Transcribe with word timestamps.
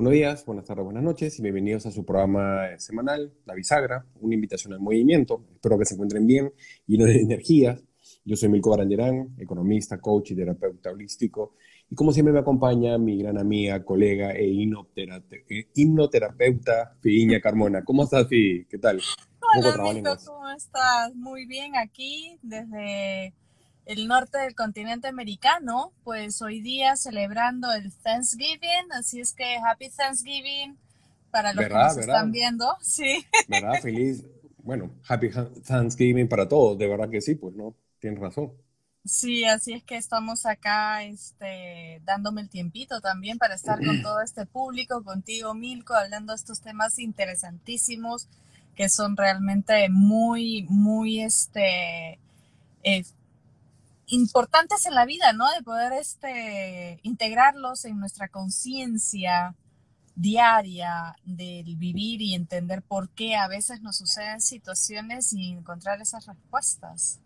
Buenos 0.00 0.14
días, 0.14 0.46
buenas 0.46 0.64
tardes, 0.64 0.82
buenas 0.82 1.02
noches 1.02 1.38
y 1.38 1.42
bienvenidos 1.42 1.84
a 1.84 1.90
su 1.90 2.06
programa 2.06 2.68
semanal, 2.78 3.34
La 3.44 3.52
Bisagra, 3.52 4.06
una 4.22 4.34
invitación 4.34 4.72
al 4.72 4.80
movimiento. 4.80 5.44
Espero 5.52 5.78
que 5.78 5.84
se 5.84 5.92
encuentren 5.92 6.26
bien, 6.26 6.54
llenos 6.86 7.08
de 7.08 7.20
energías. 7.20 7.84
Yo 8.24 8.34
soy 8.34 8.48
Milko 8.48 8.70
Baranderán, 8.70 9.34
economista, 9.38 10.00
coach 10.00 10.30
y 10.30 10.36
terapeuta 10.36 10.90
holístico. 10.90 11.52
Y 11.90 11.94
como 11.94 12.12
siempre 12.12 12.32
me 12.32 12.38
acompaña 12.38 12.96
mi 12.96 13.18
gran 13.18 13.36
amiga, 13.36 13.84
colega 13.84 14.32
e 14.32 14.46
hipnoterapeuta, 15.74 16.96
Fiiña 17.02 17.38
Carmona. 17.42 17.84
¿Cómo 17.84 18.04
estás, 18.04 18.26
Fi? 18.26 18.64
¿Qué 18.70 18.78
tal? 18.78 19.02
Hola, 19.54 19.92
Milko, 19.92 20.16
¿cómo 20.24 20.48
estás? 20.48 21.14
Muy 21.14 21.44
bien 21.44 21.76
aquí, 21.76 22.38
desde 22.40 23.34
el 23.90 24.06
norte 24.06 24.38
del 24.38 24.54
continente 24.54 25.08
americano, 25.08 25.92
pues 26.04 26.40
hoy 26.42 26.60
día 26.60 26.94
celebrando 26.94 27.72
el 27.72 27.92
Thanksgiving, 27.92 28.92
así 28.92 29.20
es 29.20 29.32
que 29.32 29.56
Happy 29.56 29.90
Thanksgiving 29.90 30.78
para 31.32 31.52
los 31.52 31.64
que 31.66 31.74
nos 31.74 31.96
están 31.96 32.30
viendo, 32.30 32.66
sí. 32.80 33.26
¿Verdad? 33.48 33.80
Feliz, 33.82 34.24
bueno, 34.58 34.92
Happy 35.08 35.30
Thanksgiving 35.66 36.28
para 36.28 36.48
todos, 36.48 36.78
de 36.78 36.86
verdad 36.86 37.10
que 37.10 37.20
sí, 37.20 37.34
pues 37.34 37.56
no, 37.56 37.74
tienes 37.98 38.20
razón. 38.20 38.52
Sí, 39.04 39.44
así 39.44 39.72
es 39.72 39.82
que 39.82 39.96
estamos 39.96 40.46
acá 40.46 41.02
este, 41.02 42.00
dándome 42.04 42.42
el 42.42 42.48
tiempito 42.48 43.00
también 43.00 43.38
para 43.38 43.56
estar 43.56 43.84
con 43.84 44.02
todo 44.02 44.20
este 44.20 44.46
público, 44.46 45.02
contigo, 45.02 45.52
Milko, 45.54 45.94
hablando 45.94 46.32
de 46.32 46.36
estos 46.36 46.60
temas 46.60 47.00
interesantísimos 47.00 48.28
que 48.76 48.88
son 48.88 49.16
realmente 49.16 49.88
muy, 49.88 50.64
muy, 50.68 51.22
este, 51.22 52.20
eh, 52.84 53.02
importantes 54.10 54.86
en 54.86 54.94
la 54.94 55.06
vida, 55.06 55.32
¿no? 55.32 55.44
De 55.56 55.62
poder 55.62 55.92
este, 55.92 57.00
integrarlos 57.02 57.84
en 57.84 57.98
nuestra 57.98 58.28
conciencia 58.28 59.56
diaria 60.14 61.16
del 61.24 61.76
vivir 61.76 62.20
y 62.20 62.34
entender 62.34 62.82
por 62.82 63.08
qué 63.10 63.36
a 63.36 63.48
veces 63.48 63.80
nos 63.80 63.96
suceden 63.96 64.40
situaciones 64.40 65.32
y 65.32 65.50
encontrar 65.50 66.00
esas 66.00 66.26
respuestas. 66.26 67.20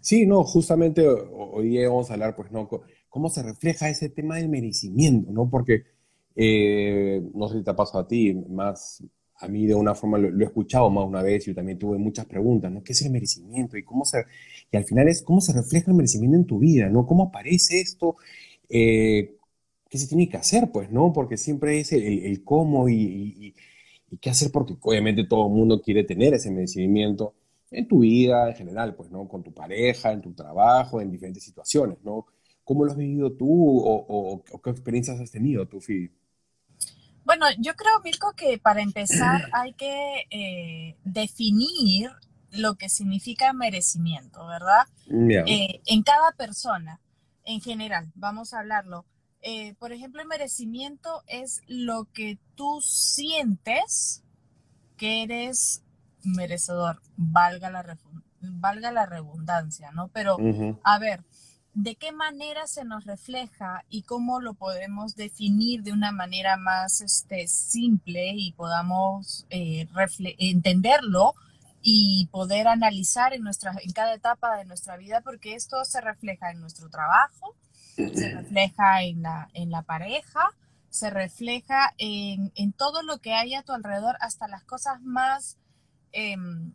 Sí, 0.00 0.26
no, 0.26 0.42
justamente 0.42 1.06
hoy 1.06 1.84
vamos 1.86 2.10
a 2.10 2.14
hablar, 2.14 2.34
pues, 2.34 2.50
¿no? 2.50 2.68
Cómo 3.08 3.28
se 3.28 3.42
refleja 3.42 3.88
ese 3.88 4.08
tema 4.08 4.36
del 4.36 4.48
merecimiento, 4.48 5.30
¿no? 5.30 5.48
Porque, 5.48 5.84
eh, 6.34 7.22
no 7.34 7.48
sé 7.48 7.58
si 7.58 7.64
te 7.64 7.70
ha 7.70 7.76
pasado 7.76 8.00
a 8.00 8.08
ti, 8.08 8.34
más, 8.34 9.04
a 9.36 9.46
mí 9.46 9.66
de 9.66 9.74
una 9.74 9.94
forma 9.94 10.18
lo, 10.18 10.40
he 10.40 10.44
escuchado 10.44 10.90
más 10.90 11.06
una 11.06 11.22
vez, 11.22 11.44
yo 11.44 11.54
también 11.54 11.78
tuve 11.78 11.98
muchas 11.98 12.26
preguntas, 12.26 12.72
¿no? 12.72 12.82
¿Qué 12.82 12.92
es 12.92 13.02
el 13.02 13.12
merecimiento? 13.12 13.76
Y 13.76 13.84
cómo 13.84 14.04
se, 14.04 14.24
y 14.72 14.76
al 14.78 14.84
final 14.84 15.06
es 15.08 15.22
cómo 15.22 15.42
se 15.42 15.52
refleja 15.52 15.90
el 15.90 15.96
merecimiento 15.96 16.38
en 16.38 16.46
tu 16.46 16.58
vida, 16.58 16.88
¿no? 16.88 17.06
¿Cómo 17.06 17.24
aparece 17.24 17.80
esto? 17.80 18.16
Eh, 18.70 19.36
¿Qué 19.90 19.98
se 19.98 20.08
tiene 20.08 20.30
que 20.30 20.38
hacer, 20.38 20.70
pues, 20.72 20.90
no? 20.90 21.12
Porque 21.12 21.36
siempre 21.36 21.78
es 21.78 21.92
el, 21.92 22.42
cómo 22.42 22.88
y, 22.88 23.54
qué 24.18 24.30
hacer, 24.30 24.50
porque 24.50 24.74
obviamente 24.80 25.24
todo 25.24 25.46
el 25.46 25.52
mundo 25.52 25.82
quiere 25.82 26.04
tener 26.04 26.32
ese 26.32 26.50
merecimiento 26.50 27.34
en 27.70 27.86
tu 27.86 28.00
vida 28.00 28.48
en 28.48 28.56
general, 28.56 28.94
pues, 28.94 29.10
¿no? 29.10 29.28
Con 29.28 29.42
tu 29.42 29.52
pareja, 29.52 30.10
en 30.10 30.22
tu 30.22 30.32
trabajo, 30.32 31.02
en 31.02 31.10
diferentes 31.10 31.44
situaciones, 31.44 31.98
¿no? 32.02 32.24
¿Cómo 32.64 32.86
lo 32.86 32.92
has 32.92 32.96
vivido 32.96 33.30
tú 33.30 33.78
o, 33.84 34.42
qué 34.64 34.70
experiencias 34.70 35.20
has 35.20 35.30
tenido 35.30 35.68
tú, 35.68 35.82
Fi? 35.82 36.10
Bueno, 37.24 37.44
yo 37.58 37.74
creo, 37.74 37.92
Mirko, 38.02 38.32
que 38.34 38.56
para 38.56 38.80
empezar 38.80 39.50
hay 39.52 39.74
que 39.74 40.24
eh, 40.30 40.96
definir 41.04 42.10
lo 42.52 42.76
que 42.76 42.88
significa 42.88 43.52
merecimiento, 43.52 44.46
¿verdad? 44.46 44.86
Eh, 45.46 45.80
en 45.86 46.02
cada 46.02 46.32
persona, 46.32 47.00
en 47.44 47.60
general, 47.60 48.12
vamos 48.14 48.54
a 48.54 48.60
hablarlo. 48.60 49.04
Eh, 49.40 49.74
por 49.74 49.92
ejemplo, 49.92 50.22
el 50.22 50.28
merecimiento 50.28 51.22
es 51.26 51.62
lo 51.66 52.04
que 52.12 52.38
tú 52.54 52.80
sientes 52.80 54.22
que 54.96 55.24
eres 55.24 55.82
merecedor, 56.22 57.02
valga 57.16 57.70
la, 57.70 57.98
valga 58.40 58.92
la 58.92 59.06
redundancia, 59.06 59.90
¿no? 59.90 60.08
Pero, 60.08 60.36
a 60.84 60.98
ver, 60.98 61.24
de 61.74 61.96
qué 61.96 62.12
manera 62.12 62.66
se 62.66 62.84
nos 62.84 63.04
refleja 63.04 63.84
y 63.88 64.02
cómo 64.02 64.40
lo 64.40 64.54
podemos 64.54 65.16
definir 65.16 65.82
de 65.82 65.92
una 65.92 66.12
manera 66.12 66.56
más 66.56 67.00
este, 67.00 67.48
simple 67.48 68.34
y 68.36 68.52
podamos 68.52 69.46
eh, 69.50 69.88
entenderlo 70.38 71.34
y 71.82 72.28
poder 72.30 72.68
analizar 72.68 73.34
en, 73.34 73.42
nuestra, 73.42 73.74
en 73.82 73.92
cada 73.92 74.14
etapa 74.14 74.56
de 74.56 74.64
nuestra 74.64 74.96
vida, 74.96 75.20
porque 75.20 75.54
esto 75.54 75.84
se 75.84 76.00
refleja 76.00 76.50
en 76.50 76.60
nuestro 76.60 76.88
trabajo, 76.88 77.54
se 77.96 78.30
refleja 78.30 79.02
en 79.02 79.22
la, 79.22 79.48
en 79.54 79.70
la 79.70 79.82
pareja, 79.82 80.50
se 80.90 81.10
refleja 81.10 81.92
en, 81.98 82.52
en 82.54 82.72
todo 82.72 83.02
lo 83.02 83.18
que 83.18 83.34
hay 83.34 83.54
a 83.54 83.62
tu 83.62 83.72
alrededor, 83.72 84.16
hasta 84.20 84.48
las 84.48 84.64
cosas 84.64 85.00
más... 85.02 85.56
Em, 86.12 86.72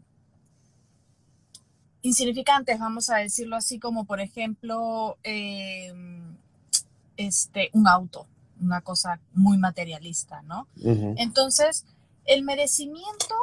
insignificantes, 2.08 2.80
vamos 2.80 3.10
a 3.10 3.18
decirlo 3.18 3.56
así, 3.56 3.80
como 3.80 4.06
por 4.06 4.20
ejemplo 4.20 5.18
em, 5.24 6.36
este, 7.18 7.70
un 7.74 7.88
auto, 7.88 8.28
una 8.62 8.82
cosa 8.82 9.20
muy 9.34 9.58
materialista, 9.58 10.42
¿no? 10.44 10.68
Entonces, 11.18 11.86
el 12.26 12.44
merecimiento, 12.44 13.36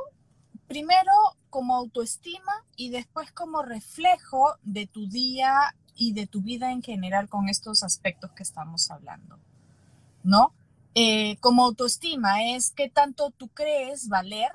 primero 0.75 1.13
como 1.51 1.77
autoestima 1.77 2.53
y 2.75 2.91
después 2.91 3.31
como 3.31 3.63
reflejo 3.63 4.57
de 4.65 4.89
tu 4.89 5.09
día 5.09 5.73
y 5.95 6.15
de 6.15 6.27
tu 6.27 6.43
vida 6.43 6.73
en 6.73 6.83
general 6.83 7.29
con 7.29 7.49
estos 7.49 7.85
aspectos 7.85 8.33
que 8.33 8.43
estamos 8.43 8.91
hablando, 8.91 9.39
¿no? 10.25 10.53
Eh, 10.97 11.37
como 11.37 11.65
autoestima 11.65 12.51
es 12.57 12.73
qué 12.73 12.89
tanto 12.89 13.31
tú 13.31 13.47
crees 13.51 14.09
valer 14.09 14.51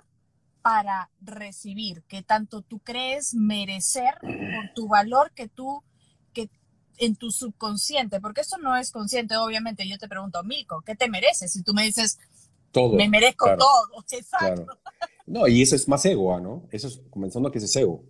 para 0.61 1.09
recibir, 1.21 2.03
que 2.03 2.21
tanto 2.21 2.63
tú 2.63 2.79
crees 2.79 3.33
merecer 3.33 4.15
por 4.19 4.73
tu 4.75 4.89
valor 4.89 5.31
que 5.31 5.47
tú, 5.47 5.83
que 6.33 6.49
en 6.97 7.15
tu 7.15 7.31
subconsciente, 7.31 8.19
porque 8.19 8.41
eso 8.41 8.57
no 8.57 8.75
es 8.75 8.91
consciente, 8.91 9.37
obviamente. 9.37 9.87
Yo 9.87 9.97
te 9.97 10.09
pregunto, 10.09 10.43
Milko, 10.43 10.81
¿qué 10.81 10.95
te 10.95 11.07
mereces? 11.09 11.55
Y 11.55 11.63
tú 11.63 11.73
me 11.73 11.83
dices, 11.83 12.19
todo. 12.73 12.95
Me 12.95 13.07
merezco 13.07 13.55
todo, 13.55 14.03
exacto. 14.11 14.77
No, 15.29 15.47
y 15.47 15.61
eso 15.61 15.75
es 15.75 15.87
más 15.87 16.03
ego, 16.05 16.39
¿no? 16.39 16.67
Eso 16.71 16.87
es 16.87 17.01
comenzando 17.11 17.51
que 17.51 17.59
es 17.59 17.75
ego. 17.75 18.03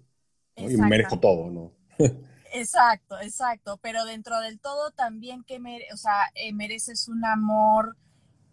Y 0.55 0.77
me 0.77 0.87
merezco 0.87 1.19
todo, 1.19 1.49
¿no? 1.49 1.73
exacto, 2.53 3.19
exacto. 3.19 3.77
Pero 3.81 4.05
dentro 4.05 4.39
del 4.39 4.59
todo 4.59 4.91
también 4.91 5.43
que 5.43 5.59
o 5.93 5.97
sea, 5.97 6.31
eh, 6.33 6.53
mereces 6.53 7.09
un 7.09 7.25
amor 7.25 7.97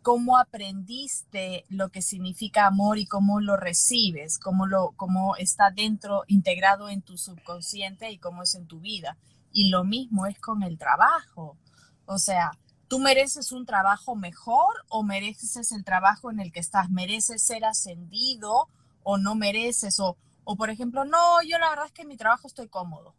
cómo 0.03 0.39
aprendiste 0.39 1.65
lo 1.69 1.91
que 1.91 2.03
significa 2.03 2.67
amor 2.67 2.99
y 2.99 3.07
cómo 3.07 3.41
lo 3.41 3.57
recibes, 3.57 4.39
cómo, 4.39 4.67
lo, 4.67 4.93
cómo 4.97 5.37
está 5.37 5.71
dentro, 5.71 6.23
integrado 6.27 6.89
en 6.89 7.03
tu 7.03 7.19
subconsciente 7.19 8.11
y 8.11 8.19
cómo 8.19 8.43
es 8.43 8.55
en 8.57 8.67
tu 8.67 8.81
vida. 8.81 9.17
Y 9.53 9.69
lo 9.71 9.85
mismo 9.85 10.27
es 10.27 10.39
con 10.41 10.63
el 10.65 10.77
trabajo. 10.77 11.57
O 12.05 12.19
sea, 12.19 12.51
¿tú 12.89 12.99
mereces 12.99 13.53
un 13.53 13.67
trabajo 13.67 14.15
mejor 14.15 14.75
o 14.89 15.03
mereces 15.03 15.73
el 15.73 15.85
trabajo 15.85 16.31
en 16.31 16.41
el 16.41 16.53
que 16.53 16.61
estás? 16.61 16.91
¿Mereces 16.91 17.43
ser 17.43 17.65
ascendido 17.65 18.69
o 19.03 19.19
no 19.19 19.35
mereces? 19.35 19.99
O, 20.01 20.17
o 20.45 20.57
por 20.57 20.71
ejemplo, 20.71 21.05
no, 21.05 21.43
yo 21.43 21.59
la 21.59 21.71
verdad 21.71 21.87
es 21.87 21.93
que 21.93 22.03
en 22.03 22.09
mi 22.09 22.17
trabajo 22.17 22.47
estoy 22.47 22.69
cómodo. 22.69 23.15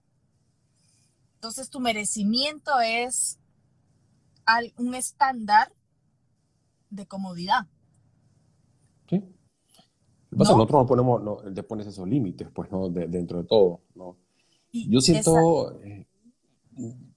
Entonces 1.36 1.70
tu 1.70 1.80
merecimiento 1.80 2.80
es 2.80 3.38
un 4.78 4.96
estándar 4.96 5.72
de 6.90 7.06
comodidad. 7.06 7.68
Sí. 9.10 9.24
nosotros 10.32 10.72
no 10.72 10.86
ponemos, 10.86 11.22
no, 11.22 11.38
te 11.54 11.64
pones 11.64 11.88
esos 11.88 12.08
límites, 12.08 12.50
pues, 12.54 12.72
¿no? 12.72 12.90
dentro 12.90 13.42
de 13.42 13.48
todo, 13.48 13.82
¿no? 13.96 14.18
yo 14.72 15.02
siento, 15.02 15.80
eh, 15.82 16.06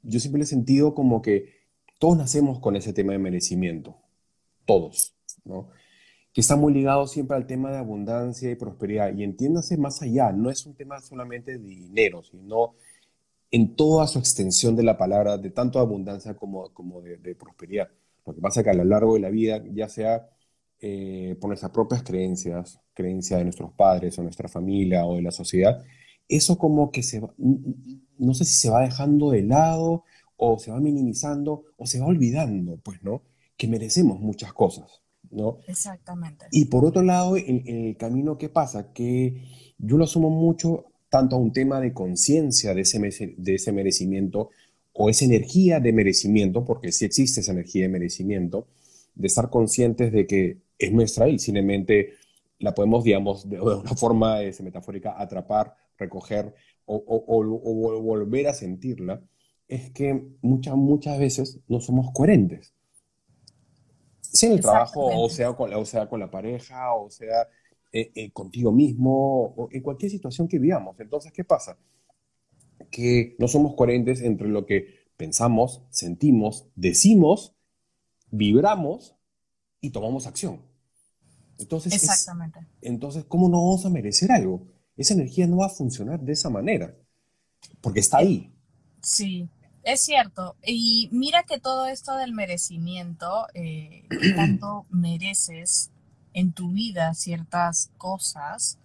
yo 0.03 0.21
siempre 0.21 0.43
he 0.43 0.47
sentido 0.47 0.95
como 0.95 1.21
que 1.21 1.60
todos 2.01 2.17
nacemos 2.17 2.59
con 2.59 2.75
ese 2.75 2.93
tema 2.93 3.13
de 3.13 3.21
merecimiento, 3.21 3.97
todos, 4.65 5.15
¿no? 5.45 5.69
Que 6.33 6.41
está 6.41 6.57
muy 6.57 6.73
ligado 6.73 7.07
siempre 7.07 7.37
al 7.37 7.47
tema 7.47 7.71
de 7.71 7.79
abundancia 7.79 8.51
y 8.51 8.55
prosperidad. 8.57 9.15
Y 9.15 9.23
entiéndase 9.23 9.77
más 9.77 10.01
allá, 10.01 10.33
no 10.33 10.51
es 10.51 10.65
un 10.67 10.75
tema 10.75 10.99
solamente 11.01 11.59
de 11.59 11.65
dinero, 11.65 12.23
sino 12.23 12.75
en 13.51 13.77
toda 13.77 14.07
su 14.07 14.19
extensión 14.19 14.77
de 14.77 14.83
la 14.83 14.97
palabra, 14.97 15.37
de 15.37 15.51
tanto 15.51 15.79
abundancia 15.79 16.35
como, 16.35 16.73
como 16.73 17.03
de 17.03 17.35
prosperidad. 17.35 17.89
Lo 18.27 18.35
que 18.35 18.41
pasa 18.41 18.61
es 18.61 18.65
que 18.65 18.71
a 18.71 18.75
lo 18.75 18.85
largo 18.85 19.15
de 19.15 19.21
la 19.21 19.29
vida, 19.29 19.63
ya 19.73 19.89
sea 19.89 20.29
eh, 20.81 21.37
por 21.41 21.49
nuestras 21.49 21.73
propias 21.73 22.03
creencias, 22.03 22.81
creencias 22.95 23.39
de 23.39 23.45
nuestros 23.45 23.73
padres 23.73 24.19
o 24.19 24.23
nuestra 24.23 24.49
familia 24.49 25.05
o 25.05 25.17
de 25.17 25.23
la 25.23 25.31
sociedad, 25.31 25.85
eso 26.29 26.57
como 26.57 26.91
que 26.91 27.03
se 27.03 27.21
va, 27.21 27.35
no 27.37 28.35
sé 28.35 28.45
si 28.45 28.55
se 28.55 28.71
va 28.71 28.83
dejando 28.83 29.31
de 29.31 29.43
lado 29.43 30.05
o 30.43 30.59
se 30.59 30.71
va 30.71 30.81
minimizando 30.81 31.65
o 31.77 31.87
se 31.87 32.01
va 32.01 32.07
olvidando, 32.07 32.79
pues, 32.83 33.03
¿no? 33.03 33.23
Que 33.59 33.69
merecemos 33.69 34.21
muchas 34.21 34.55
cosas, 34.55 35.03
¿no? 35.31 35.59
Exactamente. 35.69 36.47
Y 36.51 36.65
por 36.65 36.87
otro 36.87 37.03
lado, 37.03 37.37
en, 37.37 37.63
el 37.67 37.97
camino, 37.99 38.39
¿qué 38.39 38.49
pasa? 38.49 38.95
Que 38.95 39.45
yo 39.77 39.99
lo 39.99 40.05
asumo 40.05 40.31
mucho 40.31 40.87
tanto 41.11 41.37
a 41.37 41.39
un 41.39 41.53
tema 41.53 41.79
de 41.79 41.93
conciencia 41.93 42.75
de 42.75 42.81
ese, 42.81 43.35
de 43.37 43.55
ese 43.55 43.73
merecimiento 43.73 44.49
o 44.95 45.11
esa 45.11 45.27
energía 45.27 45.79
de 45.79 45.93
merecimiento, 45.93 46.65
porque 46.65 46.91
sí 46.91 47.05
existe 47.05 47.41
esa 47.41 47.53
energía 47.53 47.83
de 47.83 47.91
merecimiento, 47.91 48.67
de 49.15 49.27
estar 49.27 49.51
conscientes 49.51 50.11
de 50.11 50.27
que 50.27 50.57
es 50.79 50.91
nuestra 50.91 51.29
y 51.29 51.39
simplemente 51.39 52.15
la 52.59 52.75
podemos, 52.75 53.05
digamos, 53.05 53.47
de, 53.47 53.61
una 53.61 53.95
forma 53.95 54.43
este, 54.43 54.63
metafórica 54.63 55.21
atrapar, 55.21 55.75
recoger 55.99 56.55
o, 56.87 58.03
volver 58.03 58.49
a 58.49 58.55
sentirla, 58.55 59.23
es 59.71 59.91
que 59.93 60.29
muchas, 60.43 60.75
muchas 60.75 61.19
veces 61.19 61.61
no 61.69 61.81
somos 61.81 62.11
coherentes. 62.13 62.75
Sea 64.21 64.51
en 64.51 64.57
el 64.57 64.61
trabajo, 64.61 65.07
o 65.07 65.31
sea, 65.31 65.55
con, 65.55 65.73
o 65.73 65.85
sea 65.85 66.09
con 66.09 66.19
la 66.19 66.31
pareja, 66.31 66.93
o 66.95 67.09
sea 67.09 67.49
eh, 67.93 68.11
eh, 68.17 68.33
contigo 68.33 68.73
mismo, 68.73 69.55
o 69.57 69.69
en 69.71 69.81
cualquier 69.83 70.11
situación 70.11 70.49
que 70.49 70.59
vivamos. 70.59 70.99
Entonces, 70.99 71.33
¿qué 71.33 71.45
pasa? 71.45 71.79
Que 72.91 73.37
no 73.39 73.47
somos 73.47 73.75
coherentes 73.75 74.21
entre 74.23 74.49
lo 74.49 74.67
que 74.67 75.07
pensamos, 75.17 75.83
sentimos, 75.91 76.67
decimos, 76.75 77.55
vibramos 78.31 79.15
y 79.81 79.91
tomamos 79.91 80.27
acción. 80.27 80.63
Entonces, 81.59 81.95
Exactamente. 81.95 82.59
entonces, 82.81 83.25
¿cómo 83.25 83.49
no 83.49 83.59
vamos 83.59 83.87
a 83.87 83.91
merecer 83.91 84.33
algo? 84.33 84.67
Esa 84.97 85.15
energía 85.15 85.47
no 85.47 85.59
va 85.59 85.67
a 85.67 85.71
funcionar 85.71 86.21
de 86.21 86.33
esa 86.33 86.51
manera, 86.51 86.97
porque 87.81 88.01
está 88.01 88.19
ahí. 88.19 88.53
Sí, 89.03 89.49
es 89.83 90.03
cierto. 90.03 90.57
Y 90.65 91.09
mira 91.13 91.43
que 91.45 91.59
todo 91.59 91.87
esto 91.87 92.17
del 92.17 92.33
merecimiento, 92.33 93.47
eh, 93.55 94.05
tanto 94.37 94.87
mereces 94.91 95.91
en 96.33 96.53
tu 96.53 96.73
vida 96.73 97.15
ciertas 97.15 97.91
cosas, 97.97 98.79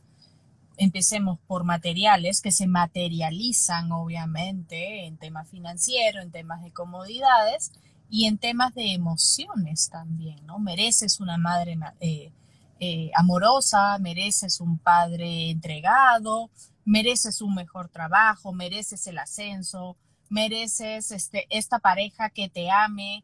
empecemos 0.78 1.40
por 1.48 1.64
materiales 1.64 2.42
que 2.42 2.52
se 2.52 2.68
materializan 2.68 3.92
obviamente 3.92 5.06
en 5.06 5.18
temas 5.18 5.50
financieros, 5.50 6.24
en 6.24 6.32
temas 6.32 6.64
de 6.64 6.72
comodidades 6.72 7.72
y 8.10 8.26
en 8.26 8.38
temas 8.38 8.74
de 8.74 8.94
emociones 8.94 9.90
también, 9.90 10.46
¿no? 10.46 10.60
Mereces 10.60 11.20
una 11.20 11.38
madre 11.38 11.78
eh, 12.00 12.32
eh, 12.80 13.12
amorosa, 13.16 13.98
mereces 14.00 14.60
un 14.60 14.78
padre 14.78 15.50
entregado, 15.50 16.50
mereces 16.84 17.42
un 17.42 17.56
mejor 17.56 17.90
trabajo, 17.90 18.54
mereces 18.54 19.08
el 19.08 19.18
ascenso, 19.18 19.98
mereces 20.30 21.12
este, 21.12 21.48
esta 21.50 21.80
pareja 21.80 22.30
que 22.30 22.50
te 22.50 22.72
ame 22.72 23.24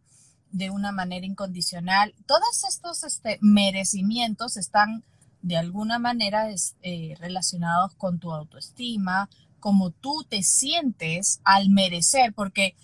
de 0.52 0.70
una 0.70 0.92
manera 0.92 1.26
incondicional. 1.26 2.14
Todos 2.26 2.64
estos 2.68 3.04
este, 3.04 3.38
merecimientos 3.42 4.58
están 4.58 5.04
de 5.42 5.58
alguna 5.58 5.98
manera 5.98 6.48
eh, 6.82 7.16
relacionados 7.20 7.96
con 7.96 8.20
tu 8.20 8.32
autoestima, 8.32 9.30
como 9.60 9.92
tú 9.92 10.26
te 10.28 10.44
sientes 10.44 11.40
al 11.44 11.70
merecer, 11.70 12.34
porque 12.34 12.76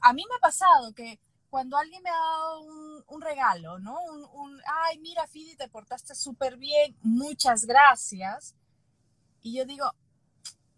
a 0.00 0.12
mí 0.12 0.24
me 0.28 0.36
ha 0.36 0.40
pasado 0.40 0.92
que 0.94 1.18
cuando 1.50 1.76
alguien 1.76 2.02
me 2.02 2.10
ha 2.10 2.14
dado 2.14 2.60
un, 3.08 3.20
regalo, 3.20 3.78
¿no? 3.78 3.96
Un, 4.32 4.58
ay, 4.84 4.98
mira, 4.98 5.26
Fidi, 5.26 5.54
te 5.54 5.68
portaste 5.68 6.14
súper 6.14 6.56
bien, 6.56 6.96
muchas 7.02 7.66
gracias. 7.66 8.54
Y 9.42 9.54
yo 9.54 9.66
digo, 9.66 9.84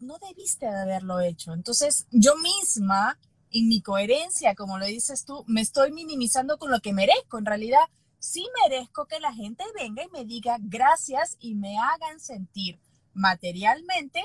no 0.05 0.19
debiste 0.19 0.67
de 0.67 0.81
haberlo 0.81 1.21
hecho. 1.21 1.53
Entonces, 1.53 2.07
yo 2.11 2.37
misma, 2.37 3.19
en 3.51 3.69
mi 3.69 3.81
coherencia, 3.81 4.55
como 4.55 4.79
lo 4.79 4.87
dices 4.87 5.25
tú, 5.25 5.45
me 5.47 5.61
estoy 5.61 5.93
minimizando 5.93 6.59
con 6.59 6.71
lo 6.71 6.81
que 6.81 6.93
merezco. 6.93 7.39
En 7.39 7.47
realidad, 7.47 7.85
sí 8.19 8.47
merezco 8.63 9.07
que 9.07 9.21
la 9.21 9.33
gente 9.33 9.65
venga 9.75 10.03
y 10.03 10.09
me 10.09 10.25
diga 10.25 10.57
gracias 10.61 11.37
y 11.41 11.55
me 11.55 11.79
hagan 11.79 12.21
sentir 12.21 12.81
materialmente 13.13 14.25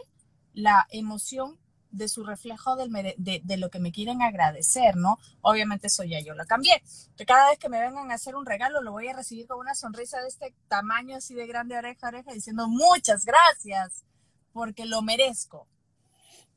la 0.54 0.88
emoción 0.90 1.58
de 1.92 2.08
su 2.08 2.24
reflejo 2.24 2.76
de, 2.76 3.58
lo 3.58 3.70
que 3.70 3.80
me 3.80 3.92
quieren 3.92 4.22
agradecer, 4.22 4.96
¿no? 4.96 5.18
Obviamente 5.42 5.88
eso 5.88 6.04
ya 6.04 6.20
yo 6.20 6.36
lo 6.36 6.46
cambié. 6.46 6.82
Que 7.18 7.26
cada 7.26 7.50
vez 7.50 7.58
que 7.58 7.70
me 7.70 7.82
vengan 7.82 8.12
a 8.12 8.16
hacer 8.16 8.36
un 8.36 8.46
regalo 8.46 8.82
lo 8.82 8.92
voy 8.92 9.08
a 9.08 9.16
recibir 9.16 9.48
con 9.48 9.60
una 9.60 9.76
sonrisa 9.76 10.22
de 10.22 10.28
este 10.28 10.54
tamaño, 10.68 11.18
así 11.18 11.34
de 11.34 11.48
grande 11.48 11.78
oreja 11.78 12.08
a 12.08 12.10
oreja, 12.10 12.32
diciendo 12.32 12.68
muchas 12.68 13.26
gracias, 13.26 14.06
porque 14.54 14.86
lo 14.86 15.02
merezco. 15.02 15.68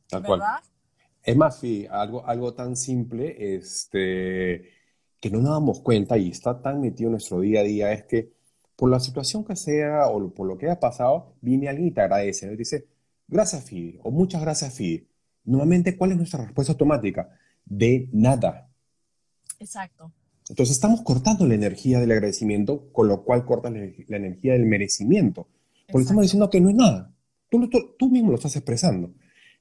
Tal 0.09 0.25
cual. 0.25 0.43
Es 1.23 1.37
más, 1.37 1.61
sí, 1.61 1.87
algo, 1.91 2.27
algo 2.27 2.55
tan 2.55 2.77
simple, 2.77 3.55
este, 3.55 4.71
que 5.21 5.31
no 5.31 5.41
nos 5.41 5.53
damos 5.53 5.81
cuenta 5.81 6.19
y 6.19 6.31
está 6.31 6.61
tan 6.61 6.81
metido 6.81 7.09
en 7.09 7.12
nuestro 7.12 7.41
día 7.41 7.61
a 7.61 7.65
día, 7.65 7.93
es 7.93 8.05
que 8.05 8.33
por 8.75 8.91
la 8.91 8.99
situación 8.99 9.44
que 9.44 9.55
sea 9.55 10.09
o 10.09 10.29
por 10.35 10.49
lo 10.49 10.59
que 10.59 10.67
haya 10.67 10.81
pasado, 10.81 11.37
viene 11.41 11.69
alguien 11.69 11.89
y 11.89 11.91
te 11.93 12.00
agradece, 12.00 12.47
¿no? 12.47 12.53
Y 12.53 12.56
dice, 12.56 12.89
gracias, 13.29 13.65
Fi, 13.65 14.00
o 14.03 14.11
muchas 14.11 14.43
gracias, 14.43 14.75
Fi. 14.75 15.06
Nuevamente, 15.45 15.97
¿cuál 15.97 16.11
es 16.11 16.17
nuestra 16.17 16.45
respuesta 16.45 16.73
automática? 16.73 17.31
De 17.65 18.09
nada. 18.12 18.69
Exacto. 19.61 20.11
Entonces 20.49 20.75
estamos 20.75 21.03
cortando 21.03 21.47
la 21.47 21.55
energía 21.55 22.00
del 22.00 22.11
agradecimiento, 22.11 22.91
con 22.93 23.06
lo 23.06 23.23
cual 23.23 23.45
cortas 23.45 23.73
la, 23.73 24.17
energía 24.17 24.55
del 24.55 24.67
merecimiento. 24.67 25.47
Porque 25.87 26.03
estamos 26.03 26.23
diciendo 26.23 26.50
que 26.50 26.61
no 26.61 26.69
es 26.69 26.75
nada. 26.75 27.12
Tú, 27.52 27.94
tú, 27.96 28.10
mismo 28.10 28.31
lo 28.31 28.37
estás 28.37 28.56
expresando. 28.56 29.12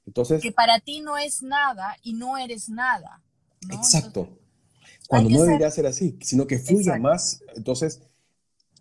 Entonces, 0.08 0.42
que 0.42 0.52
para 0.52 0.80
ti 0.80 1.02
no 1.02 1.16
es 1.18 1.44
nada 1.44 1.96
y 2.02 2.14
no 2.14 2.38
eres 2.38 2.70
nada. 2.70 3.22
Exacto. 3.70 4.28
Cuando 5.08 5.30
no 5.30 5.44
debería 5.44 5.70
ser 5.70 5.86
así, 5.86 6.18
sino 6.22 6.48
que 6.48 6.58
fluya 6.58 6.98
más. 6.98 7.44
Entonces, 7.56 8.02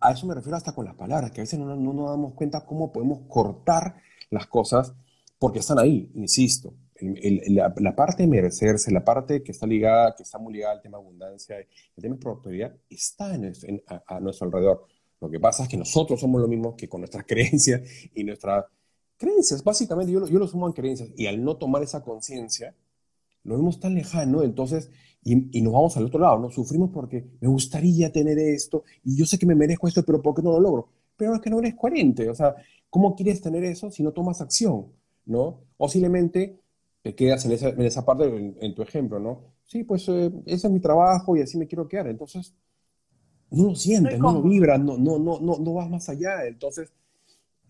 a 0.01 0.13
eso 0.13 0.27
me 0.27 0.35
refiero 0.35 0.57
hasta 0.57 0.75
con 0.75 0.87
las 0.87 0.95
palabras, 0.95 1.33
que 1.33 1.41
a 1.41 1.45
veces 1.45 1.59
no, 1.59 1.77
no 1.77 1.93
nos 1.93 2.09
damos 2.09 2.33
cuenta 2.35 2.65
cómo 2.65 2.91
podemos 2.91 3.21
cortar 3.29 3.97
las 4.31 4.47
cosas 4.47 4.95
porque 5.39 5.59
están 5.59 5.79
ahí, 5.79 6.11
insisto 6.15 6.73
la, 7.03 7.95
parte 7.95 8.23
de 8.23 8.29
merecerse, 8.29 8.91
la 8.91 9.05
parte 9.05 9.43
que 9.43 9.53
está 9.53 9.67
ligada, 9.67 10.15
que 10.17 10.23
está 10.23 10.39
muy 10.39 10.55
ligada 10.55 10.75
al 10.75 10.83
tema 10.83 10.99
abundancia, 10.99 11.59
el 11.59 11.67
tema 12.03 12.15
de 12.15 12.21
prosperidad, 12.21 12.77
está 12.89 13.33
a, 14.07 14.21
nuestro 14.21 14.47
alrededor. 14.47 14.87
Lo 15.21 15.31
que 15.31 15.41
pasa 15.41 15.65
es 15.65 15.69
que 15.69 15.77
nosotros 15.77 16.21
somos 16.21 16.41
lo 16.41 16.49
mismo 16.49 16.77
que 16.77 16.89
con 16.89 17.01
nuestras 17.01 17.25
creencias 17.29 17.83
y 18.15 18.25
nuestras 18.25 18.65
creencias. 19.21 19.63
Básicamente, 19.63 20.11
yo, 20.11 20.27
yo 20.27 20.39
lo 20.39 20.49
sumo 20.49 20.67
en 20.67 20.73
creencias 20.73 21.11
y 21.17 21.27
al 21.27 21.45
no 21.45 21.57
tomar 21.57 21.83
esa 21.83 22.03
conciencia, 22.03 22.75
lo 23.45 23.57
vemos 23.57 23.79
tan 23.79 23.95
lejano, 23.95 24.43
entonces, 24.43 24.91
y, 25.23 25.57
y, 25.57 25.63
nos 25.63 25.75
vamos 25.75 25.97
al 25.97 26.07
otro 26.07 26.19
lado, 26.19 26.39
¿no? 26.39 26.51
Sufrimos 26.51 26.91
porque 26.91 27.27
me 27.41 27.49
gustaría 27.49 28.11
tener 28.11 28.39
esto 28.39 28.85
y 29.05 29.17
yo 29.17 29.27
sé 29.27 29.39
que 29.39 29.47
me 29.47 29.55
merezco 29.55 29.87
esto, 29.87 30.03
pero 30.03 30.23
¿por 30.23 30.35
qué 30.35 30.43
no 30.43 30.53
lo 30.53 30.61
logro? 30.61 30.89
Pero 31.17 31.35
es 31.35 31.41
que 31.41 31.51
no 31.51 31.59
eres 31.59 31.75
coherente, 31.75 32.29
o 32.31 32.35
sea, 32.35 32.57
¿cómo 32.89 33.15
quieres 33.15 33.43
tener 33.43 33.63
eso 33.65 33.91
si 33.91 34.03
no 34.03 34.13
tomas 34.13 34.41
acción, 34.41 34.87
¿no? 35.27 35.61
O 35.77 35.89
simplemente 35.89 36.59
te 37.03 37.15
quedas 37.15 37.45
en 37.45 37.53
esa, 37.53 37.69
en 37.69 37.83
esa 37.83 38.05
parte, 38.05 38.55
en, 38.61 38.75
tu 38.75 38.83
ejemplo, 38.83 39.19
¿no? 39.19 39.43
Sí, 39.67 39.85
pues 39.85 40.09
eh, 40.09 40.31
ese 40.47 40.67
es 40.67 40.73
mi 40.73 40.81
trabajo 40.81 41.37
y 41.37 41.43
así 41.43 41.57
me 41.59 41.67
quiero 41.67 41.87
quedar. 41.87 42.09
Entonces, 42.09 42.55
no 43.51 43.65
lo 43.65 43.75
sientes, 43.75 44.19
no 44.19 44.33
lo 44.33 44.43
vibras, 44.43 44.81
no, 44.81 44.99
no, 44.99 45.19
no, 45.19 45.41
no, 45.41 45.59
no 45.59 45.75
vas 45.75 45.89
más 45.89 46.09
allá. 46.09 46.47
Entonces, 46.47 46.93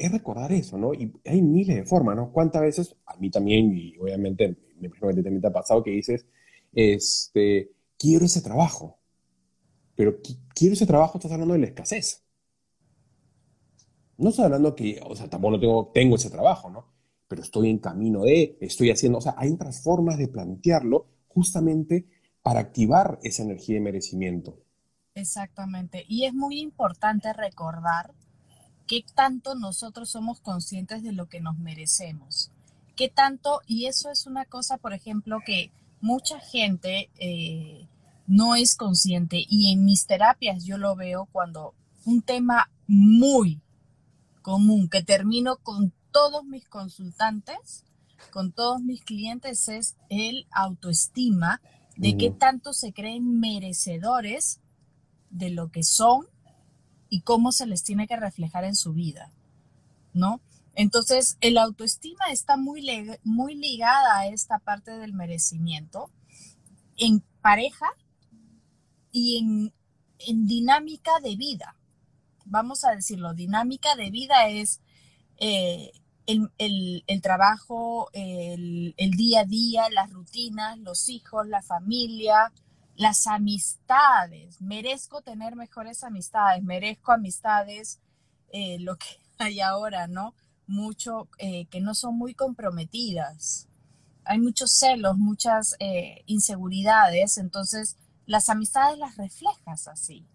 es 0.00 0.12
recordar 0.12 0.52
eso, 0.52 0.78
¿no? 0.78 0.94
Y 0.94 1.12
hay 1.24 1.42
miles 1.42 1.76
de 1.76 1.84
formas, 1.84 2.16
¿no? 2.16 2.32
¿Cuántas 2.32 2.62
veces, 2.62 2.96
a 3.06 3.16
mí 3.16 3.30
también, 3.30 3.76
y 3.76 3.96
obviamente 3.98 4.56
me 4.78 4.88
imagino 4.88 5.08
que 5.08 5.22
también 5.22 5.40
te 5.40 5.48
ha 5.48 5.52
pasado, 5.52 5.82
que 5.82 5.90
dices, 5.90 6.26
este, 6.72 7.72
quiero 7.98 8.24
ese 8.24 8.40
trabajo, 8.42 8.98
pero 9.94 10.18
quiero 10.54 10.72
ese 10.72 10.86
trabajo, 10.86 11.18
estás 11.18 11.32
hablando 11.32 11.54
de 11.54 11.60
la 11.60 11.66
escasez. 11.66 12.24
No 14.16 14.30
estás 14.30 14.46
hablando 14.46 14.74
que, 14.74 15.00
o 15.04 15.14
sea, 15.14 15.28
tampoco 15.28 15.90
tengo 15.94 16.16
ese 16.16 16.30
trabajo, 16.30 16.70
¿no? 16.70 16.90
pero 17.30 17.42
estoy 17.42 17.70
en 17.70 17.78
camino 17.78 18.22
de, 18.22 18.58
estoy 18.60 18.90
haciendo, 18.90 19.18
o 19.18 19.20
sea, 19.20 19.36
hay 19.38 19.52
otras 19.52 19.84
formas 19.84 20.18
de 20.18 20.26
plantearlo 20.26 21.06
justamente 21.28 22.08
para 22.42 22.58
activar 22.58 23.20
esa 23.22 23.44
energía 23.44 23.76
de 23.76 23.82
merecimiento. 23.82 24.58
Exactamente. 25.14 26.04
Y 26.08 26.24
es 26.24 26.34
muy 26.34 26.58
importante 26.58 27.32
recordar 27.32 28.12
qué 28.90 29.04
tanto 29.14 29.54
nosotros 29.54 30.10
somos 30.10 30.40
conscientes 30.40 31.04
de 31.04 31.12
lo 31.12 31.28
que 31.28 31.40
nos 31.40 31.56
merecemos. 31.60 32.50
Qué 32.96 33.08
tanto, 33.08 33.60
y 33.68 33.86
eso 33.86 34.10
es 34.10 34.26
una 34.26 34.46
cosa, 34.46 34.78
por 34.78 34.92
ejemplo, 34.92 35.38
que 35.46 35.70
mucha 36.00 36.40
gente 36.40 37.08
eh, 37.20 37.86
no 38.26 38.56
es 38.56 38.74
consciente. 38.74 39.44
Y 39.48 39.72
en 39.72 39.84
mis 39.84 40.06
terapias 40.06 40.64
yo 40.64 40.76
lo 40.76 40.96
veo 40.96 41.28
cuando 41.30 41.72
un 42.04 42.20
tema 42.20 42.68
muy 42.88 43.60
común 44.42 44.88
que 44.88 45.04
termino 45.04 45.58
con 45.58 45.92
todos 46.10 46.44
mis 46.44 46.66
consultantes, 46.68 47.84
con 48.32 48.50
todos 48.50 48.82
mis 48.82 49.04
clientes, 49.04 49.68
es 49.68 49.94
el 50.08 50.48
autoestima 50.50 51.60
de 51.96 52.16
qué 52.16 52.32
tanto 52.32 52.72
se 52.72 52.92
creen 52.92 53.38
merecedores 53.38 54.58
de 55.30 55.50
lo 55.50 55.70
que 55.70 55.84
son 55.84 56.26
y 57.10 57.20
cómo 57.20 57.52
se 57.52 57.66
les 57.66 57.82
tiene 57.82 58.06
que 58.06 58.16
reflejar 58.16 58.64
en 58.64 58.74
su 58.74 58.94
vida, 58.94 59.30
¿no? 60.14 60.40
Entonces, 60.74 61.36
el 61.40 61.58
autoestima 61.58 62.26
está 62.30 62.56
muy, 62.56 62.80
ligada 62.80 64.18
a 64.18 64.26
esta 64.28 64.58
parte 64.58 64.92
del 64.92 65.12
merecimiento 65.12 66.10
en 66.96 67.22
pareja 67.42 67.86
y 69.12 69.38
en, 69.38 69.72
en 70.20 70.46
dinámica 70.46 71.10
de 71.22 71.36
vida. 71.36 71.76
Vamos 72.46 72.84
a 72.84 72.92
decirlo, 72.92 73.34
dinámica 73.34 73.94
de 73.96 74.10
vida 74.10 74.48
es 74.48 74.80
eh, 75.38 75.90
el, 76.26 77.22
trabajo, 77.22 78.08
el, 78.12 78.94
día 79.16 79.40
a 79.40 79.44
día, 79.44 79.82
las 79.90 80.12
rutinas, 80.12 80.78
los 80.78 81.08
hijos, 81.08 81.46
la 81.46 81.62
familia, 81.62 82.52
las 83.00 83.26
amistades, 83.26 84.60
merezco 84.60 85.22
tener 85.22 85.56
mejores 85.56 86.04
amistades, 86.04 86.62
merezco 86.62 87.12
amistades, 87.12 87.98
eh, 88.52 88.78
lo 88.78 88.96
que 88.96 89.06
hay 89.38 89.60
ahora, 89.60 90.06
¿no? 90.06 90.34
Mucho 90.66 91.26
eh, 91.38 91.64
que 91.70 91.80
no 91.80 91.94
son 91.94 92.18
muy 92.18 92.34
comprometidas. 92.34 93.68
Hay 94.24 94.38
muchos 94.38 94.72
celos, 94.72 95.16
muchas 95.16 95.76
eh, 95.78 96.24
inseguridades, 96.26 97.38
entonces 97.38 97.96
las 98.26 98.50
amistades 98.50 98.98
las 98.98 99.16
reflejas 99.16 99.88
así. 99.88 100.26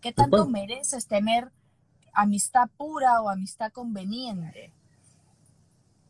¿Qué 0.00 0.10
tanto 0.10 0.48
mereces 0.48 1.06
tener 1.06 1.52
amistad 2.14 2.70
pura 2.78 3.20
o 3.20 3.28
amistad 3.28 3.70
conveniente? 3.72 4.72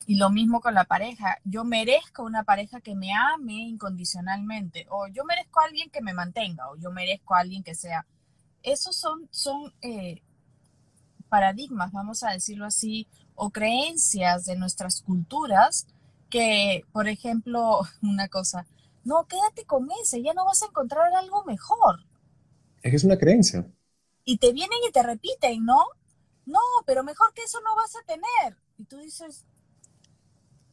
Y 0.06 0.16
lo 0.16 0.30
mismo 0.30 0.60
con 0.60 0.75
la 0.75 0.84
pareja. 0.84 1.38
Yo 1.44 1.64
merezco 1.64 2.22
una 2.22 2.44
pareja 2.44 2.80
que 2.80 2.94
me 2.94 3.12
ame 3.12 3.54
incondicionalmente. 3.54 4.86
O 4.88 5.08
yo 5.08 5.25
merezco 5.25 5.60
a 5.60 5.64
alguien 5.64 5.90
que 5.90 6.00
me 6.00 6.14
mantenga. 6.14 6.70
O 6.70 6.76
yo 6.76 6.92
merezco 6.92 7.34
a 7.34 7.40
alguien 7.40 7.64
que 7.64 7.75
sea. 7.75 8.06
Esos 8.62 8.96
son, 8.96 9.28
son 9.32 9.75
eh, 9.82 10.22
paradigmas, 11.28 11.92
vamos 11.92 12.22
a 12.22 12.30
decirlo 12.30 12.66
así, 12.66 13.06
o 13.34 13.50
creencias 13.50 14.44
de 14.46 14.56
nuestras 14.56 15.02
culturas 15.02 15.86
que, 16.30 16.84
por 16.92 17.08
ejemplo, 17.08 17.80
una 18.02 18.28
cosa, 18.28 18.66
no, 19.04 19.26
quédate 19.26 19.64
con 19.64 19.88
ese, 20.02 20.22
ya 20.22 20.34
no 20.34 20.44
vas 20.44 20.62
a 20.62 20.66
encontrar 20.66 21.12
algo 21.14 21.44
mejor. 21.44 22.00
Es 22.82 22.90
que 22.90 22.96
es 22.96 23.04
una 23.04 23.18
creencia. 23.18 23.66
Y 24.25 24.38
te 24.38 24.52
vienen 24.52 24.78
y 24.88 24.92
te 24.92 25.02
repiten, 25.02 25.64
¿no? 25.64 25.84
No, 26.44 26.60
pero 26.84 27.04
mejor 27.04 27.32
que 27.32 27.42
eso 27.42 27.60
no 27.60 27.76
vas 27.76 27.94
a 27.96 28.04
tener. 28.04 28.56
Y 28.78 28.84
tú 28.84 28.98
dices, 28.98 29.44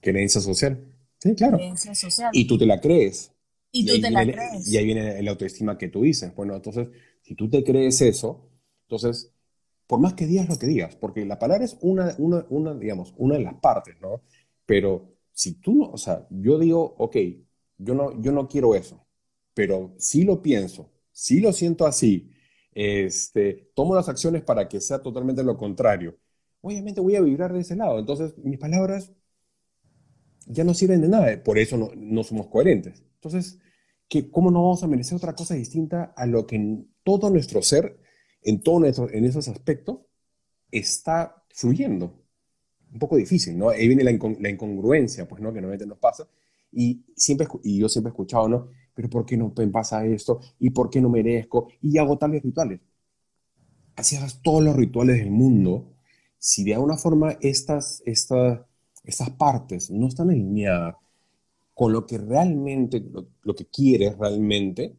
Creencia 0.04 0.42
social. 0.42 0.80
Sí, 1.20 1.34
claro. 1.34 1.58
Creencia 1.58 1.96
social. 1.96 2.30
Y 2.34 2.46
tú 2.46 2.58
te 2.58 2.66
la 2.66 2.80
crees. 2.80 3.32
Y, 3.72 3.86
tú 3.86 4.00
te 4.00 4.12
la 4.12 4.24
crees. 4.24 4.72
Y 4.72 4.78
ahí 4.78 4.86
viene 4.86 5.22
la 5.24 5.32
autoestima 5.32 5.78
que 5.78 5.88
tú 5.88 6.04
dices. 6.04 6.36
Bueno, 6.36 6.56
entonces, 6.56 6.90
si 7.22 7.34
tú 7.34 7.50
te 7.50 7.64
crees 7.64 8.02
eso, 8.02 8.52
entonces, 8.84 9.32
por 9.88 10.00
más 10.00 10.14
que 10.14 10.28
digas 10.28 10.48
lo 10.48 10.60
que 10.60 10.68
digas, 10.68 10.96
porque 10.96 11.26
la 11.26 11.40
palabra 11.40 11.66
es 11.66 11.78
una, 11.82 12.14
una, 12.20 12.46
una 12.50 12.76
digamos, 12.76 13.14
una 13.18 13.36
de 13.36 13.44
las 13.44 13.56
partes, 13.56 13.96
¿no? 14.02 14.22
Pero 14.66 15.16
si 15.32 15.56
tú 15.56 15.74
no, 15.74 15.90
o 15.90 15.98
sea, 15.98 16.28
yo 16.30 16.60
digo, 16.60 16.96
ok, 16.98 17.18
yo 17.78 17.96
no, 17.96 18.22
yo 18.22 18.32
no 18.32 18.48
quiero 18.48 18.76
eso, 18.76 19.06
pero 19.54 19.96
sí 19.98 20.24
lo 20.24 20.42
pienso, 20.42 20.92
sí 21.12 21.40
lo 21.40 21.52
siento 21.54 21.86
así, 21.88 22.30
este, 22.72 23.72
tomo 23.74 23.96
las 23.96 24.10
acciones 24.10 24.44
para 24.44 24.68
que 24.68 24.80
sea 24.80 25.02
totalmente 25.02 25.44
lo 25.44 25.58
contrario, 25.58 26.18
obviamente 26.62 27.02
voy 27.02 27.16
a 27.16 27.22
vibrar 27.22 27.54
de 27.54 27.62
ese 27.62 27.76
lado. 27.76 28.00
Entonces, 28.00 28.38
mis 28.38 28.58
palabras 28.60 29.12
ya 30.48 30.64
no 30.64 30.74
sirven 30.74 31.02
de 31.02 31.10
nada, 31.10 31.44
por 31.44 31.58
eso 31.58 31.78
no, 31.96 32.24
somos 32.24 32.48
coherentes. 32.48 33.04
Entonces, 33.16 33.60
¿qué, 34.08 34.30
¿cómo 34.30 34.52
no 34.52 34.62
vamos 34.64 34.84
a 34.84 34.88
merecer 34.88 35.16
otra 35.16 35.36
cosa 35.36 35.56
distinta 35.56 36.14
a 36.16 36.26
lo 36.26 36.46
que 36.46 36.56
en 36.56 36.90
todo 37.04 37.30
nuestro 37.30 37.62
ser, 37.62 38.00
en 38.42 38.62
todos 38.62 39.00
en 39.12 39.26
esos 39.26 39.48
aspectos, 39.48 40.00
está 40.72 41.44
fluyendo? 41.50 42.20
Un 42.92 43.00
poco 43.00 43.16
difícil, 43.16 43.58
¿no? 43.58 43.70
Ahí 43.70 43.88
viene 43.88 44.04
la, 44.04 44.12
incongruencia, 44.12 45.28
pues, 45.28 45.42
¿no? 45.42 45.52
Que 45.52 45.62
normalmente 45.62 45.88
nos 45.88 45.98
pasa. 45.98 46.28
Y, 46.72 47.06
siempre, 47.16 47.48
y 47.64 47.80
yo 47.80 47.90
siempre 47.90 48.10
he 48.10 48.14
escuchado, 48.14 48.48
¿no? 48.48 48.70
Pero 48.94 49.10
¿por 49.10 49.26
qué 49.26 49.36
no 49.38 49.54
pasa 49.72 50.06
esto? 50.06 50.40
¿Y 50.60 50.70
por 50.70 50.90
qué 50.90 51.02
no 51.02 51.10
merezco? 51.10 51.70
Y 51.82 51.98
hago 51.98 52.18
tales 52.18 52.44
rituales. 52.44 52.82
Así 53.96 54.16
hagas 54.16 54.42
todos 54.42 54.64
los 54.64 54.76
rituales 54.76 55.18
del 55.18 55.32
mundo. 55.32 55.94
Si 56.38 56.64
de 56.64 56.76
alguna 56.76 56.98
forma 56.98 57.38
estas, 57.42 58.04
estas 58.06 58.62
esas 59.04 59.32
partes 59.32 59.92
no 59.92 60.08
están 60.08 60.30
alineadas 60.30 60.96
con 61.74 61.92
lo 61.92 62.06
que 62.06 62.18
realmente, 62.18 63.04
lo, 63.42 63.56
que 63.56 63.66
quieres 63.66 64.18
realmente, 64.18 64.96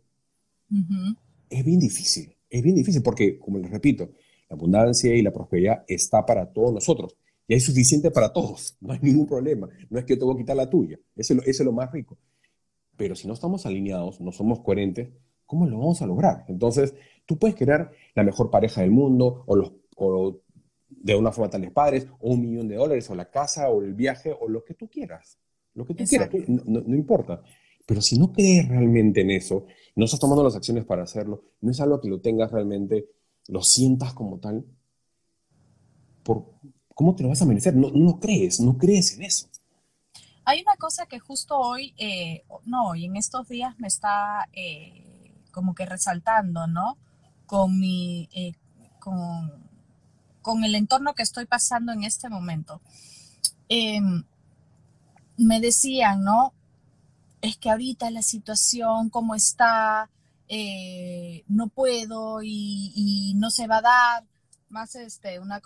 es 1.49 1.65
bien 1.65 1.79
difícil. 1.79 2.35
Es 2.51 2.63
bien 2.63 2.75
difícil 2.75 3.03
porque, 3.03 3.39
como 3.39 3.59
les 3.59 3.71
repito, 3.71 4.11
la 4.49 4.57
abundancia 4.57 5.15
y 5.15 5.23
la 5.23 5.33
prosperidad 5.33 5.85
está 5.87 6.27
para 6.27 6.53
todos 6.53 6.73
nosotros. 6.73 7.17
Y 7.47 7.55
hay 7.55 7.61
suficiente 7.61 8.11
para 8.11 8.33
todos. 8.33 8.77
No 8.81 8.93
hay 8.93 8.99
ningún 9.03 9.27
problema. 9.27 9.69
No 9.91 9.99
es 9.99 10.05
que 10.05 10.17
te 10.17 10.25
voy 10.25 10.35
a 10.35 10.39
quitar 10.39 10.57
la 10.57 10.69
tuya. 10.69 10.99
Eso, 11.17 11.35
es 11.45 11.61
lo 11.61 11.73
más 11.73 11.93
rico. 11.93 12.19
Pero 12.97 13.15
si 13.15 13.27
no 13.27 13.35
estamos 13.35 13.67
alineados, 13.67 14.21
no 14.21 14.33
somos 14.33 14.61
coherentes, 14.61 15.11
¿cómo 15.47 15.67
lo 15.67 15.79
vamos 15.79 16.01
a 16.03 16.07
lograr? 16.07 16.45
Entonces, 16.49 16.95
tú 17.27 17.39
puedes 17.39 17.57
crear 17.57 17.91
la 18.15 18.23
mejor 18.23 18.51
pareja 18.51 18.81
del 18.81 18.91
mundo 18.91 19.45
o, 19.47 19.57
los, 19.57 19.73
o 19.97 20.41
de 20.89 21.15
una 21.15 21.33
forma 21.33 21.51
tales 21.51 21.71
padres, 21.71 22.07
o 22.21 22.31
un 22.31 22.43
millón 22.43 22.69
de 22.69 22.77
dólares, 22.77 23.09
o 23.11 23.15
la 23.15 23.31
casa, 23.31 23.69
o 23.69 23.83
el 23.83 23.95
viaje, 23.95 24.35
o 24.39 24.49
lo 24.49 24.65
que 24.65 24.75
tú 24.75 24.89
quieras. 24.89 25.39
Lo 25.75 25.85
que 25.85 25.95
tú 25.95 26.05
quieras, 26.05 26.31
no, 26.49 26.95
importa. 26.95 27.43
Pero 27.87 28.01
si 28.01 28.19
no 28.19 28.33
crees 28.33 28.69
realmente 28.69 29.21
en 29.21 29.31
eso, 29.31 29.67
no 29.97 30.05
estás 30.05 30.21
tomando 30.21 30.43
las 30.43 30.57
acciones 30.57 30.85
para 30.85 31.03
hacerlo, 31.03 31.45
no 31.61 31.71
es 31.71 31.81
algo 31.81 32.01
que 32.01 32.09
lo 32.09 32.21
tengas 32.21 32.51
realmente, 32.51 33.09
lo 33.49 33.63
sientas 33.63 34.15
como 34.15 34.39
tal, 34.39 34.65
por, 36.23 36.55
¿cómo 36.95 37.15
te 37.15 37.23
lo 37.23 37.29
vas 37.29 37.43
a 37.43 37.47
merecer? 37.47 37.77
No, 37.77 37.91
no 37.91 38.19
crees, 38.19 38.61
no 38.61 38.79
crees 38.79 39.17
en 39.17 39.25
eso. 39.25 39.49
Hay 40.47 40.61
una 40.63 40.77
cosa 40.77 41.07
que 41.07 41.19
justo 41.19 41.59
hoy, 41.59 41.95
eh, 41.97 42.45
no, 42.65 42.91
hoy 42.91 43.07
en 43.07 43.17
estos 43.17 43.49
días 43.49 43.79
me 43.79 43.89
está 43.89 44.49
eh, 44.53 45.33
como 45.51 45.75
que 45.75 45.87
resaltando, 45.87 46.67
¿no? 46.67 46.99
Con 47.47 47.79
mi, 47.79 48.29
eh, 48.35 48.53
con, 49.01 49.64
con 50.45 50.63
el 50.63 50.75
entorno 50.75 51.15
que 51.15 51.23
estoy 51.23 51.47
pasando 51.47 51.91
en 51.91 52.05
este 52.05 52.29
momento. 52.29 52.83
Em, 53.71 54.25
me 55.39 55.59
decían, 55.59 56.23
¿no? 56.23 56.53
Es 57.41 57.57
que 57.57 57.71
ahorita 57.71 58.11
la 58.11 58.21
situación, 58.21 59.09
como 59.09 59.35
está, 59.35 60.11
eh, 60.49 61.45
no 61.49 61.69
puedo 61.69 62.41
y, 62.43 63.33
no 63.37 63.51
se 63.51 63.67
va 63.67 63.79
a 63.79 63.83
dar. 63.83 64.25
Más 64.69 64.95
este, 64.97 65.39
una, 65.39 65.63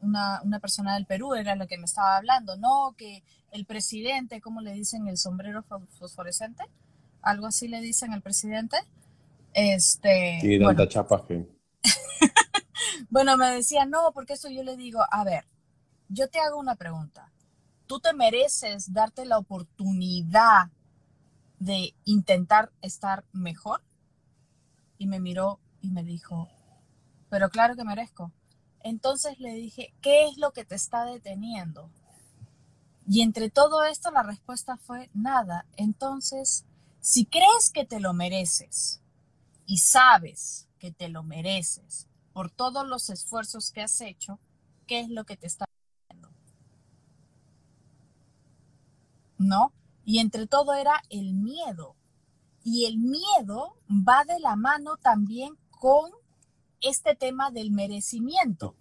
una, 0.00 0.60
persona 0.60 0.94
del 0.94 1.04
Perú 1.04 1.34
era 1.34 1.54
la 1.54 1.66
que 1.66 1.76
me 1.76 1.84
estaba 1.84 2.16
hablando, 2.16 2.56
¿no? 2.56 2.94
Que 2.96 3.22
el 3.50 3.66
presidente, 3.66 4.40
¿cómo 4.40 4.62
le 4.62 4.72
dicen 4.72 5.08
el 5.08 5.18
sombrero 5.18 5.62
fosforescente? 5.98 6.64
Algo 7.20 7.48
así 7.48 7.68
le 7.68 7.80
dicen 7.80 8.12
al 8.12 8.22
presidente. 8.22 8.78
Este, 9.52 10.38
sí, 10.40 10.58
tanta 10.58 10.88
chapa 10.88 11.22
bueno, 13.10 13.36
me 13.36 13.50
decía, 13.50 13.84
no, 13.84 14.12
porque 14.12 14.34
eso 14.34 14.48
yo 14.48 14.62
le 14.62 14.76
digo, 14.76 15.04
a 15.10 15.24
ver, 15.24 15.46
yo 16.08 16.28
te 16.28 16.40
hago 16.40 16.58
una 16.58 16.76
pregunta. 16.76 17.32
¿Tú 17.86 18.00
te 18.00 18.12
mereces 18.12 18.92
darte 18.92 19.24
la 19.24 19.38
oportunidad 19.38 20.70
de 21.58 21.94
intentar 22.04 22.72
estar 22.80 23.24
mejor? 23.32 23.82
Y 24.98 25.06
me 25.06 25.20
miró 25.20 25.58
y 25.80 25.90
me 25.90 26.02
dijo, 26.02 26.48
pero 27.28 27.50
claro 27.50 27.76
que 27.76 27.84
merezco. 27.84 28.32
Entonces 28.82 29.38
le 29.38 29.54
dije, 29.54 29.94
¿qué 30.00 30.26
es 30.26 30.36
lo 30.38 30.52
que 30.52 30.64
te 30.64 30.74
está 30.74 31.04
deteniendo? 31.04 31.90
Y 33.06 33.22
entre 33.22 33.50
todo 33.50 33.84
esto 33.84 34.10
la 34.10 34.22
respuesta 34.22 34.76
fue 34.76 35.10
nada. 35.14 35.66
Entonces, 35.76 36.64
si 37.00 37.26
crees 37.26 37.70
que 37.72 37.84
te 37.84 38.00
lo 38.00 38.12
mereces 38.12 39.00
y 39.66 39.78
sabes 39.78 40.68
que 40.78 40.92
te 40.92 41.08
lo 41.08 41.22
mereces 41.22 42.08
por 42.32 42.50
todos 42.50 42.86
los 42.86 43.10
esfuerzos 43.10 43.70
que 43.70 43.82
has 43.82 44.00
hecho, 44.00 44.38
¿qué 44.86 45.00
es 45.00 45.08
lo 45.08 45.24
que 45.24 45.36
te 45.36 45.46
está 45.46 45.66
haciendo? 46.08 46.30
¿No? 49.38 49.72
Y 50.04 50.18
entre 50.18 50.46
todo 50.46 50.74
era 50.74 51.02
el 51.10 51.34
miedo. 51.34 51.96
Y 52.64 52.86
el 52.86 52.98
miedo 52.98 53.76
va 53.90 54.24
de 54.24 54.38
la 54.40 54.56
mano 54.56 54.96
también 54.96 55.56
con 55.70 56.10
este 56.80 57.14
tema 57.14 57.50
del 57.50 57.70
merecimiento. 57.70 58.74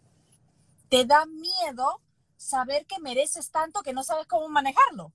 Te 0.90 1.06
da 1.06 1.26
miedo 1.26 2.02
saber 2.38 2.86
que 2.86 3.00
mereces 3.00 3.50
tanto 3.52 3.82
que 3.82 3.94
no 3.94 4.04
sabes 4.04 4.28
cómo 4.28 4.50
manejarlo. 4.50 5.12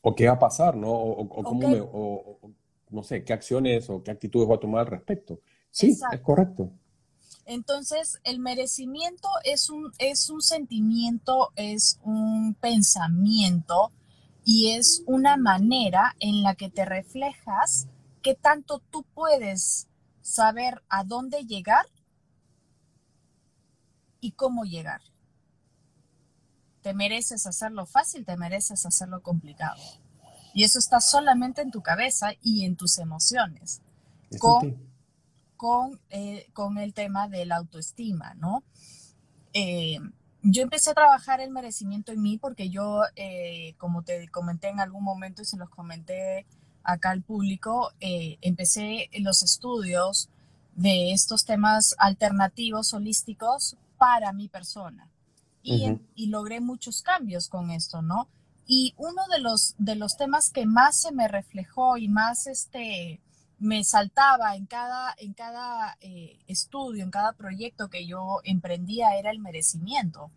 O 0.00 0.14
qué 0.14 0.26
va 0.26 0.34
a 0.34 0.38
pasar, 0.38 0.76
¿no? 0.76 0.90
O, 0.90 1.28
cómo 1.42 1.68
me, 1.68 2.56
no 2.90 3.02
sé, 3.02 3.24
qué 3.24 3.32
acciones 3.32 3.90
o 3.90 4.02
qué 4.02 4.10
actitudes 4.10 4.46
voy 4.46 4.56
a 4.56 4.60
tomar 4.60 4.80
al 4.80 4.86
respecto. 4.86 5.40
Sí, 5.70 5.96
es 6.12 6.20
correcto. 6.20 6.70
Entonces, 7.48 8.20
el 8.24 8.40
merecimiento 8.40 9.26
es 9.42 9.70
un, 9.70 9.90
es 9.96 10.28
un 10.28 10.42
sentimiento, 10.42 11.50
es 11.56 11.98
un 12.02 12.54
pensamiento 12.60 13.90
y 14.44 14.72
es 14.72 15.02
una 15.06 15.38
manera 15.38 16.14
en 16.20 16.42
la 16.42 16.56
que 16.56 16.68
te 16.68 16.84
reflejas 16.84 17.88
qué 18.22 18.34
tanto 18.34 18.82
tú 18.90 19.02
puedes 19.14 19.88
saber 20.20 20.82
a 20.90 21.04
dónde 21.04 21.46
llegar 21.46 21.86
y 24.20 24.32
cómo 24.32 24.64
llegar. 24.64 25.00
Te 26.82 26.92
mereces 26.92 27.46
hacerlo 27.46 27.86
fácil, 27.86 28.26
te 28.26 28.36
mereces 28.36 28.84
hacerlo 28.84 29.22
complicado. 29.22 29.82
Y 30.52 30.64
eso 30.64 30.78
está 30.78 31.00
solamente 31.00 31.62
en 31.62 31.70
tu 31.70 31.80
cabeza 31.80 32.32
y 32.42 32.66
en 32.66 32.76
tus 32.76 32.98
emociones. 32.98 33.80
Con 34.38 34.87
con, 35.58 36.00
eh, 36.08 36.48
con 36.54 36.78
el 36.78 36.94
tema 36.94 37.28
de 37.28 37.44
la 37.44 37.56
autoestima, 37.56 38.32
¿no? 38.34 38.62
Eh, 39.52 39.98
yo 40.42 40.62
empecé 40.62 40.90
a 40.90 40.94
trabajar 40.94 41.40
el 41.40 41.50
merecimiento 41.50 42.12
en 42.12 42.22
mí 42.22 42.38
porque 42.38 42.70
yo, 42.70 43.02
eh, 43.16 43.74
como 43.76 44.02
te 44.02 44.28
comenté 44.28 44.68
en 44.68 44.80
algún 44.80 45.02
momento 45.02 45.42
y 45.42 45.44
se 45.44 45.56
los 45.56 45.68
comenté 45.68 46.46
acá 46.84 47.10
al 47.10 47.22
público, 47.22 47.92
eh, 48.00 48.38
empecé 48.40 49.10
los 49.18 49.42
estudios 49.42 50.30
de 50.76 51.12
estos 51.12 51.44
temas 51.44 51.94
alternativos, 51.98 52.94
holísticos, 52.94 53.76
para 53.98 54.32
mi 54.32 54.48
persona. 54.48 55.10
Y, 55.60 55.98
y, 56.14 56.28
logré 56.28 56.60
muchos 56.60 57.02
cambios 57.02 57.48
con 57.48 57.70
esto, 57.70 58.00
¿no? 58.00 58.28
Y 58.66 58.94
uno 58.96 59.26
de 59.30 59.40
los, 59.40 59.74
de 59.76 59.96
los 59.96 60.16
temas 60.16 60.50
que 60.50 60.64
más 60.64 60.96
se 60.96 61.12
me 61.12 61.28
reflejó 61.28 61.98
y 61.98 62.08
más 62.08 62.46
este, 62.46 63.20
me 63.58 63.82
saltaba 63.84 64.54
en 64.54 64.66
cada, 64.66 65.14
en 65.18 65.32
cada 65.32 65.96
eh, 66.00 66.38
estudio, 66.46 67.02
en 67.02 67.10
cada 67.10 67.32
proyecto 67.32 67.88
que 67.88 68.06
yo 68.06 68.40
emprendía 68.44 69.16
era 69.18 69.30
el 69.30 69.40
merecimiento. 69.40 70.30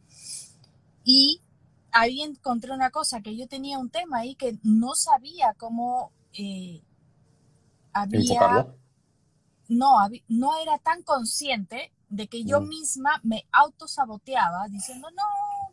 Y 1.04 1.42
ahí 1.92 2.22
encontré 2.22 2.72
una 2.72 2.90
cosa, 2.90 3.22
que 3.22 3.36
yo 3.36 3.48
tenía 3.48 3.78
un 3.78 3.90
tema 3.90 4.20
ahí 4.20 4.36
que 4.36 4.58
no 4.64 4.96
sabía 4.96 5.54
cómo 5.58 6.12
eh, 6.34 6.82
había... 7.94 8.68
No, 9.68 9.96
no 10.28 10.60
era 10.62 10.78
tan 10.80 11.02
consciente 11.02 11.94
de 12.10 12.28
que 12.28 12.44
yo 12.44 12.60
mm. 12.60 12.68
misma 12.68 13.22
me 13.24 13.46
autosaboteaba 13.54 14.68
diciendo, 14.68 15.10
no, 15.12 15.24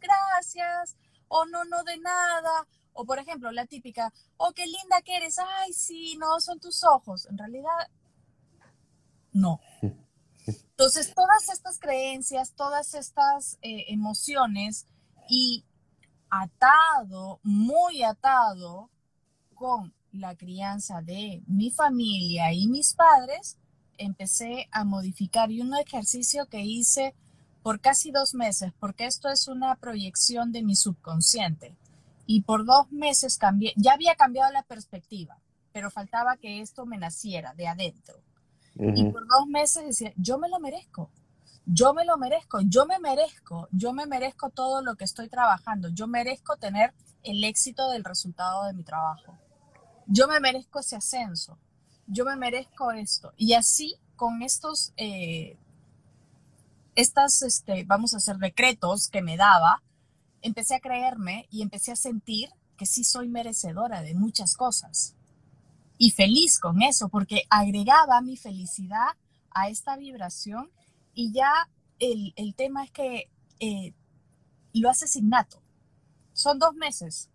gracias, 0.00 0.96
o 1.26 1.44
no, 1.46 1.64
no 1.64 1.82
de 1.82 1.98
nada, 1.98 2.66
o 3.00 3.04
por 3.04 3.20
ejemplo, 3.20 3.52
la 3.52 3.64
típica, 3.64 4.12
oh, 4.38 4.50
qué 4.52 4.66
linda 4.66 5.00
que 5.04 5.16
eres, 5.16 5.38
ay, 5.38 5.72
sí, 5.72 6.16
no, 6.18 6.40
son 6.40 6.58
tus 6.58 6.82
ojos. 6.82 7.26
En 7.26 7.38
realidad, 7.38 7.88
no. 9.32 9.60
Entonces, 10.44 11.14
todas 11.14 11.48
estas 11.48 11.78
creencias, 11.78 12.54
todas 12.54 12.94
estas 12.94 13.56
eh, 13.62 13.84
emociones 13.86 14.88
y 15.28 15.64
atado, 16.28 17.38
muy 17.44 18.02
atado 18.02 18.90
con 19.54 19.94
la 20.10 20.34
crianza 20.34 21.00
de 21.00 21.40
mi 21.46 21.70
familia 21.70 22.52
y 22.52 22.66
mis 22.66 22.94
padres, 22.94 23.58
empecé 23.96 24.68
a 24.72 24.82
modificar. 24.82 25.52
Y 25.52 25.60
un 25.60 25.72
ejercicio 25.76 26.46
que 26.46 26.62
hice 26.62 27.14
por 27.62 27.80
casi 27.80 28.10
dos 28.10 28.34
meses, 28.34 28.72
porque 28.80 29.06
esto 29.06 29.28
es 29.28 29.46
una 29.46 29.76
proyección 29.76 30.50
de 30.50 30.64
mi 30.64 30.74
subconsciente 30.74 31.76
y 32.30 32.42
por 32.42 32.66
dos 32.66 32.92
meses 32.92 33.38
cambié, 33.38 33.72
ya 33.74 33.94
había 33.94 34.14
cambiado 34.14 34.52
la 34.52 34.62
perspectiva, 34.62 35.38
pero 35.72 35.90
faltaba 35.90 36.36
que 36.36 36.60
esto 36.60 36.84
me 36.84 36.98
naciera 36.98 37.54
de 37.54 37.66
adentro. 37.66 38.20
Y 38.74 39.02
por 39.04 39.26
dos 39.26 39.46
meses 39.48 39.86
decía, 39.86 40.12
yo 40.14 40.38
me 40.38 40.50
lo 40.50 40.60
merezco, 40.60 41.10
yo 41.64 41.94
me 41.94 42.04
lo 42.04 42.18
merezco, 42.18 42.60
yo 42.60 42.84
me 42.84 42.98
merezco, 42.98 43.66
yo 43.72 43.94
me 43.94 44.04
merezco 44.04 44.50
todo 44.50 44.82
lo 44.82 44.94
que 44.94 45.04
estoy 45.04 45.30
trabajando, 45.30 45.88
yo 45.88 46.06
merezco 46.06 46.56
tener 46.56 46.92
el 47.22 47.42
éxito 47.44 47.88
del 47.90 48.04
resultado 48.04 48.66
de 48.66 48.74
mi 48.74 48.84
trabajo, 48.84 49.38
yo 50.06 50.28
me 50.28 50.38
merezco 50.38 50.80
ese 50.80 50.96
ascenso, 50.96 51.58
yo 52.06 52.26
me 52.26 52.36
merezco 52.36 52.92
esto. 52.92 53.32
Y 53.38 53.54
así 53.54 53.96
con 54.16 54.42
estos, 54.42 54.92
eh, 54.98 55.56
estas, 56.94 57.40
este, 57.40 57.84
vamos 57.84 58.12
a 58.12 58.18
hacer 58.18 58.36
decretos 58.36 59.08
que 59.08 59.22
me 59.22 59.38
daba, 59.38 59.82
empecé 60.42 60.74
a 60.74 60.80
creerme 60.80 61.46
y 61.50 61.62
empecé 61.62 61.92
a 61.92 61.96
sentir 61.96 62.50
que 62.76 62.86
sí 62.86 63.04
soy 63.04 63.28
merecedora 63.28 64.02
de 64.02 64.14
muchas 64.14 64.56
cosas. 64.56 65.14
Y 65.98 66.12
feliz 66.12 66.58
con 66.60 66.82
eso, 66.82 67.08
porque 67.08 67.42
agregaba 67.50 68.20
mi 68.20 68.36
felicidad 68.36 69.08
a 69.50 69.68
esta 69.68 69.96
vibración 69.96 70.70
y 71.12 71.32
ya 71.32 71.50
el, 71.98 72.54
tema 72.54 72.84
es 72.84 72.90
que 72.92 73.28
eh, 73.58 73.92
lo 74.72 74.88
haces 74.88 75.16
innato. 75.16 75.60
Son 76.32 76.58
dos 76.58 76.74
meses. 76.74 77.28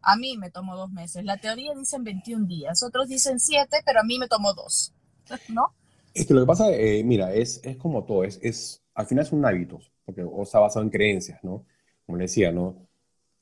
A 0.00 0.16
mí 0.16 0.38
me 0.38 0.50
tomó 0.50 0.76
dos 0.76 0.90
meses. 0.90 1.24
La 1.24 1.36
teoría 1.36 1.74
dicen 1.74 2.04
21 2.04 2.46
días, 2.46 2.82
otros 2.82 3.08
dicen 3.08 3.38
7, 3.38 3.78
pero 3.84 4.00
a 4.00 4.04
mí 4.04 4.18
me 4.18 4.28
tomó 4.28 4.54
dos. 4.54 4.94
¿No? 5.48 5.74
Es 6.14 6.26
que 6.26 6.32
lo 6.32 6.40
que 6.40 6.46
pasa, 6.46 6.70
eh, 6.70 7.04
mira, 7.04 7.34
es, 7.34 7.60
es 7.62 7.76
como 7.76 8.04
todo, 8.04 8.24
es, 8.24 8.38
es, 8.42 8.82
al 8.94 9.06
final 9.06 9.26
son 9.26 9.44
hábitos, 9.44 9.92
porque 10.06 10.22
o 10.22 10.42
está 10.42 10.58
basado 10.58 10.82
en 10.82 10.90
creencias, 10.90 11.44
¿no? 11.44 11.66
Como 12.06 12.18
le 12.18 12.24
decía, 12.24 12.52
¿no? 12.52 12.88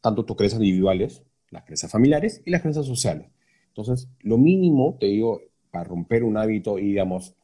Tanto 0.00 0.24
tus 0.24 0.37
creencias 0.37 0.61
individuales, 0.61 1.22
las 1.50 1.64
creencias 1.64 1.92
familiares 1.92 2.42
y 2.44 2.50
las 2.50 2.62
creencias 2.62 2.87
sociales. 2.87 3.29
Entonces, 3.68 4.09
lo 4.20 4.38
mínimo, 4.38 4.96
te 4.98 5.07
digo, 5.07 5.40
para 5.70 5.85
romper 5.85 6.24
un 6.24 6.37
hábito 6.37 6.79
y, 6.79 6.88
digamos, 6.88 7.35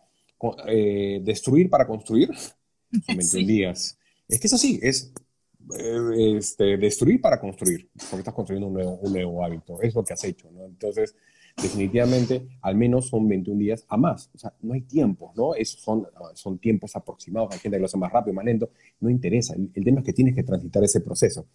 eh, 0.67 1.21
destruir 1.23 1.69
para 1.69 1.87
construir, 1.87 2.31
me 3.09 3.23
entendías. 3.23 3.99
Es 4.29 4.41
que 4.41 4.47
es 4.47 4.53
así, 4.53 4.79
es 4.83 5.13
eh, 5.79 6.37
este, 6.39 6.77
destruir 6.77 7.21
para 7.21 7.41
construir, 7.41 7.91
porque 8.09 8.21
estás 8.21 8.35
construyendo 8.35 8.69
un 8.69 8.75
nuevo, 8.75 8.93
un 8.97 9.13
nuevo 9.13 9.45
hábito, 9.45 9.81
es 9.83 9.95
lo 9.95 10.05
que 10.05 10.15
has 10.15 10.25
hecho, 10.25 10.51
¿no? 10.51 10.65
Entonces, 10.65 11.15
definitivamente, 11.63 12.49
al 12.63 12.77
menos 12.77 13.09
son 13.09 13.29
21 13.29 13.59
días 13.59 13.85
a 13.89 13.97
más. 13.97 14.31
O 14.35 14.39
sea, 14.39 14.53
no 14.63 14.75
hay 14.75 14.83
tiempo, 14.83 15.33
¿no? 15.37 15.53
son, 15.65 16.07
son 16.35 16.59
tiempos 16.59 16.97
aproximados. 16.97 17.53
Hay 17.53 17.59
gente 17.59 17.77
que 17.77 17.81
lo 17.81 17.87
hace 17.87 17.99
más 17.99 18.13
rápido, 18.13 18.35
más 18.35 18.45
lento. 18.45 18.71
No 19.01 19.11
interesa. 19.11 19.55
El, 19.55 19.85
tema 19.85 20.01
es 20.01 20.07
que 20.07 20.13
tienes 20.13 20.35
que 20.35 20.43
transitar 20.43 20.83
ese 20.85 21.01
proceso. 21.01 21.47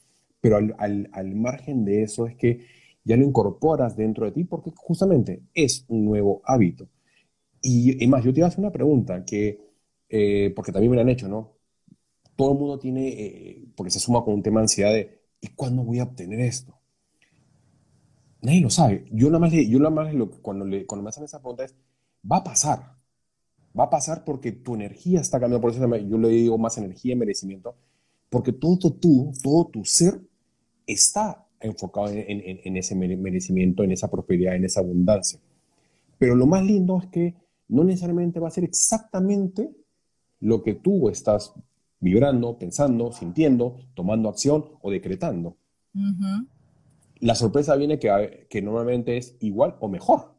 Pero 0.42 0.58
al, 0.58 1.10
al, 1.12 1.36
margen 1.36 1.86
de 1.86 2.04
eso 2.04 2.28
es 2.28 2.36
que 2.36 2.66
ya 3.04 3.18
lo 3.18 3.24
incorporas 3.24 3.96
dentro 3.96 4.26
de 4.26 4.32
ti 4.32 4.44
porque 4.44 4.72
justamente 4.76 5.44
es 5.54 5.86
un 5.88 6.06
nuevo 6.06 6.42
hábito. 6.46 6.88
Y, 7.62 8.06
más, 8.08 8.24
yo 8.24 8.32
te 8.32 8.42
iba 8.42 8.48
a 8.48 8.50
hacer 8.50 8.60
una 8.60 8.72
pregunta 8.72 9.26
que, 9.26 9.60
eh, 10.10 10.54
porque 10.56 10.72
también 10.72 10.92
me 10.92 10.98
la 10.98 11.02
han 11.02 11.10
hecho, 11.10 11.28
¿no? 11.28 11.54
Todo 12.36 12.52
el 12.52 12.60
mundo 12.60 12.78
tiene, 12.78 13.08
eh, 13.10 13.66
porque 13.76 13.92
se 13.92 14.00
suma 14.00 14.24
con 14.24 14.36
un 14.36 14.44
tema 14.44 14.60
de 14.60 14.66
ansiedad 14.66 14.94
de, 14.94 15.22
¿y 15.42 15.48
cuándo 15.50 15.84
voy 15.84 16.00
a 16.00 16.04
obtener 16.04 16.42
esto? 16.42 16.75
Nadie 18.46 18.62
lo 18.62 18.70
sabe. 18.70 19.06
Yo 19.12 19.28
nada 19.28 19.40
más, 19.40 19.52
yo 19.52 19.80
nada 19.80 19.90
más 19.90 20.14
cuando, 20.44 20.66
le, 20.66 20.86
cuando 20.86 21.02
me 21.02 21.10
hacen 21.10 21.24
esa 21.24 21.40
pregunta 21.40 21.66
es, 21.66 21.74
va 22.32 22.38
a 22.38 22.44
pasar. 22.44 22.96
Va 23.78 23.86
a 23.86 23.90
pasar 23.90 24.24
porque 24.24 24.52
tu 24.52 24.76
energía 24.76 25.20
está 25.20 25.40
cambiando. 25.40 25.62
Por 25.62 25.72
eso 25.72 25.98
yo 25.98 26.18
le 26.20 26.30
digo 26.30 26.56
más 26.60 26.78
energía 26.78 27.14
y 27.14 27.16
merecimiento. 27.16 27.76
Porque 28.30 28.54
todo 28.54 28.92
tú, 28.92 29.34
todo 29.42 29.66
tu 29.66 29.84
ser 29.84 30.22
está 30.86 31.44
enfocado 31.60 32.10
en, 32.10 32.78
ese 32.78 32.94
merecimiento, 32.94 33.84
en 33.84 33.92
esa 33.92 34.12
prosperidad, 34.12 34.56
en 34.56 34.66
esa 34.66 34.82
abundancia. 34.82 35.40
Pero 36.20 36.36
lo 36.36 36.46
más 36.46 36.64
lindo 36.64 37.00
es 37.02 37.08
que 37.08 37.34
no 37.68 37.84
necesariamente 37.84 38.40
va 38.40 38.50
a 38.50 38.52
ser 38.52 38.64
exactamente 38.64 39.72
lo 40.40 40.62
que 40.62 40.76
tú 40.76 41.10
estás 41.10 41.52
vibrando, 42.00 42.60
pensando, 42.60 43.12
sintiendo, 43.12 43.78
tomando 43.96 44.30
acción 44.30 44.66
o 44.82 44.92
decretando 44.92 45.58
la 47.20 47.36
sorpresa 47.36 47.76
viene 47.76 48.00
que, 48.00 48.48
que 48.50 48.62
normalmente 48.62 49.18
es 49.18 49.36
igual 49.40 49.76
o 49.80 49.88
mejor 49.88 50.36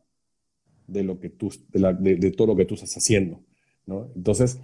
de, 0.87 1.03
lo 1.03 1.19
que 1.21 1.31
tú, 1.31 1.53
de, 1.71 2.31
todo 2.33 2.49
lo 2.49 2.57
que 2.57 2.65
tú 2.65 2.75
estás 2.75 2.97
haciendo. 2.97 3.41
¿no? 3.87 4.09
Entonces, 4.15 4.59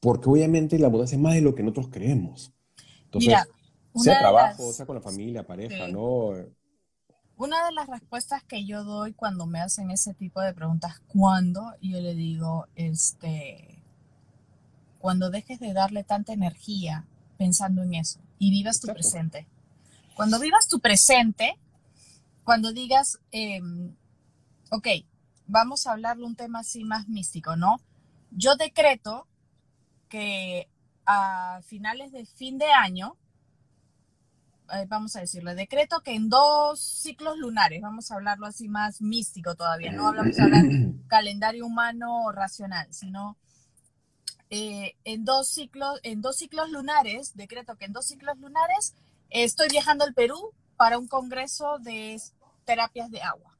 porque 0.00 0.28
obviamente 0.28 0.78
la 0.78 0.88
abundancia 0.88 1.16
es 1.16 1.22
más 1.22 1.34
de 1.34 1.40
lo 1.40 1.54
que 1.54 1.62
nosotros 1.62 1.88
creemos. 1.88 2.52
Entonces, 3.04 3.34
sea 3.94 4.18
trabajo, 4.18 4.72
sea 4.72 4.86
con 4.86 4.96
la 4.96 5.02
familia, 5.02 5.46
pareja, 5.46 5.88
¿no? 5.88 6.30
Una 7.36 7.66
de 7.66 7.72
las 7.72 7.88
respuestas 7.88 8.44
que 8.44 8.64
yo 8.64 8.84
doy 8.84 9.14
cuando 9.14 9.46
me 9.46 9.60
hacen 9.60 9.90
ese 9.90 10.14
tipo 10.14 10.40
de 10.40 10.54
preguntas, 10.54 11.00
¿cuándo? 11.08 11.72
Yo 11.80 12.00
le 12.00 12.14
digo, 12.14 12.66
este, 12.76 13.82
cuando 14.98 15.30
dejes 15.30 15.58
de 15.58 15.72
darle 15.72 16.04
tanta 16.04 16.32
energía 16.32 17.06
pensando 17.38 17.82
en 17.82 17.94
eso 17.94 18.20
y 18.38 18.50
vivas 18.50 18.80
tu 18.80 18.86
presente. 18.92 19.48
Cuando 20.14 20.38
vivas 20.38 20.68
tu 20.68 20.80
presente, 20.80 21.58
cuando 22.44 22.72
digas, 22.72 23.18
em, 23.30 23.94
ok, 24.70 24.86
vamos 25.46 25.86
a 25.86 25.92
hablar 25.92 26.16
de 26.16 26.24
un 26.24 26.36
tema 26.36 26.60
así 26.60 26.84
más 26.84 27.08
místico, 27.08 27.56
¿no? 27.56 27.80
Yo 28.30 28.56
decreto 28.56 29.26
que 30.08 30.68
a 31.06 31.60
finales 31.66 32.12
de 32.12 32.26
fin 32.26 32.58
de 32.58 32.70
año, 32.72 33.16
eh, 34.72 34.86
vamos 34.88 35.16
a 35.16 35.20
decirle, 35.20 35.54
decreto 35.54 36.00
que 36.02 36.14
en 36.14 36.28
dos 36.28 36.80
ciclos 36.80 37.36
lunares, 37.38 37.80
vamos 37.80 38.10
a 38.10 38.14
hablarlo 38.14 38.46
así 38.46 38.68
más 38.68 39.00
místico 39.00 39.54
todavía, 39.54 39.92
no 39.92 40.08
hablamos 40.08 40.38
hablar 40.38 40.64
calendario 41.08 41.66
humano 41.66 42.30
racional, 42.32 42.86
sino 42.92 43.36
eh, 44.50 44.96
en 45.04 45.24
dos 45.24 45.48
ciclos, 45.48 45.98
en 46.02 46.20
dos 46.20 46.36
ciclos 46.36 46.70
lunares, 46.70 47.34
decreto 47.34 47.76
que 47.76 47.86
en 47.86 47.92
dos 47.92 48.06
ciclos 48.06 48.38
lunares 48.38 48.94
Estoy 49.32 49.68
viajando 49.70 50.04
al 50.04 50.12
Perú 50.12 50.52
para 50.76 50.98
un 50.98 51.08
congreso 51.08 51.78
de 51.78 52.20
terapias 52.66 53.10
de 53.10 53.22
agua. 53.22 53.56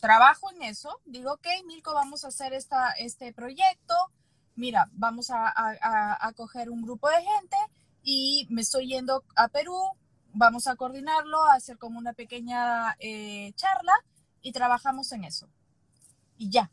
Trabajo 0.00 0.50
en 0.50 0.62
eso, 0.62 1.00
digo, 1.06 1.34
ok, 1.34 1.46
Milko, 1.64 1.94
vamos 1.94 2.24
a 2.24 2.28
hacer 2.28 2.52
esta, 2.52 2.90
este 2.92 3.32
proyecto, 3.32 3.94
mira, 4.56 4.88
vamos 4.92 5.30
a, 5.30 5.52
a, 5.54 6.32
coger 6.32 6.68
un 6.68 6.82
grupo 6.82 7.08
de 7.08 7.22
gente 7.22 7.56
y 8.02 8.48
me 8.50 8.62
estoy 8.62 8.88
yendo 8.88 9.22
a 9.36 9.46
Perú, 9.46 9.76
vamos 10.32 10.66
a 10.66 10.74
coordinarlo, 10.74 11.44
a 11.44 11.54
hacer 11.54 11.78
como 11.78 12.00
una 12.00 12.14
pequeña 12.14 12.96
eh, 12.98 13.52
charla 13.54 13.92
y 14.42 14.50
trabajamos 14.50 15.12
en 15.12 15.22
eso. 15.22 15.48
Y 16.36 16.50
ya, 16.50 16.72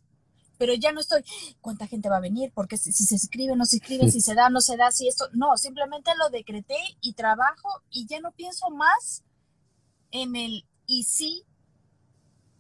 pero 0.58 0.74
ya 0.74 0.91
no 0.91 1.00
estoy, 1.00 1.24
¿cuánta 1.62 1.88
gente 1.88 2.10
va 2.10 2.18
a 2.18 2.22
venir? 2.22 2.52
Porque 2.54 2.78
si, 2.78 2.91
se 2.91 3.15
escribe, 3.15 3.56
no 3.56 3.65
se 3.65 3.78
escribe, 3.78 4.10
si 4.10 4.22
se 4.22 4.36
da, 4.36 4.50
no 4.50 4.62
se 4.62 4.78
da, 4.78 4.91
si 4.91 5.08
esto, 5.08 5.26
no, 5.34 5.58
simplemente 5.58 6.12
lo 6.18 6.30
decreté 6.30 6.78
y 7.02 7.13
trabajo 7.13 7.70
y 7.89 8.06
ya 8.08 8.20
no 8.20 8.32
pienso 8.32 8.70
más 8.70 9.24
en 10.12 10.36
el 10.36 10.65
y 10.88 11.04
sí, 11.04 11.44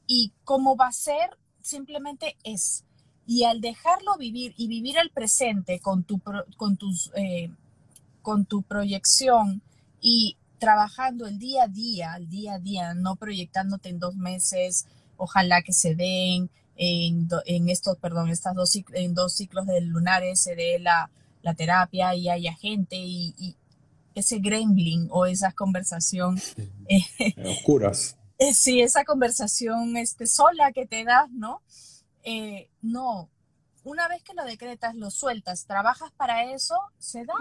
y 0.07 0.31
cómo 0.43 0.75
va 0.75 0.87
a 0.87 0.91
ser, 0.91 1.37
simplemente 1.61 2.37
es. 2.43 2.83
Y 3.27 3.43
al 3.43 3.61
dejarlo 3.61 4.17
vivir 4.17 4.53
y 4.57 4.67
vivir 4.67 4.97
el 4.97 5.09
presente 5.09 5.79
con 5.79 6.03
tu, 6.03 6.21
con 6.57 6.77
tus, 6.77 7.11
eh, 7.15 7.49
con 8.21 8.45
tu 8.45 8.61
proyección 8.61 9.61
y 9.99 10.37
trabajando 10.59 11.25
el 11.27 11.39
día 11.39 11.63
a 11.63 11.67
día, 11.67 12.15
el 12.17 12.29
día 12.29 12.55
a 12.55 12.59
día, 12.59 12.93
no 12.93 13.15
proyectándote 13.15 13.89
en 13.89 13.99
dos 13.99 14.15
meses, 14.15 14.85
ojalá 15.17 15.61
que 15.61 15.73
se 15.73 15.95
den 15.95 16.49
en, 16.75 17.27
en 17.45 17.69
estos, 17.69 17.97
perdón, 17.97 18.29
estas 18.29 18.55
dos, 18.55 18.75
en 18.93 19.13
dos 19.13 19.33
ciclos 19.33 19.65
de 19.65 19.81
lunares 19.81 20.41
se 20.41 20.55
dé 20.55 20.79
la, 20.79 21.09
la 21.41 21.53
terapia 21.53 22.15
y 22.15 22.29
haya 22.29 22.53
gente 22.53 22.95
y, 22.97 23.55
ese 24.15 24.39
gremlin 24.39 25.09
o 25.11 25.25
esa 25.25 25.51
conversación 25.51 26.39
eh, 26.87 27.01
oscuras. 27.45 28.15
Eh, 28.37 28.53
sí, 28.53 28.81
esa 28.81 29.03
conversación 29.03 29.97
este, 29.97 30.25
sola 30.25 30.71
que 30.71 30.85
te 30.85 31.03
das, 31.03 31.29
¿no? 31.31 31.61
Eh, 32.23 32.69
no, 32.81 33.29
una 33.83 34.07
vez 34.07 34.23
que 34.23 34.33
lo 34.33 34.43
decretas, 34.45 34.95
lo 34.95 35.11
sueltas, 35.11 35.65
trabajas 35.65 36.11
para 36.17 36.51
eso, 36.51 36.75
se 36.97 37.25
da. 37.25 37.35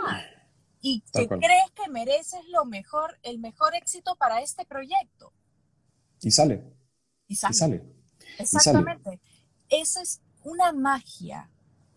Y 0.81 1.03
que 1.13 1.27
crees 1.27 1.71
que 1.75 1.89
mereces 1.91 2.41
lo 2.49 2.67
mejor, 2.67 3.19
el 3.23 3.39
mejor 3.39 3.75
éxito 3.75 4.17
para 4.17 4.43
este 4.43 4.67
proyecto. 4.67 5.33
Y 6.21 6.31
sale. 6.31 6.63
Y 7.27 7.37
sale. 7.37 7.94
Exactamente. 8.39 9.21
Esa 9.69 10.03
es 10.03 10.21
una 10.43 10.73
magia. 10.73 11.51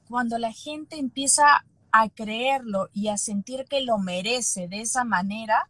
Cuando 0.08 0.38
la 0.38 0.52
gente 0.54 0.98
empieza 0.98 1.66
a 1.92 2.10
creerlo 2.10 2.90
y 2.94 3.08
a 3.10 3.18
sentir 3.18 3.66
que 3.66 3.82
lo 3.82 3.98
merece 3.98 4.68
de 4.68 4.82
esa 4.82 5.04
manera, 5.04 5.70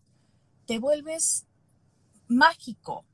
te 0.65 0.79
vuelves 0.79 1.45
mágico 2.27 3.05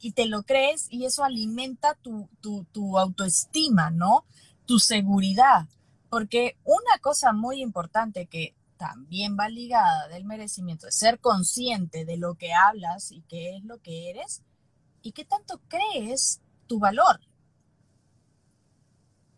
y 0.00 0.12
te 0.12 0.26
lo 0.26 0.44
crees 0.44 0.86
y 0.90 1.04
eso 1.04 1.24
alimenta 1.24 1.94
tu, 1.94 2.28
tu, 2.40 2.98
autoestima, 2.98 3.90
¿no? 3.90 4.24
Tu 4.64 4.78
seguridad. 4.78 5.66
Porque 6.08 6.56
una 6.64 6.98
cosa 7.00 7.32
muy 7.32 7.60
importante 7.60 8.26
que 8.26 8.54
también 8.76 9.36
va 9.38 9.48
ligada 9.48 10.08
del 10.08 10.24
merecimiento 10.24 10.86
es 10.86 10.94
ser 10.94 11.18
consciente 11.18 12.04
de 12.04 12.16
lo 12.16 12.36
que 12.36 12.52
hablas 12.54 13.10
y 13.10 13.22
qué 13.22 13.56
es 13.56 13.64
lo 13.64 13.78
que 13.78 14.10
eres 14.10 14.42
y 15.02 15.12
qué 15.12 15.24
tanto 15.24 15.60
crees 15.68 16.40
tu 16.68 16.78
valor. 16.78 17.20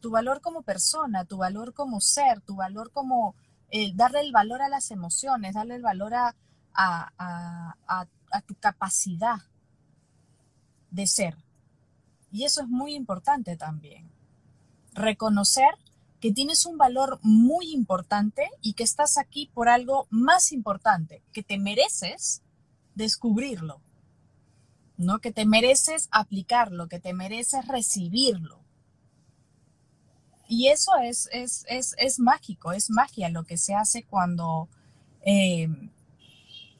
Tu 0.01 0.11
valor 0.11 0.41
como 0.41 0.63
persona, 0.63 1.25
tu 1.25 1.39
valor 1.39 1.73
como 1.73 2.01
ser, 2.01 2.41
tu 2.43 2.57
valor 2.57 2.91
como 2.93 3.35
eh, 3.71 3.93
darle 3.95 4.21
el 4.21 4.33
valor 4.33 4.61
a 4.61 4.69
las 4.69 4.91
emociones, 4.91 5.55
darle 5.55 5.77
el 5.77 5.83
valor 5.83 6.13
a, 6.15 6.35
a 6.75 8.43
tu 8.47 8.55
capacidad 8.57 9.39
de 10.91 11.07
ser. 11.07 11.37
Y 12.33 12.45
eso 12.45 12.63
es 12.63 12.69
muy 12.69 12.95
importante 12.95 13.57
también. 13.57 14.11
Reconocer 14.93 15.75
que 16.21 16.33
tienes 16.33 16.67
un 16.67 16.77
valor 16.77 17.19
muy 17.23 17.73
importante 17.73 18.49
y 18.61 18.75
que 18.75 18.85
estás 18.85 19.17
aquí 19.17 19.51
por 19.55 19.69
algo 19.69 20.07
más 20.11 20.53
importante, 20.53 21.23
que 21.33 21.43
te 21.43 21.59
mereces 21.59 22.43
descubrirlo, 22.95 23.81
¿no? 25.01 25.19
Que 25.19 25.33
te 25.33 25.47
mereces 25.47 26.09
aplicarlo, 26.13 26.89
que 26.89 27.01
te 27.01 27.15
mereces 27.15 27.67
recibirlo. 27.67 28.61
Y 30.49 30.69
eso 30.69 30.93
es, 31.03 31.29
es, 31.33 31.65
es, 31.97 32.19
mágico, 32.19 32.73
es 32.73 32.91
magia 32.91 33.29
lo 33.29 33.45
que 33.45 33.57
se 33.57 33.75
hace 33.75 34.03
cuando 34.03 34.69
eh, 35.25 35.69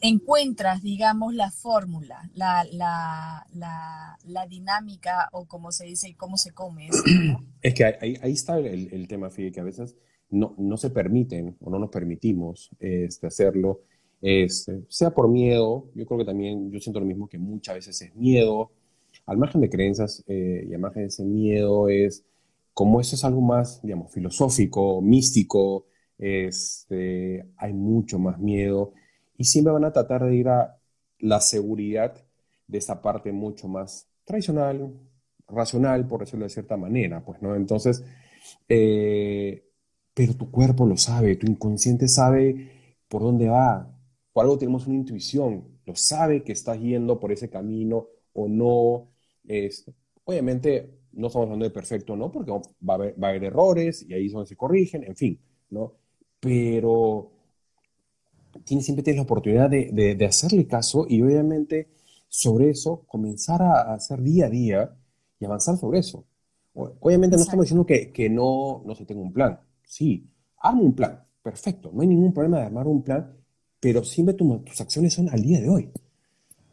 encuentras, 0.01 0.83
digamos, 0.83 1.35
la 1.35 1.51
fórmula, 1.51 2.31
la, 2.35 3.47
dinámica 4.49 5.29
o 5.33 5.47
como 5.47 5.73
se 5.73 5.87
dice, 5.87 6.15
cómo 6.17 6.37
se 6.37 6.53
come. 6.53 6.91
Es 7.63 7.75
que 7.75 7.85
ahí, 7.85 8.19
está 8.33 8.59
el, 8.59 9.07
tema, 9.07 9.31
Fide, 9.31 9.53
que 9.53 9.61
a 9.61 9.65
veces 9.65 9.97
no, 10.31 10.55
no, 10.59 10.77
se 10.77 10.91
permiten 10.91 11.57
o 11.61 11.71
no 11.71 11.79
nos 11.79 11.91
permitimos 11.91 12.71
este, 12.81 13.27
hacerlo, 13.27 13.83
este, 14.21 14.85
sea 14.89 15.11
por 15.11 15.29
miedo, 15.29 15.91
yo 15.95 16.07
creo 16.07 16.19
que 16.19 16.25
también 16.25 16.71
yo 16.71 16.81
siento 16.81 17.01
lo 17.01 17.07
mismo 17.07 17.29
que 17.29 17.39
muchas 17.39 17.77
veces 17.77 18.03
es 18.03 18.15
miedo, 18.15 18.71
al 19.27 19.39
margen 19.39 19.61
de 19.61 19.71
creencias 19.71 20.25
eh, 20.27 20.67
y 20.69 20.75
al 20.75 20.81
margen 20.81 21.03
de 21.03 21.09
ese 21.09 21.25
miedo 21.25 21.89
es, 21.89 22.25
como 22.75 23.01
eso 23.01 23.15
es 23.17 23.25
algo 23.25 23.41
más, 23.41 23.81
digamos, 23.83 24.13
filosófico, 24.13 25.01
místico, 25.01 25.87
este, 26.19 27.47
hay 27.57 27.73
mucho 27.73 28.19
más 28.19 28.39
miedo. 28.39 28.93
Y 29.37 29.45
siempre 29.45 29.73
van 29.73 29.85
a 29.85 29.93
tratar 29.93 30.25
de 30.25 30.35
ir 30.35 30.49
a 30.49 30.79
la 31.19 31.41
seguridad 31.41 32.15
de 32.67 32.79
esa 32.79 33.03
parte 33.03 33.33
mucho 33.33 33.69
más 33.69 34.09
tradicional, 34.25 34.93
racional, 35.49 36.07
por 36.07 36.21
decirlo 36.21 36.45
de 36.45 36.51
cierta 36.51 36.77
manera, 36.77 37.25
pues, 37.25 37.43
¿no? 37.43 37.55
Entonces, 37.55 38.05
eh, 38.69 39.65
pero 40.15 40.35
tu 40.35 40.51
cuerpo 40.51 40.87
lo 40.87 40.97
sabe, 40.97 41.37
tu 41.37 41.47
inconsciente 41.47 42.09
sabe 42.09 42.71
por 43.09 43.23
dónde 43.23 43.49
va, 43.49 43.91
por 44.41 44.47
algo 44.47 44.59
tenemos 44.59 44.87
una 44.87 44.97
intuición, 44.97 45.65
lo 45.85 45.95
sabe 45.95 46.43
que 46.43 46.53
estás 46.53 46.81
yendo 46.81 47.21
por 47.21 47.31
ese 47.31 47.51
camino 47.51 48.07
o 48.33 48.49
no. 48.49 49.11
Es, 49.47 49.85
obviamente, 50.25 50.95
no 51.13 51.27
estamos 51.27 51.45
hablando 51.45 51.67
de 51.67 51.71
perfecto, 51.71 52.17
¿no? 52.17 52.33
Porque 52.33 52.51
va 52.51 52.63
a, 52.89 52.95
haber, 52.95 53.23
va 53.23 53.27
a 53.27 53.31
haber 53.33 53.45
errores 53.45 54.03
y 54.09 54.15
ahí 54.15 54.29
es 54.29 54.33
donde 54.33 54.49
se 54.49 54.57
corrigen, 54.57 55.05
en 55.05 55.15
fin, 55.15 55.39
¿no? 55.69 55.93
Pero 56.41 57.33
tienes, 58.65 58.87
siempre 58.87 59.03
tienes 59.03 59.19
la 59.19 59.25
oportunidad 59.25 59.69
de, 59.69 60.15
de, 60.17 60.25
hacerle 60.25 60.67
caso 60.67 61.05
y 61.07 61.21
obviamente 61.21 61.91
sobre 62.27 62.71
eso 62.71 63.05
comenzar 63.09 63.61
a, 63.61 63.93
hacer 63.93 64.23
día 64.23 64.47
a 64.47 64.49
día 64.49 64.97
y 65.39 65.45
avanzar 65.45 65.77
sobre 65.77 65.99
eso. 65.99 66.25
Obviamente 66.73 67.37
no 67.37 67.43
estamos 67.43 67.67
diciendo 67.67 67.85
que, 67.85 68.11
que, 68.11 68.31
no, 68.31 68.83
no 68.87 68.95
se 68.95 69.05
tenga 69.05 69.21
un 69.21 69.35
plan. 69.35 69.61
Sí, 69.85 70.31
arma 70.57 70.81
un 70.81 70.95
plan, 70.95 71.23
perfecto, 71.43 71.91
no 71.93 72.01
hay 72.01 72.09
ningún 72.09 72.33
problema 72.33 72.57
de 72.61 72.65
armar 72.65 72.87
un 72.87 73.03
plan, 73.03 73.37
pero 73.81 74.05
siempre 74.05 74.35
tus 74.35 74.81
acciones 74.81 75.15
son 75.15 75.29
al 75.31 75.43
día 75.43 75.61
de 75.61 75.69
hoy. 75.69 75.91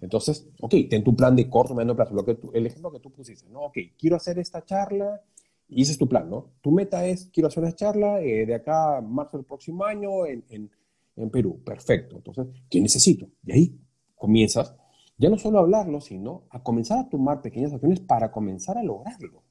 Entonces, 0.01 0.47
ok, 0.61 0.75
ten 0.89 1.03
tu 1.03 1.15
plan 1.15 1.35
de 1.35 1.49
corto, 1.49 1.73
mediano 1.73 1.95
plazo, 1.95 2.13
lo 2.13 2.23
que 2.23 2.37
el 2.53 2.67
ejemplo 2.67 2.91
que 2.91 2.99
tú 2.99 3.11
pusiste, 3.11 3.49
¿no? 3.49 3.61
Ok, 3.61 3.77
quiero 3.97 4.15
hacer 4.15 4.37
esta 4.37 4.63
charla 4.63 5.21
y 5.67 5.81
ese 5.81 5.93
es 5.93 5.97
tu 5.97 6.07
plan, 6.07 6.29
¿no? 6.29 6.51
Tu 6.61 6.71
meta 6.71 7.05
es, 7.05 7.29
quiero 7.33 7.47
hacer 7.47 7.63
una 7.63 7.73
charla 7.73 8.21
eh, 8.21 8.45
de 8.45 8.55
acá 8.55 8.97
a 8.97 9.01
marzo 9.01 9.37
del 9.37 9.45
próximo 9.45 9.85
año 9.85 10.25
en, 10.25 10.43
en 10.49 10.69
en 11.17 11.29
Perú. 11.29 11.59
Perfecto. 11.63 12.15
Entonces, 12.17 12.47
¿qué 12.69 12.79
necesito? 12.79 13.27
Y 13.45 13.51
ahí 13.51 13.79
comienzas 14.15 14.73
ya 15.17 15.29
no 15.29 15.37
solo 15.37 15.57
a 15.57 15.61
hablarlo, 15.61 15.99
sino 15.99 16.43
a 16.51 16.61
comenzar 16.61 16.99
a 16.99 17.09
tomar 17.09 17.41
pequeñas 17.41 17.73
acciones 17.73 17.99
para 17.99 18.31
comenzar 18.31 18.77
a 18.77 18.83
lograrlo. 18.83 19.41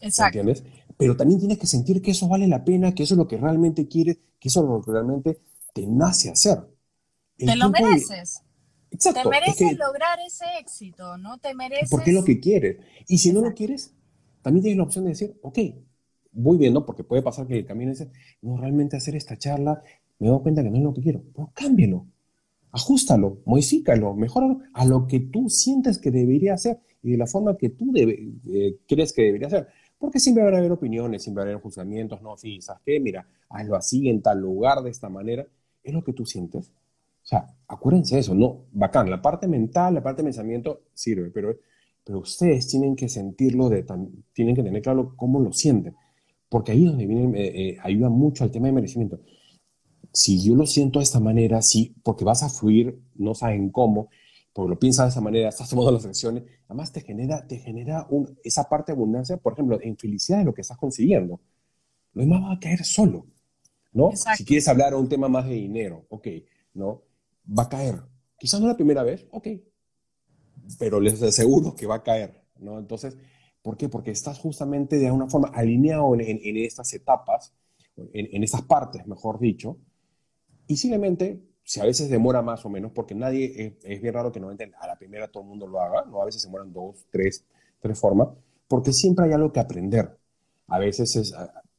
Exacto. 0.00 0.38
¿Entiendes? 0.38 0.64
Pero 0.96 1.16
también 1.16 1.38
tienes 1.38 1.58
que 1.58 1.68
sentir 1.68 2.02
que 2.02 2.10
eso 2.10 2.28
vale 2.28 2.48
la 2.48 2.64
pena, 2.64 2.94
que 2.94 3.04
eso 3.04 3.14
es 3.14 3.18
lo 3.18 3.28
que 3.28 3.36
realmente 3.36 3.86
quieres, 3.86 4.18
que 4.40 4.48
eso 4.48 4.62
es 4.62 4.68
lo 4.68 4.82
que 4.82 4.90
realmente 4.90 5.38
te 5.74 5.86
nace 5.86 6.30
hacer. 6.30 6.58
te 7.36 7.54
lo 7.56 7.68
mereces. 7.68 8.40
Exacto. 8.90 9.22
Te 9.22 9.28
mereces 9.28 9.76
lograr 9.76 10.18
ese 10.26 10.44
éxito, 10.58 11.18
¿no? 11.18 11.38
Te 11.38 11.52
mereces. 11.52 11.90
Porque 11.90 12.10
es 12.10 12.16
lo 12.16 12.24
que 12.24 12.40
quieres. 12.40 12.78
Y 13.08 13.18
si 13.18 13.32
no 13.32 13.42
lo 13.42 13.52
quieres, 13.52 13.92
también 14.40 14.62
tienes 14.62 14.78
la 14.78 14.84
opción 14.84 15.04
de 15.04 15.10
decir, 15.10 15.36
ok, 15.42 15.58
voy 16.32 16.56
viendo, 16.58 16.86
porque 16.86 17.02
puede 17.02 17.22
pasar 17.22 17.46
que 17.46 17.58
el 17.58 17.66
camino 17.66 17.90
dice, 17.90 18.10
no, 18.40 18.56
realmente 18.56 18.96
hacer 18.96 19.16
esta 19.16 19.36
charla 19.36 19.82
me 20.18 20.28
doy 20.28 20.40
cuenta 20.40 20.62
que 20.62 20.70
no 20.70 20.76
es 20.76 20.82
lo 20.82 20.94
que 20.94 21.02
quiero. 21.02 21.22
Pues 21.32 21.48
cámbialo, 21.54 22.06
ajustalo, 22.70 23.42
modifícalo, 23.44 24.14
mejoralo 24.14 24.60
a 24.72 24.84
lo 24.84 25.06
que 25.06 25.20
tú 25.20 25.48
sientes 25.48 25.98
que 25.98 26.10
debería 26.10 26.54
hacer 26.54 26.78
y 27.02 27.12
de 27.12 27.18
la 27.18 27.26
forma 27.26 27.56
que 27.56 27.70
tú 27.70 27.92
eh, 27.96 28.78
crees 28.86 29.12
que 29.12 29.22
debería 29.22 29.50
ser. 29.50 29.68
Porque 29.98 30.20
siempre 30.20 30.44
va 30.44 30.50
a 30.50 30.58
haber 30.58 30.72
opiniones, 30.72 31.22
siempre 31.22 31.42
va 31.42 31.48
a 31.48 31.50
haber 31.50 31.62
juzgamientos, 31.62 32.22
no, 32.22 32.36
sí, 32.36 32.60
¿sabes 32.60 32.82
qué? 32.84 33.00
Mira, 33.00 33.26
hazlo 33.48 33.76
así, 33.76 34.08
en 34.08 34.22
tal 34.22 34.40
lugar, 34.40 34.82
de 34.82 34.90
esta 34.90 35.08
manera. 35.08 35.46
Es 35.84 35.94
lo 35.94 36.02
que 36.02 36.12
tú 36.12 36.26
sientes. 36.26 36.70
O 37.22 37.26
sea, 37.26 37.46
acuérdense 37.68 38.16
de 38.16 38.22
eso, 38.22 38.34
no, 38.34 38.66
bacán, 38.72 39.08
la 39.08 39.22
parte 39.22 39.46
mental, 39.46 39.94
la 39.94 40.02
parte 40.02 40.22
de 40.22 40.26
pensamiento 40.26 40.82
sirve, 40.92 41.30
pero, 41.30 41.56
pero 42.02 42.18
ustedes 42.18 42.66
tienen 42.68 42.96
que 42.96 43.08
sentirlo, 43.08 43.68
de 43.68 43.86
tienen 44.32 44.56
que 44.56 44.62
tener 44.62 44.82
claro 44.82 45.14
cómo 45.16 45.40
lo 45.40 45.52
sienten, 45.52 45.94
porque 46.48 46.72
ahí 46.72 46.84
es 46.84 46.90
donde 46.90 47.06
viene, 47.06 47.40
eh, 47.40 47.70
eh, 47.70 47.76
ayuda 47.82 48.10
mucho 48.10 48.44
al 48.44 48.50
tema 48.50 48.66
de 48.66 48.72
merecimiento 48.72 49.20
si 50.14 50.40
yo 50.40 50.54
lo 50.54 50.64
siento 50.64 51.00
de 51.00 51.02
esta 51.02 51.20
manera, 51.20 51.60
sí, 51.60 51.96
porque 52.04 52.24
vas 52.24 52.42
a 52.44 52.48
fluir, 52.48 53.00
no 53.16 53.34
saben 53.34 53.70
cómo, 53.70 54.08
porque 54.52 54.70
lo 54.70 54.78
piensas 54.78 55.06
de 55.06 55.10
esa 55.10 55.20
manera, 55.20 55.48
estás 55.48 55.68
tomando 55.68 55.90
las 55.90 56.06
acciones, 56.06 56.44
además 56.68 56.92
te 56.92 57.00
genera, 57.00 57.44
te 57.46 57.58
genera 57.58 58.06
un, 58.08 58.38
esa 58.44 58.68
parte 58.68 58.92
de 58.92 58.96
abundancia, 58.96 59.36
por 59.36 59.54
ejemplo, 59.54 59.78
en 59.82 59.96
felicidad 59.96 60.38
de 60.38 60.44
lo 60.44 60.54
que 60.54 60.60
estás 60.60 60.78
consiguiendo. 60.78 61.40
Lo 62.12 62.22
demás 62.22 62.42
va 62.44 62.52
a 62.52 62.60
caer 62.60 62.84
solo, 62.84 63.26
¿no? 63.94 64.10
Si 64.36 64.44
quieres 64.44 64.68
hablar 64.68 64.94
un 64.94 65.08
tema 65.08 65.28
más 65.28 65.46
de 65.46 65.54
dinero, 65.54 66.04
ok, 66.10 66.28
¿no? 66.74 67.02
Va 67.46 67.62
a 67.62 67.68
caer. 67.70 68.02
Quizás 68.38 68.60
no 68.60 68.66
la 68.66 68.76
primera 68.76 69.02
vez, 69.02 69.26
ok, 69.30 69.48
pero 70.78 71.00
les 71.00 71.22
aseguro 71.22 71.74
que 71.74 71.86
va 71.86 71.96
a 71.96 72.02
caer, 72.02 72.42
¿no? 72.58 72.78
Entonces, 72.78 73.16
¿por 73.62 73.78
qué? 73.78 73.88
Porque 73.88 74.10
estás 74.10 74.38
justamente 74.38 74.98
de 74.98 75.06
alguna 75.06 75.28
forma 75.28 75.48
alineado 75.48 76.14
en, 76.14 76.56
estas 76.58 76.92
etapas, 76.92 77.54
en, 77.96 78.28
en 78.30 78.42
estas 78.42 78.62
partes, 78.62 79.06
mejor 79.06 79.38
dicho, 79.38 79.78
y 80.66 80.76
simplemente 80.76 81.42
si 81.64 81.80
a 81.80 81.84
veces 81.84 82.10
demora 82.10 82.42
más 82.42 82.64
o 82.66 82.68
menos, 82.68 82.92
porque 82.92 83.14
nadie, 83.14 83.78
es, 83.82 84.02
bien 84.02 84.14
raro 84.14 84.30
que 84.30 84.38
no 84.38 84.50
a 84.50 84.86
la 84.86 84.98
primera 84.98 85.28
todo 85.28 85.42
el 85.42 85.48
mundo 85.48 85.66
lo 85.66 85.80
haga, 85.80 86.04
¿no? 86.04 86.20
A 86.20 86.26
veces 86.26 86.42
demoran 86.42 86.72
dos, 86.72 87.06
tres, 87.10 87.44
tres 87.80 87.98
formas, 87.98 88.28
porque 88.68 88.92
siempre 88.92 89.24
hay 89.24 89.32
algo 89.32 89.50
que 89.50 89.60
aprender. 89.60 90.18
A 90.66 90.78
veces 90.78 91.16
es 91.16 91.34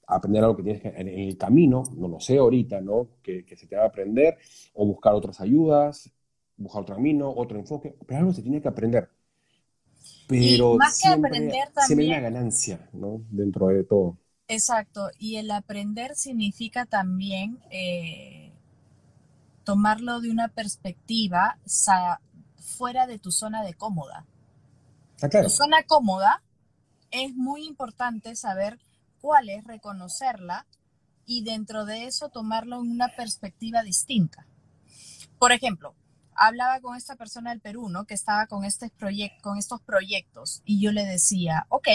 aprender 0.08 0.44
algo 0.44 0.58
que 0.58 0.64
tienes 0.64 0.82
que, 0.82 0.90
en, 0.90 1.08
el 1.08 1.38
camino, 1.38 1.84
no 1.96 2.08
lo 2.08 2.20
sé 2.20 2.38
ahorita, 2.38 2.82
¿no? 2.82 3.10
Que, 3.22 3.46
se 3.56 3.68
te 3.68 3.76
va 3.76 3.84
a 3.84 3.88
aprender, 3.88 4.38
o 4.74 4.86
buscar 4.86 5.14
otras 5.14 5.42
ayudas, 5.42 6.12
buscar 6.58 6.84
otro 6.84 6.96
camino, 6.96 7.32
otro 7.36 7.58
enfoque, 7.58 7.96
pero 8.06 8.20
algo 8.20 8.34
se 8.34 8.42
tiene 8.42 8.62
que 8.62 8.68
aprender. 8.68 9.10
Pero 10.28 10.76
más 10.76 10.98
siempre, 10.98 11.32
que 11.32 11.38
aprender 11.38 11.70
también... 11.74 12.00
hay 12.00 12.20
una 12.20 12.30
ganancia, 12.30 12.90
¿no? 12.94 13.22
Dentro 13.30 13.68
de 13.68 13.84
todo. 13.84 14.18
Exacto, 14.48 15.10
y 15.18 15.38
el 15.38 15.50
aprender 15.50 16.16
significa 16.16 16.86
también 16.86 17.60
eh, 17.72 18.52
tomarlo 19.64 20.22
de 20.22 20.30
una 20.30 20.50
perspectiva 20.50 21.58
fuera 22.58 23.08
de 23.08 23.18
tu 23.18 23.32
zona 23.32 23.64
de 23.64 23.74
cómoda. 23.74 24.26
Ah, 25.22 25.30
tu 25.30 25.50
zona 25.50 25.84
cómoda 25.88 26.44
es 27.10 27.34
muy 27.34 27.66
importante 27.66 28.36
saber 28.36 28.80
cuál 29.26 29.50
es, 29.50 29.64
reconocerla 29.64 30.68
y 31.26 31.44
dentro 31.44 31.86
de 31.86 32.06
eso 32.06 32.30
tomarlo 32.30 32.76
en 32.76 32.92
una 32.92 33.08
perspectiva 33.08 33.82
distinta. 33.82 34.46
Por 35.40 35.52
ejemplo, 35.52 35.96
hablaba 36.36 36.80
con 36.80 36.96
esta 36.96 37.16
persona 37.16 37.50
del 37.50 37.60
Perú, 37.60 37.90
¿no? 37.90 38.06
Que 38.06 38.14
estaba 38.14 38.46
con, 38.46 38.64
este 38.66 38.92
con 39.42 39.58
estos 39.58 39.82
proyectos 39.82 40.62
y 40.64 40.80
yo 40.80 40.92
le 40.92 41.06
decía, 41.06 41.66
ok, 41.70 41.88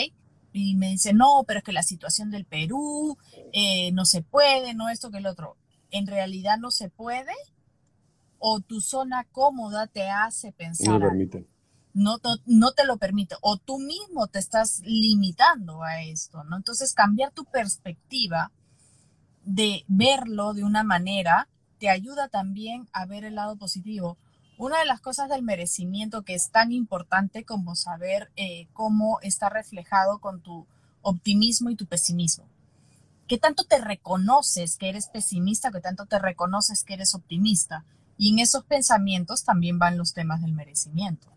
y 0.53 0.75
me 0.75 0.89
dice, 0.89 1.13
no, 1.13 1.45
pero 1.47 1.59
es 1.59 1.65
que 1.65 1.73
la 1.73 1.85
situación 1.85 2.33
del 2.33 2.47
Perú, 2.47 3.17
eh, 3.53 3.93
no 3.93 4.07
se 4.07 4.23
puede, 4.23 4.75
no 4.75 4.89
esto 4.89 5.13
que 5.13 5.19
el 5.19 5.27
otro. 5.27 5.57
En 5.93 6.09
realidad 6.09 6.59
no 6.59 6.73
se 6.73 6.89
puede 6.89 7.33
o 8.41 8.59
tu 8.59 8.81
zona 8.81 9.25
cómoda 9.31 9.87
te 9.87 10.11
hace 10.11 10.51
pensar. 10.51 10.99
No, 10.99 10.99
permite. 10.99 11.47
No, 11.93 12.19
no, 12.47 12.73
te 12.73 12.85
lo 12.85 12.97
permite. 12.99 13.37
O 13.41 13.57
tú 13.57 13.79
mismo 13.79 14.29
te 14.29 14.39
estás 14.39 14.81
limitando 14.85 15.83
a 15.83 16.03
esto, 16.03 16.45
¿no? 16.45 16.57
Entonces 16.57 16.95
cambiar 16.95 17.33
tu 17.33 17.45
perspectiva 17.45 18.53
de 19.45 19.85
verlo 19.89 20.55
de 20.55 20.65
una 20.65 20.85
manera 20.85 21.49
te 21.79 21.89
ayuda 21.89 22.29
también 22.29 22.89
a 22.93 23.07
ver 23.07 23.25
el 23.25 23.35
lado 23.35 23.57
positivo 23.57 24.19
una 24.61 24.79
de 24.81 24.85
las 24.85 25.01
cosas 25.01 25.31
del 25.31 25.43
merecimiento 25.43 26.21
que 26.21 26.35
es 26.35 26.51
tan 26.51 26.71
importante 26.71 27.45
como 27.45 27.75
saber 27.75 28.31
eh, 28.37 28.69
cómo 28.75 29.19
está 29.23 29.49
reflejado 29.49 30.19
con 30.19 30.43
tu 30.43 30.67
optimismo 31.01 31.71
y 31.71 31.77
tu 31.77 31.87
pesimismo. 31.87 32.45
¿Qué 33.27 33.39
tanto 33.39 33.65
te 33.65 33.79
reconoces 33.79 34.77
que 34.77 34.91
eres 34.91 35.09
pesimista? 35.09 35.71
¿Qué 35.71 35.81
tanto 35.81 36.05
te 36.05 36.19
reconoces 36.19 36.85
que 36.85 36.93
eres 36.93 37.15
optimista? 37.15 37.87
Y 38.19 38.33
en 38.35 38.39
esos 38.39 38.65
pensamientos 38.65 39.45
también 39.45 39.79
van 39.79 39.97
los 39.97 40.13
temas 40.13 40.43
del 40.43 40.53
merecimiento. 40.53 41.29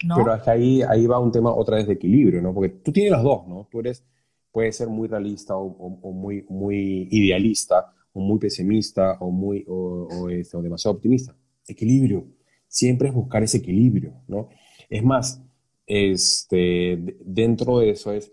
Pero 0.00 0.32
hasta 0.32 0.52
ahí, 0.52 0.82
ahí 0.82 1.06
va 1.06 1.18
un 1.18 1.32
tema 1.32 1.52
otra 1.52 1.76
vez 1.76 1.86
de 1.86 1.94
equilibrio, 1.94 2.40
¿no? 2.40 2.54
Porque 2.54 2.68
tú 2.68 2.92
tienes 2.92 3.12
los 3.12 3.22
dos, 3.22 3.48
¿no? 3.48 3.68
Tú 3.70 3.80
eres, 3.80 4.04
puedes 4.52 4.76
ser 4.76 4.88
muy 4.88 5.08
realista 5.08 5.56
o, 5.56 6.12
muy, 6.12 6.44
muy 6.48 7.08
idealista, 7.10 7.92
o 8.12 8.20
muy 8.20 8.38
pesimista, 8.38 9.16
o, 9.20 9.30
muy, 9.30 9.64
o, 9.68 10.28
este, 10.30 10.56
o 10.56 10.62
demasiado 10.62 10.96
optimista. 10.96 11.34
Equilibrio 11.66 12.26
siempre 12.68 13.08
es 13.08 13.14
buscar 13.14 13.42
ese 13.42 13.58
equilibrio, 13.58 14.14
¿no? 14.28 14.48
Es 14.88 15.02
más, 15.02 15.42
este, 15.86 17.16
dentro 17.24 17.78
de 17.78 17.90
eso 17.90 18.12
es, 18.12 18.32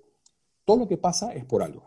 todo 0.65 0.77
lo 0.77 0.87
que 0.87 0.97
pasa 0.97 1.33
es 1.33 1.45
por 1.45 1.63
algo. 1.63 1.83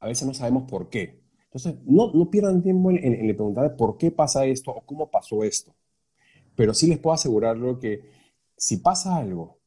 A 0.00 0.08
veces 0.08 0.26
no 0.26 0.34
sabemos 0.34 0.64
por 0.68 0.90
qué. 0.90 1.20
Entonces, 1.44 1.76
no, 1.86 2.12
no 2.12 2.30
pierdan 2.30 2.62
tiempo 2.62 2.90
en, 2.90 2.98
en, 3.02 3.36
preguntar 3.36 3.76
por 3.76 3.96
qué 3.96 4.10
pasa 4.10 4.44
esto 4.44 4.72
o 4.72 4.82
cómo 4.84 5.10
pasó 5.10 5.42
esto. 5.42 5.74
Pero 6.54 6.74
sí 6.74 6.86
les 6.86 6.98
puedo 6.98 7.14
asegurar 7.14 7.56
que 7.78 8.15
si 8.56 8.78
pasa 8.78 9.16
algo 9.16 9.60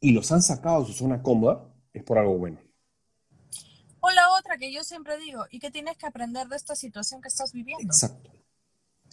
y 0.00 0.12
los 0.12 0.30
han 0.32 0.42
sacado 0.42 0.80
de 0.80 0.88
su 0.88 0.92
zona 0.92 1.22
cómoda, 1.22 1.72
es 1.92 2.02
por 2.02 2.18
algo 2.18 2.36
bueno. 2.36 2.60
O 4.00 4.10
la 4.10 4.32
otra 4.34 4.58
que 4.58 4.70
yo 4.70 4.84
siempre 4.84 5.18
digo, 5.18 5.46
¿y 5.50 5.60
qué 5.60 5.70
tienes 5.70 5.96
que 5.96 6.06
aprender 6.06 6.46
de 6.48 6.56
esta 6.56 6.76
situación 6.76 7.22
que 7.22 7.28
estás 7.28 7.52
viviendo? 7.52 7.82
Exacto. 7.82 8.30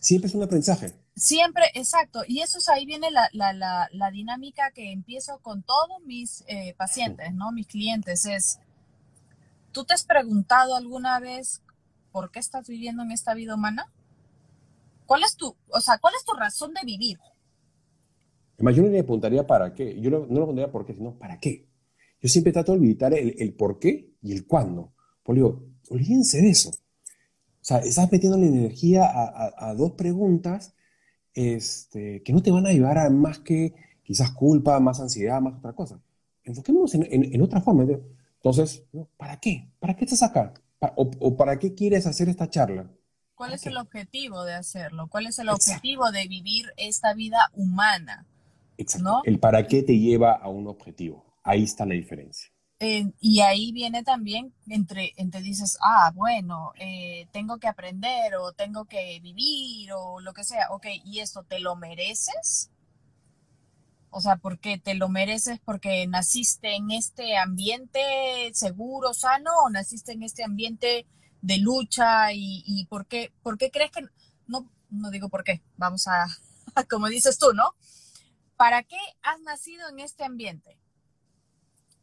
Siempre 0.02 0.28
es 0.28 0.36
un 0.36 0.44
aprendizaje. 0.44 0.94
Siempre, 1.15 1.65
exacto. 1.76 2.24
Y 2.28 2.41
eso 2.41 2.58
es 2.58 2.67
ahí 2.67 2.86
viene 2.86 3.10
la, 3.12 4.10
dinámica 4.12 4.72
que 4.72 4.91
empiezo 4.91 5.39
con 5.39 5.63
todos 5.63 6.02
mis 6.06 6.44
eh, 6.48 6.74
pacientes, 6.76 7.34
¿no? 7.34 7.52
Mis 7.52 7.67
clientes. 7.67 8.26
Es, 8.26 8.60
¿tú 9.72 9.86
te 9.86 9.94
has 9.94 10.04
preguntado 10.04 10.76
alguna 10.76 11.20
vez 11.20 11.62
por 12.12 12.32
qué 12.32 12.39
estás 12.39 12.67
viviendo 12.67 13.04
en 13.04 13.12
esta 13.12 13.34
vida 13.34 13.56
humana? 13.56 13.94
¿Cuál 15.06 15.24
es 15.24 15.36
tu, 15.36 15.56
o 15.70 15.80
sea, 15.80 16.00
cuál 16.00 16.15
es 16.15 16.26
tu 16.26 16.34
razón 16.34 16.74
de 16.74 16.82
vivir? 16.84 17.20
Además, 18.62 18.76
yo 18.76 18.84
no 18.84 18.89
le 18.89 19.04
preguntaría 19.04 19.47
para 19.47 19.74
qué. 19.74 20.00
Yo 20.00 20.12
no, 20.12 20.19
le 20.19 20.28
preguntaría 20.28 20.71
por 20.71 20.86
qué, 20.86 20.93
sino 20.93 21.17
para 21.17 21.39
qué. 21.39 21.67
Yo 22.21 22.30
siempre 22.30 22.54
trato 22.54 22.74
de 22.74 22.78
evitar 22.78 23.12
el, 23.12 23.36
el 23.39 23.54
por 23.54 23.80
qué 23.80 24.13
y 24.21 24.34
el 24.34 24.45
cuándo. 24.45 24.93
Pues 25.24 25.36
digo, 25.36 25.63
olvídense 25.89 26.39
de 26.41 26.50
eso. 26.52 26.69
O 26.69 27.63
sea, 27.63 27.80
estás 27.80 28.12
metiendo 28.12 28.38
la 28.38 28.45
energía 28.45 29.04
a, 29.06 29.74
dos 29.74 29.93
preguntas 29.93 30.76
este, 31.34 32.21
que 32.21 32.34
no 32.34 32.43
te 32.43 32.52
van 32.52 32.67
a 32.67 32.71
llevar 32.71 33.00
a 33.00 33.10
más 33.10 33.39
que 33.39 33.74
quizás 34.04 34.30
culpa, 34.30 34.80
más 34.80 35.00
ansiedad, 35.00 35.41
más 35.41 35.58
otra 35.58 35.74
cosa. 35.74 36.00
Enfoquémonos 36.43 36.93
en, 36.93 37.41
otra 37.41 37.62
forma. 37.62 37.84
Entonces, 38.36 38.84
¿para 39.17 39.39
qué? 39.39 39.71
¿Para 39.80 39.95
qué 39.95 40.06
estás 40.06 40.21
acá? 40.21 40.54
¿O, 40.95 41.36
para 41.36 41.58
qué 41.58 41.74
quieres 41.74 42.06
hacer 42.06 42.30
esta 42.30 42.47
charla? 42.47 42.88
¿Cuál 43.34 43.54
es 43.54 43.65
el 43.65 43.78
objetivo 43.78 44.43
de 44.43 44.54
hacerlo? 44.54 45.08
¿Cuál 45.08 45.26
es 45.26 45.39
el 45.39 45.50
objetivo 45.50 46.12
de 46.12 46.28
vivir 46.28 46.67
esta 46.78 47.15
vida 47.15 47.50
humana? 47.54 48.28
Exacto. 48.82 49.22
El 49.26 49.39
para 49.39 49.67
qué 49.67 49.84
te 49.84 49.98
lleva 49.98 50.34
a 50.34 50.50
un 50.50 50.67
objetivo. 50.67 51.26
Ahí 51.44 51.63
está 51.63 51.86
la 51.86 51.96
diferencia 51.96 52.52
y 53.20 53.41
ahí 53.41 53.72
viene 53.72 54.04
también 54.04 54.56
entre, 54.67 55.13
entre 55.15 55.41
dices, 55.41 55.78
ah, 55.82 56.12
bueno, 56.15 56.72
eh, 56.80 57.28
tengo 57.32 57.60
que 57.60 57.67
aprender 57.67 58.36
o 58.36 58.54
tengo 58.54 58.86
que 58.86 59.20
vivir 59.22 59.91
o 59.94 60.20
lo 60.20 60.34
que 60.34 60.44
sea, 60.44 60.67
ok, 60.72 60.88
¿y 61.06 61.20
esto 61.20 61.44
te 61.44 61.60
lo 61.60 61.76
mereces? 61.76 62.72
O 64.10 64.20
sea, 64.20 64.38
porque 64.38 64.80
te 64.80 64.96
lo 64.96 65.10
mereces 65.10 65.60
porque 65.63 66.08
naciste 66.08 66.76
en 66.76 66.89
este 66.89 67.38
ambiente 67.38 68.02
seguro, 68.54 69.13
sano, 69.13 69.52
o 69.63 69.70
naciste 69.70 70.13
en 70.13 70.24
este 70.24 70.44
ambiente 70.44 71.06
de 71.41 71.58
lucha 71.60 72.34
y, 72.34 72.63
y 72.65 72.86
por, 72.88 73.06
qué, 73.06 73.32
por 73.44 73.60
qué 73.60 73.70
crees 73.70 73.91
que, 73.91 74.02
no, 74.48 74.67
no 74.89 75.12
digo 75.12 75.30
por 75.30 75.44
qué, 75.44 75.62
vamos 75.78 76.08
a, 76.08 76.26
como 76.89 77.10
dices 77.10 77.38
tú, 77.38 77.54
¿no? 77.54 77.76
¿Para 78.62 78.84
qué 78.84 79.00
has 79.24 79.39
nacido 79.41 79.89
en 79.89 80.00
este 80.00 80.24
ambiente? 80.24 80.78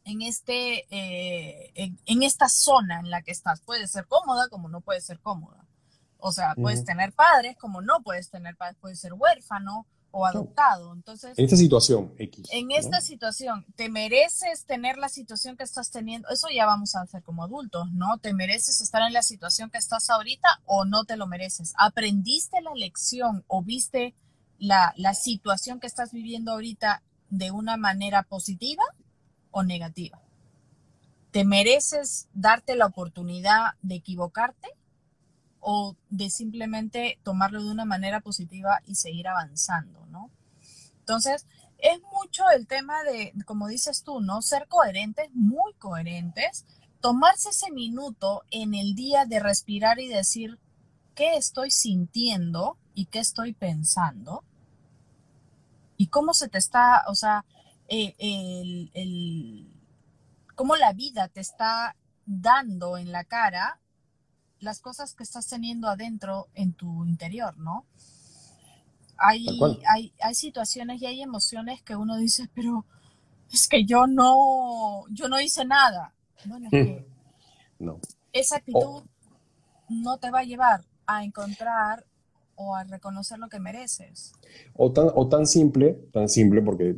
en, 0.03 0.21
este, 0.21 0.85
eh, 0.89 1.71
en, 2.05 2.23
esta 2.23 2.49
zona 2.49 2.99
en 2.99 3.09
la 3.09 3.21
que 3.21 3.31
estás. 3.31 3.61
Puede 3.61 3.87
ser 3.87 4.07
cómoda 4.07 4.49
como 4.49 4.67
no 4.67 4.81
puede 4.81 4.99
ser 4.99 5.21
cómoda. 5.21 5.65
O 6.17 6.33
sea, 6.33 6.53
puedes 6.55 6.83
tener 6.83 7.13
padres 7.13 7.55
como 7.55 7.81
no 7.81 8.01
puedes 8.03 8.29
tener 8.29 8.57
padres, 8.57 8.77
puedes 8.81 8.99
ser 8.99 9.13
huérfano 9.13 9.87
o 10.11 10.25
adoptado. 10.25 10.91
Entonces, 10.93 11.37
en 11.37 11.45
esta 11.45 11.55
situación 11.55 12.13
X. 12.17 12.47
En 12.51 12.71
esta 12.71 12.99
situación, 12.99 13.65
¿te 13.77 13.87
mereces 13.87 14.65
tener 14.65 14.97
la 14.97 15.07
situación 15.07 15.55
que 15.55 15.63
estás 15.63 15.91
teniendo? 15.91 16.27
Eso 16.27 16.49
ya 16.53 16.65
vamos 16.65 16.93
a 16.95 17.01
hacer 17.01 17.23
como 17.23 17.45
adultos, 17.45 17.89
¿no? 17.93 18.17
¿Te 18.17 18.33
mereces 18.33 18.81
estar 18.81 19.01
en 19.03 19.13
la 19.13 19.23
situación 19.23 19.69
que 19.69 19.77
estás 19.77 20.09
ahorita 20.09 20.61
o 20.65 20.83
no 20.83 21.05
te 21.05 21.15
lo 21.15 21.25
mereces? 21.25 21.73
¿Aprendiste 21.77 22.59
la 22.59 22.73
lección 22.73 23.45
o 23.47 23.61
viste 23.61 24.13
la, 24.59 24.93
la 24.97 25.13
situación 25.13 25.79
que 25.79 25.87
estás 25.87 26.11
viviendo 26.11 26.51
ahorita 26.51 27.01
de 27.29 27.51
una 27.51 27.77
manera 27.77 28.23
positiva 28.23 28.83
o 29.51 29.63
negativa. 29.63 30.21
¿Te 31.31 31.45
mereces 31.45 32.27
darte 32.33 32.75
la 32.75 32.87
oportunidad 32.87 33.75
de 33.81 33.95
equivocarte 33.95 34.69
o 35.59 35.95
de 36.09 36.29
simplemente 36.29 37.19
tomarlo 37.23 37.63
de 37.63 37.71
una 37.71 37.85
manera 37.85 38.21
positiva 38.21 38.81
y 38.85 38.95
seguir 38.95 39.27
avanzando, 39.27 40.05
¿no? 40.07 40.31
Entonces, 40.99 41.45
es 41.77 41.99
mucho 42.13 42.43
el 42.55 42.67
tema 42.67 43.03
de, 43.03 43.33
como 43.45 43.67
dices 43.67 44.03
tú, 44.03 44.21
¿no? 44.21 44.41
Ser 44.41 44.67
coherentes, 44.67 45.29
muy 45.33 45.73
coherentes, 45.73 46.65
tomarse 46.99 47.49
ese 47.49 47.71
minuto 47.71 48.43
en 48.51 48.73
el 48.73 48.95
día 48.95 49.25
de 49.25 49.39
respirar 49.39 49.99
y 49.99 50.07
decir, 50.07 50.59
¿qué 51.15 51.35
estoy 51.35 51.71
sintiendo 51.71 52.77
y 52.93 53.05
qué 53.05 53.19
estoy 53.19 53.53
pensando? 53.53 54.43
Y 55.99 56.07
cómo 56.07 56.33
se 56.33 56.47
te 56.47 56.57
está, 56.57 57.03
o 57.07 57.13
sea, 57.13 57.43
eh, 57.89 58.15
el, 58.93 59.69
cómo 60.55 60.77
la 60.77 60.93
vida 60.93 61.27
te 61.27 61.41
está 61.41 61.97
dando 62.25 62.97
en 62.97 63.11
la 63.11 63.25
cara 63.25 63.81
las 64.61 64.79
cosas 64.79 65.13
que 65.13 65.23
estás 65.23 65.49
teniendo 65.49 65.89
adentro 65.89 66.47
en 66.53 66.71
tu 66.71 67.03
interior, 67.03 67.57
¿no? 67.57 67.85
Hay, 69.17 69.45
hay, 69.93 70.13
hay 70.21 70.35
situaciones 70.35 71.01
y 71.01 71.05
hay 71.05 71.21
emociones 71.21 71.81
que 71.81 71.97
uno 71.97 72.15
dice, 72.15 72.49
pero 72.55 72.85
es 73.51 73.67
que 73.67 73.83
yo 73.83 74.07
no, 74.07 75.03
yo 75.09 75.27
no 75.27 75.41
hice 75.41 75.65
nada. 75.65 76.13
Bueno, 76.45 76.69
no. 77.79 77.99
esa 78.31 78.55
actitud 78.55 79.03
no 79.89 80.17
te 80.17 80.31
va 80.31 80.39
a 80.39 80.45
llevar 80.45 80.85
a 81.05 81.25
encontrar 81.25 82.05
o 82.59 82.75
a 82.75 82.83
reconocer 82.83 83.39
lo 83.39 83.47
que 83.47 83.59
mereces. 83.59 84.33
O 84.73 84.91
tan, 84.91 85.09
o 85.15 85.29
tan 85.29 85.47
simple, 85.47 85.97
tan 86.11 86.27
simple, 86.27 86.61
porque, 86.61 86.93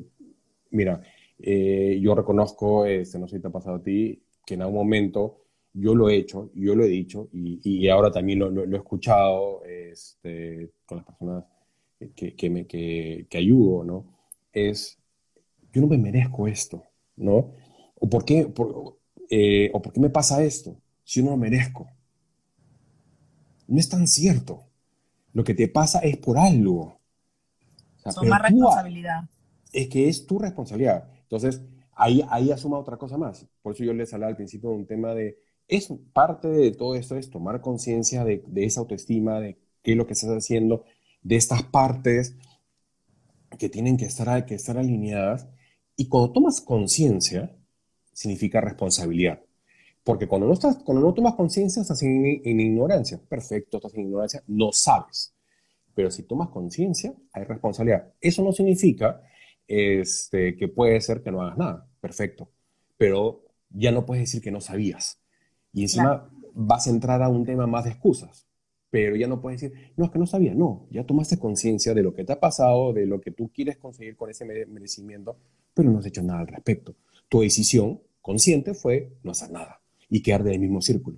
mira, 0.71 1.02
eh, 1.38 2.00
yo 2.02 2.15
reconozco, 2.15 2.86
este, 2.86 3.19
no 3.19 3.28
sé 3.28 3.36
si 3.36 3.41
te 3.43 3.47
ha 3.47 3.52
pasado 3.52 3.76
a 3.76 3.84
ti, 3.84 4.24
que 4.43 4.56
en 4.56 4.63
algún 4.63 4.78
momento 4.78 5.43
yo 5.71 5.93
lo 5.93 6.10
he 6.10 6.15
hecho, 6.15 6.52
yo 6.56 6.76
lo 6.76 6.84
he 6.84 6.88
dicho, 6.88 7.30
y, 7.32 7.88
ahora 7.89 8.12
también 8.12 8.39
lo, 8.39 8.63
he 8.63 8.76
escuchado 8.76 9.63
este, 9.63 10.71
con 10.86 10.97
las 10.97 11.06
personas 11.06 11.45
que, 12.15 12.36
que, 12.36 12.50
me, 12.50 12.65
que, 12.65 13.28
que 13.30 13.38
ayudo, 13.38 13.84
¿no? 13.84 14.06
Es, 14.52 14.97
yo 15.71 15.82
no 15.82 15.88
me 15.88 15.97
merezco 16.00 16.47
esto, 16.47 16.84
¿no? 17.15 17.54
¿O 18.00 18.10
por 18.10 18.26
qué, 18.26 18.47
por, 18.47 18.97
eh, 19.30 19.69
¿o 19.74 19.82
por 19.82 19.93
qué 19.93 20.00
me 20.00 20.10
pasa 20.10 20.43
esto 20.43 20.76
si 21.04 21.19
yo 21.19 21.26
no 21.26 21.32
lo 21.32 21.38
merezco? 21.38 21.88
No 23.67 23.80
es 23.80 23.88
tan 23.88 24.08
cierto. 24.08 24.71
Lo 25.34 25.44
que 25.44 25.54
te 25.54 25.67
pasa 25.67 26.00
es 26.00 26.17
por 26.17 26.38
algo. 26.38 27.00
O 28.04 28.13
Toma 28.13 28.39
responsabilidad. 28.39 29.22
Es 29.72 29.88
que 29.88 30.10
es 30.10 30.26
tu 30.26 30.39
responsabilidad. 30.39 31.10
Entonces, 31.24 31.62
ahí, 31.94 32.24
ahí 32.30 32.52
asuma 32.52 32.80
otra 32.80 32.98
cosa 32.98 33.17
más. 33.17 33.48
Por 33.62 33.74
eso 33.74 33.84
yo 33.84 33.94
les 33.94 34.13
hablaba 34.13 34.32
al 34.32 34.36
principio 34.36 34.70
de 34.70 34.76
un 34.76 34.86
tema 34.86 35.13
de, 35.13 35.39
es 35.67 35.94
parte 36.13 36.48
de 36.48 36.72
todo 36.72 36.96
esto, 36.96 37.15
es 37.15 37.30
tomar 37.30 37.62
conciencia 37.62 38.26
de, 38.26 38.44
de, 38.48 38.65
esa 38.65 38.82
autoestima, 38.82 39.39
de 39.39 39.58
qué 39.82 39.91
es 39.91 39.98
lo 39.98 40.06
que 40.06 40.13
estás 40.13 40.32
haciendo, 40.32 40.84
de 41.22 41.36
estas 41.36 41.63
partes 41.63 42.36
que 43.58 43.70
tienen 43.70 43.98
que 43.98 44.06
estar, 44.06 44.46
que 44.46 44.56
estar 44.56 44.78
alineadas. 44.78 45.48
Y 45.96 46.08
cuando 46.08 46.34
tomas 46.34 46.62
conciencia, 46.62 47.56
significa 48.12 48.62
responsabilidad. 48.62 49.41
Porque 50.04 50.28
cuando 50.28 50.48
no, 50.48 50.54
estás, 50.54 50.78
cuando 50.84 51.06
no 51.06 51.14
tomas 51.14 51.36
conciencia, 51.36 51.82
estás 51.82 52.02
en, 52.02 52.26
ignorancia. 52.60 53.20
Perfecto, 53.30 53.78
estás 53.78 53.94
en 53.94 54.02
ignorancia, 54.02 54.44
no 54.48 54.72
sabes. 54.72 55.36
Pero 55.94 56.10
si 56.10 56.24
tomas 56.24 56.50
conciencia, 56.50 57.14
hay 57.34 57.44
responsabilidad. 57.44 58.12
Eso 58.20 58.44
no 58.44 58.52
significa 58.52 59.22
este, 59.68 60.56
que 60.56 60.68
puede 60.68 61.00
ser 61.02 61.22
que 61.22 61.32
no 61.32 61.42
hagas 61.42 61.58
nada. 61.58 61.88
Perfecto. 62.00 62.50
Pero 62.98 63.44
ya 63.70 63.92
no 63.92 64.06
puedes 64.06 64.24
decir 64.24 64.42
que 64.42 64.52
no 64.52 64.60
sabías. 64.60 65.22
Y 65.72 65.84
encima 65.84 66.30
vas 66.54 66.88
a 66.88 66.90
entrar 66.90 67.22
a 67.22 67.30
un 67.30 67.46
tema 67.46 67.68
más 67.68 67.84
de 67.84 67.92
excusas. 67.92 68.48
Pero 68.90 69.16
ya 69.16 69.28
no 69.28 69.40
puedes 69.40 69.62
decir, 69.62 69.94
no, 69.96 70.06
es 70.06 70.12
que 70.12 70.20
no 70.20 70.26
sabía. 70.26 70.56
No, 70.56 70.88
ya 70.90 71.06
tomaste 71.06 71.38
conciencia 71.38 71.94
de 71.94 72.02
lo 72.02 72.14
que 72.14 72.24
te 72.24 72.34
ha 72.34 72.40
pasado, 72.40 72.92
de 72.92 73.06
lo 73.06 73.22
que 73.22 73.32
tú 73.32 73.52
quieres 73.54 73.78
conseguir 73.78 74.18
con 74.18 74.30
ese 74.30 74.46
merecimiento, 74.46 75.38
pero 75.74 75.92
no 75.92 76.00
has 76.00 76.08
hecho 76.08 76.24
nada 76.24 76.40
al 76.40 76.48
respecto. 76.48 76.96
Tu 77.30 77.42
decisión 77.42 78.02
consciente 78.22 78.74
fue 78.74 79.14
no 79.24 79.32
hacer 79.32 79.52
nada 79.52 79.81
y 80.12 80.21
quedar 80.21 80.43
del 80.43 80.60
mismo 80.60 80.82
círculo. 80.82 81.17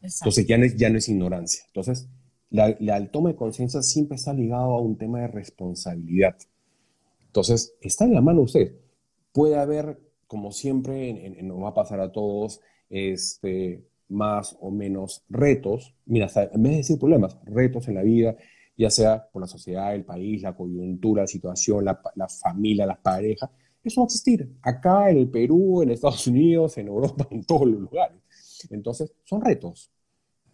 Entonces 0.00 0.46
ya 0.46 0.58
no, 0.58 0.64
es, 0.64 0.76
ya 0.76 0.90
no 0.90 0.98
es 0.98 1.08
ignorancia. 1.08 1.62
Entonces, 1.68 2.08
la, 2.50 2.74
la, 2.80 3.06
toma 3.10 3.28
de 3.28 3.36
conciencia 3.36 3.82
siempre 3.82 4.16
está 4.16 4.32
ligado 4.32 4.72
a 4.72 4.80
un 4.80 4.96
tema 4.96 5.20
de 5.20 5.28
responsabilidad. 5.28 6.36
Entonces, 7.26 7.76
está 7.80 8.04
en 8.04 8.14
la 8.14 8.20
mano 8.20 8.40
de 8.40 8.44
usted. 8.44 8.74
Puede 9.32 9.56
haber, 9.56 10.00
como 10.26 10.50
siempre 10.50 11.30
nos 11.42 11.62
va 11.62 11.68
a 11.68 11.74
pasar 11.74 12.00
a 12.00 12.10
todos, 12.10 12.60
este, 12.90 13.84
más 14.08 14.56
o 14.60 14.70
menos 14.70 15.24
retos. 15.28 15.94
Mira, 16.06 16.28
en 16.34 16.62
vez 16.62 16.72
de 16.72 16.78
decir 16.78 16.98
problemas, 16.98 17.38
retos 17.44 17.86
en 17.88 17.94
la 17.94 18.02
vida, 18.02 18.36
ya 18.76 18.90
sea 18.90 19.28
por 19.30 19.42
la 19.42 19.48
sociedad, 19.48 19.94
el 19.94 20.04
país, 20.04 20.42
la 20.42 20.56
coyuntura, 20.56 21.22
la 21.22 21.28
situación, 21.28 21.84
la, 21.84 22.00
la 22.16 22.28
familia, 22.28 22.86
las 22.86 22.98
parejas. 22.98 23.50
Eso 23.84 24.00
va 24.00 24.04
a 24.04 24.06
existir 24.06 24.48
acá 24.62 25.10
en 25.10 25.18
el 25.18 25.28
Perú, 25.28 25.82
en 25.82 25.90
Estados 25.90 26.26
Unidos, 26.26 26.78
en 26.78 26.88
Europa, 26.88 27.26
en 27.30 27.44
todos 27.44 27.66
los 27.66 27.80
lugares. 27.80 28.18
Entonces, 28.70 29.12
son 29.24 29.40
retos. 29.40 29.90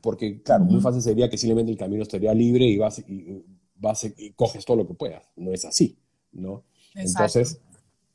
Porque, 0.01 0.43
claro, 0.43 0.65
muy 0.65 0.81
fácil 0.81 1.03
sería 1.03 1.29
que 1.29 1.37
simplemente 1.37 1.73
el 1.73 1.79
camino 1.79 2.03
estaría 2.03 2.33
libre 2.33 2.65
y 2.65 2.79
vas, 2.79 3.01
y, 3.01 3.45
vas 3.75 4.05
y 4.05 4.33
coges 4.33 4.65
todo 4.65 4.79
lo 4.79 4.87
que 4.87 4.95
puedas. 4.95 5.25
No 5.37 5.53
es 5.53 5.65
así, 5.65 5.99
¿no? 6.33 6.65
Entonces, 6.95 7.61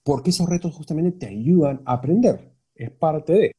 porque 0.03 0.31
esos 0.31 0.49
retos 0.49 0.73
justamente 0.73 1.11
te 1.11 1.27
ayudan 1.27 1.81
a 1.85 1.93
aprender. 1.93 2.53
Es 2.73 2.89
parte 2.89 3.33
de. 3.33 3.55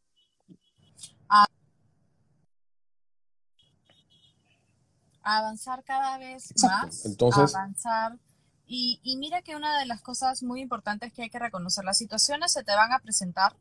A 5.26 5.38
avanzar 5.38 5.82
cada 5.84 6.18
vez 6.18 6.52
más. 6.62 7.06
Entonces, 7.06 7.54
avanzar 7.54 8.18
y, 8.66 9.16
mira 9.18 9.42
que 9.42 9.56
una 9.56 9.78
de 9.78 9.86
las 9.86 10.00
cosas 10.00 10.42
muy 10.42 10.60
importantes 10.60 11.12
que 11.12 11.22
hay 11.22 11.30
que 11.30 11.38
reconocer, 11.38 11.84
las 11.84 11.98
situaciones 11.98 12.52
se 12.52 12.64
te 12.64 12.74
van 12.74 12.92
a 12.92 12.98
presentar 12.98 13.54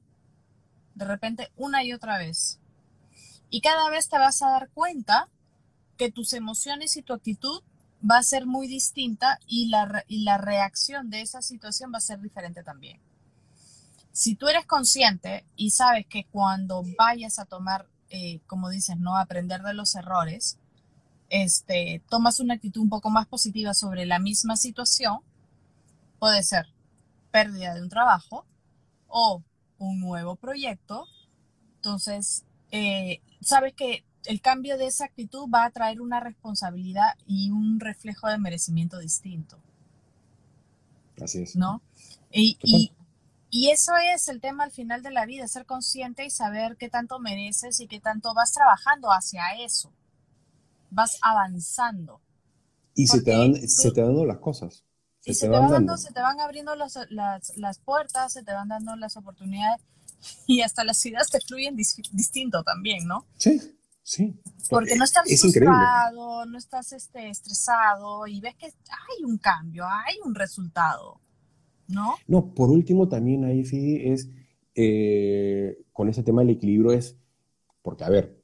de 0.96 1.06
repente 1.06 1.52
una 1.56 1.84
y 1.84 1.94
otra 1.94 2.18
vez. 2.18 2.60
Y 3.50 3.62
cada 3.62 3.90
vez 3.90 4.08
te 4.08 4.18
vas 4.18 4.42
a 4.42 4.50
dar 4.50 4.70
cuenta 4.70 5.28
que 5.98 6.12
tus 6.12 6.34
emociones 6.34 6.96
y 6.96 7.02
tu 7.02 7.14
actitud 7.14 7.62
va 8.10 8.18
a 8.18 8.24
ser 8.24 8.46
muy 8.46 8.68
distinta 8.68 9.40
y 9.46 9.68
la, 9.68 10.04
y 10.08 10.24
la 10.24 10.38
reacción 10.38 11.10
de 11.10 11.22
esa 11.22 11.42
situación 11.42 11.92
va 11.94 11.98
a 11.98 12.02
ser 12.02 12.20
diferente 12.20 12.64
también. 12.64 13.00
Si 14.12 14.36
tú 14.36 14.48
eres 14.48 14.66
consciente 14.66 15.46
y 15.56 15.72
sabes 15.72 16.06
que 16.08 16.26
cuando 16.26 16.84
vayas 16.98 17.40
a 17.40 17.46
tomar, 17.46 17.88
eh, 18.10 18.42
como 18.48 18.70
dices, 18.70 18.98
no 18.98 19.18
aprender 19.18 19.62
de 19.64 19.74
los 19.74 19.96
errores, 19.96 20.58
este, 21.34 22.04
tomas 22.10 22.40
una 22.40 22.54
actitud 22.54 22.82
un 22.82 22.90
poco 22.90 23.10
más 23.10 23.26
positiva 23.26 23.74
sobre 23.74 24.06
la 24.06 24.20
misma 24.20 24.56
situación, 24.56 25.18
puede 26.20 26.44
ser 26.44 26.68
pérdida 27.32 27.74
de 27.74 27.82
un 27.82 27.90
trabajo 27.90 28.46
o 29.08 29.42
un 29.80 30.00
nuevo 30.00 30.36
proyecto. 30.36 31.08
Entonces, 31.78 32.44
eh, 32.70 33.20
sabes 33.42 33.74
que 33.74 34.06
el 34.26 34.42
cambio 34.42 34.78
de 34.78 34.86
esa 34.86 35.06
actitud 35.06 35.50
va 35.52 35.66
a 35.66 35.72
traer 35.72 36.02
una 36.02 36.20
responsabilidad 36.20 37.16
y 37.26 37.50
un 37.50 37.80
reflejo 37.80 38.28
de 38.28 38.38
merecimiento 38.38 39.00
distinto. 39.00 39.58
Así 41.20 41.42
es. 41.42 41.56
¿No? 41.56 41.82
Y, 42.32 42.60
y, 43.50 43.70
eso 43.70 43.94
es 44.14 44.28
el 44.28 44.40
tema 44.40 44.66
al 44.66 44.72
final 44.72 45.02
de 45.02 45.10
la 45.10 45.26
vida, 45.26 45.48
ser 45.48 45.66
consciente 45.66 46.26
y 46.26 46.30
saber 46.30 46.78
qué 46.78 46.90
tanto 46.90 47.18
mereces 47.18 47.80
y 47.80 47.88
qué 47.88 48.00
tanto 48.00 48.36
vas 48.36 48.54
trabajando 48.54 49.10
hacia 49.10 49.42
eso 49.64 49.92
vas 50.94 51.18
avanzando. 51.22 52.22
Y 52.96 53.08
se 53.08 53.22
te, 53.22 53.32
dan, 53.32 53.56
se 53.68 53.92
te 53.92 54.02
dando 54.02 54.26
las 54.26 54.38
cosas. 54.38 54.84
Se, 55.20 55.34
te, 55.34 55.48
van 55.48 55.72
dando, 55.72 55.98
se 55.98 56.12
te 56.12 56.20
van 56.20 56.40
abriendo 56.40 56.76
las, 56.76 57.00
las, 57.10 57.80
puertas, 57.80 58.34
se 58.34 58.44
te 58.44 58.52
van 58.54 58.68
dando 58.68 58.96
las 58.98 59.16
oportunidades 59.16 59.82
y 60.48 60.62
hasta 60.62 60.84
las 60.84 61.04
ideas 61.06 61.30
te 61.30 61.40
fluyen 61.40 61.76
distinto 61.76 62.62
también, 62.64 63.08
¿no? 63.08 63.26
Sí, 63.38 63.60
sí. 64.04 64.36
Porque 64.70 64.96
no 64.98 65.06
estás 65.06 65.24
frustrado, 65.40 66.46
no 66.46 66.58
estás 66.58 66.92
este, 66.92 67.30
estresado 67.30 68.28
y 68.28 68.42
ves 68.42 68.56
que 68.56 68.66
hay 68.66 69.24
un 69.24 69.38
cambio, 69.38 69.86
hay 69.86 70.18
un 70.26 70.36
resultado, 70.36 71.22
¿no? 71.88 72.16
No, 72.28 72.54
por 72.54 72.70
último 72.70 73.08
también 73.08 73.46
ahí, 73.46 73.64
Fidi, 73.64 74.12
es 74.12 74.30
eh, 74.76 75.78
con 75.94 76.10
ese 76.10 76.24
tema 76.24 76.42
del 76.42 76.52
equilibrio 76.52 76.92
es, 76.92 77.18
porque 77.82 78.04
a 78.04 78.10
ver, 78.10 78.43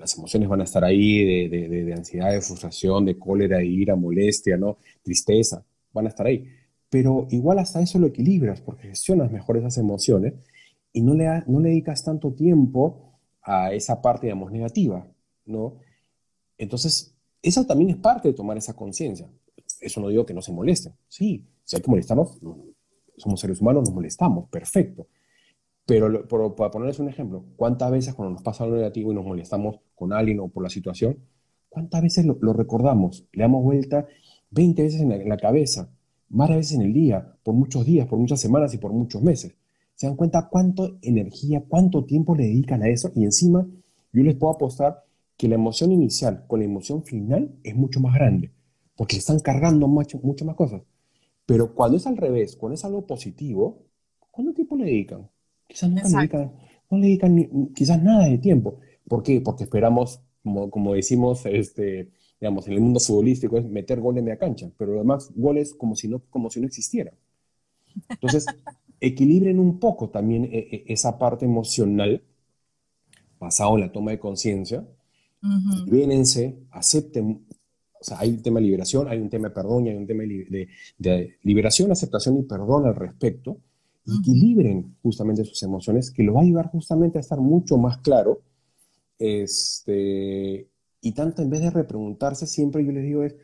las 0.00 0.16
emociones 0.16 0.48
van 0.48 0.62
a 0.62 0.64
estar 0.64 0.82
ahí 0.82 1.48
de, 1.48 1.68
de, 1.68 1.92
ansiedad, 1.92 2.32
de 2.32 2.40
frustración, 2.40 3.04
de 3.04 3.18
cólera, 3.18 3.58
de 3.58 3.66
ira, 3.66 3.94
molestia, 3.96 4.56
¿no? 4.56 4.78
Tristeza, 5.02 5.62
van 5.92 6.06
a 6.06 6.08
estar 6.08 6.26
ahí. 6.26 6.48
Pero 6.88 7.28
igual 7.30 7.58
hasta 7.58 7.82
eso 7.82 7.98
lo 7.98 8.06
equilibras 8.06 8.62
porque 8.62 8.88
gestionas 8.88 9.30
mejor 9.30 9.58
esas 9.58 9.76
emociones 9.76 10.34
y 10.92 11.02
no 11.02 11.14
le, 11.14 11.26
no 11.46 11.60
le 11.60 11.68
dedicas 11.68 12.02
tanto 12.02 12.32
tiempo 12.32 13.18
a 13.42 13.72
esa 13.74 14.00
parte, 14.00 14.26
digamos, 14.26 14.50
negativa, 14.50 15.06
¿no? 15.44 15.76
Entonces, 16.56 17.14
eso 17.42 17.64
también 17.66 17.90
es 17.90 17.96
parte 17.96 18.28
de 18.28 18.34
tomar 18.34 18.56
esa 18.56 18.74
conciencia. 18.74 19.28
Eso 19.80 20.00
no 20.00 20.08
digo 20.08 20.24
que 20.24 20.34
no 20.34 20.40
se 20.40 20.52
molesten. 20.52 20.94
Sí, 21.08 21.46
si 21.62 21.76
hay 21.76 21.82
que 21.82 21.90
molestarnos, 21.90 22.38
somos 23.18 23.38
seres 23.38 23.60
humanos, 23.60 23.84
nos 23.84 23.94
molestamos, 23.94 24.48
perfecto. 24.48 25.06
Pero, 25.90 26.54
para 26.54 26.70
ponerles 26.70 27.00
un 27.00 27.08
ejemplo, 27.08 27.44
¿cuántas 27.56 27.90
veces 27.90 28.14
cuando 28.14 28.34
nos 28.34 28.44
pasa 28.44 28.62
algo 28.62 28.76
negativo 28.76 29.10
y 29.10 29.14
nos 29.16 29.24
molestamos 29.24 29.80
con 29.96 30.12
alguien 30.12 30.38
o 30.38 30.46
por 30.46 30.62
la 30.62 30.70
situación, 30.70 31.18
cuántas 31.68 32.00
veces 32.00 32.24
lo, 32.26 32.52
recordamos? 32.52 33.26
Le 33.32 33.42
damos 33.42 33.64
vuelta 33.64 34.06
20 34.50 34.82
veces 34.84 35.00
en 35.00 35.28
la, 35.28 35.36
cabeza, 35.36 35.90
varias 36.28 36.58
veces 36.58 36.76
en 36.76 36.82
el 36.82 36.92
día, 36.92 37.34
por 37.42 37.56
muchos 37.56 37.84
días, 37.84 38.06
por 38.06 38.20
muchas 38.20 38.38
semanas 38.38 38.72
y 38.72 38.78
por 38.78 38.92
muchos 38.92 39.20
meses. 39.20 39.56
¿Se 39.96 40.06
dan 40.06 40.14
cuenta 40.14 40.48
cuánto 40.48 40.96
energía, 41.02 41.64
cuánto 41.66 42.04
tiempo 42.04 42.36
le 42.36 42.44
dedican 42.44 42.84
a 42.84 42.88
eso? 42.88 43.10
Y 43.16 43.24
encima, 43.24 43.66
yo 44.12 44.22
les 44.22 44.36
puedo 44.36 44.52
apostar 44.52 45.04
que 45.36 45.48
la 45.48 45.56
emoción 45.56 45.90
inicial 45.90 46.44
con 46.46 46.60
la 46.60 46.66
emoción 46.66 47.02
final 47.02 47.50
es 47.64 47.74
mucho 47.74 47.98
más 47.98 48.14
grande, 48.14 48.52
porque 48.94 49.16
están 49.16 49.40
cargando 49.40 49.88
mucho, 49.88 50.20
mucho 50.22 50.44
más 50.44 50.54
cosas. 50.54 50.82
Pero 51.46 51.74
cuando 51.74 51.96
es 51.96 52.06
al 52.06 52.16
revés, 52.16 52.54
cuando 52.54 52.74
es 52.74 52.84
algo 52.84 53.04
positivo, 53.08 53.82
¿cuánto 54.30 54.54
tiempo 54.54 54.76
le 54.76 54.84
dedican? 54.84 55.28
Quizás 55.70 55.88
no 55.90 56.98
le 56.98 57.06
dedican, 57.06 57.70
quizás 57.74 58.02
nada 58.02 58.26
de 58.26 58.38
tiempo. 58.38 58.80
¿Por 59.06 59.22
qué? 59.22 59.40
Porque 59.40 59.64
esperamos, 59.64 60.20
como, 60.42 60.68
como 60.70 60.94
decimos, 60.94 61.46
este, 61.46 62.10
digamos, 62.40 62.66
en 62.66 62.74
el 62.74 62.80
mundo 62.80 62.98
futbolístico, 62.98 63.56
es 63.56 63.64
meter 63.64 64.00
gol 64.00 64.18
en 64.18 64.24
media 64.24 64.38
cancha, 64.38 64.68
pero 64.76 64.94
además 64.96 65.30
goles 65.34 65.74
como 65.74 65.94
si 65.94 66.08
no, 66.08 66.20
como 66.30 66.50
si 66.50 66.60
no 66.60 66.66
existieran. 66.66 67.14
Entonces, 68.08 68.46
equilibren 69.00 69.58
un 69.58 69.78
poco 69.78 70.10
también 70.10 70.44
eh, 70.44 70.68
eh, 70.72 70.84
esa 70.88 71.18
parte 71.18 71.44
emocional 71.44 72.22
basado 73.38 73.76
en 73.76 73.80
la 73.82 73.92
toma 73.92 74.10
de 74.10 74.18
conciencia, 74.18 74.84
uh 75.42 75.86
acepten 76.70 77.46
O 77.98 78.04
sea, 78.04 78.18
hay 78.20 78.28
un 78.30 78.42
tema 78.42 78.60
de 78.60 78.66
liberación, 78.66 79.08
hay 79.08 79.18
un 79.18 79.30
tema 79.30 79.48
de 79.48 79.54
perdón 79.54 79.86
y 79.86 79.90
hay 79.90 79.96
un 79.96 80.06
tema 80.06 80.22
de, 80.24 81.38
liberación, 81.42 81.90
aceptación 81.90 82.38
y 82.38 82.42
perdón 82.42 82.86
al 82.86 82.94
respecto, 82.94 83.58
y 84.04 84.18
equilibren 84.18 84.96
justamente 85.02 85.44
sus 85.44 85.62
emociones, 85.62 86.10
que 86.10 86.22
lo 86.22 86.34
va 86.34 86.40
a 86.40 86.44
ayudar 86.44 86.70
justamente 86.70 87.18
a 87.18 87.20
estar 87.20 87.40
mucho 87.40 87.76
más 87.76 87.98
claro. 87.98 88.42
Este, 89.18 90.68
y 91.00 91.12
tanto 91.12 91.42
en 91.42 91.50
vez 91.50 91.60
de 91.60 91.70
repreguntarse, 91.70 92.46
siempre 92.46 92.84
yo 92.84 92.92
les 92.92 93.04
digo 93.04 93.22
es, 93.24 93.34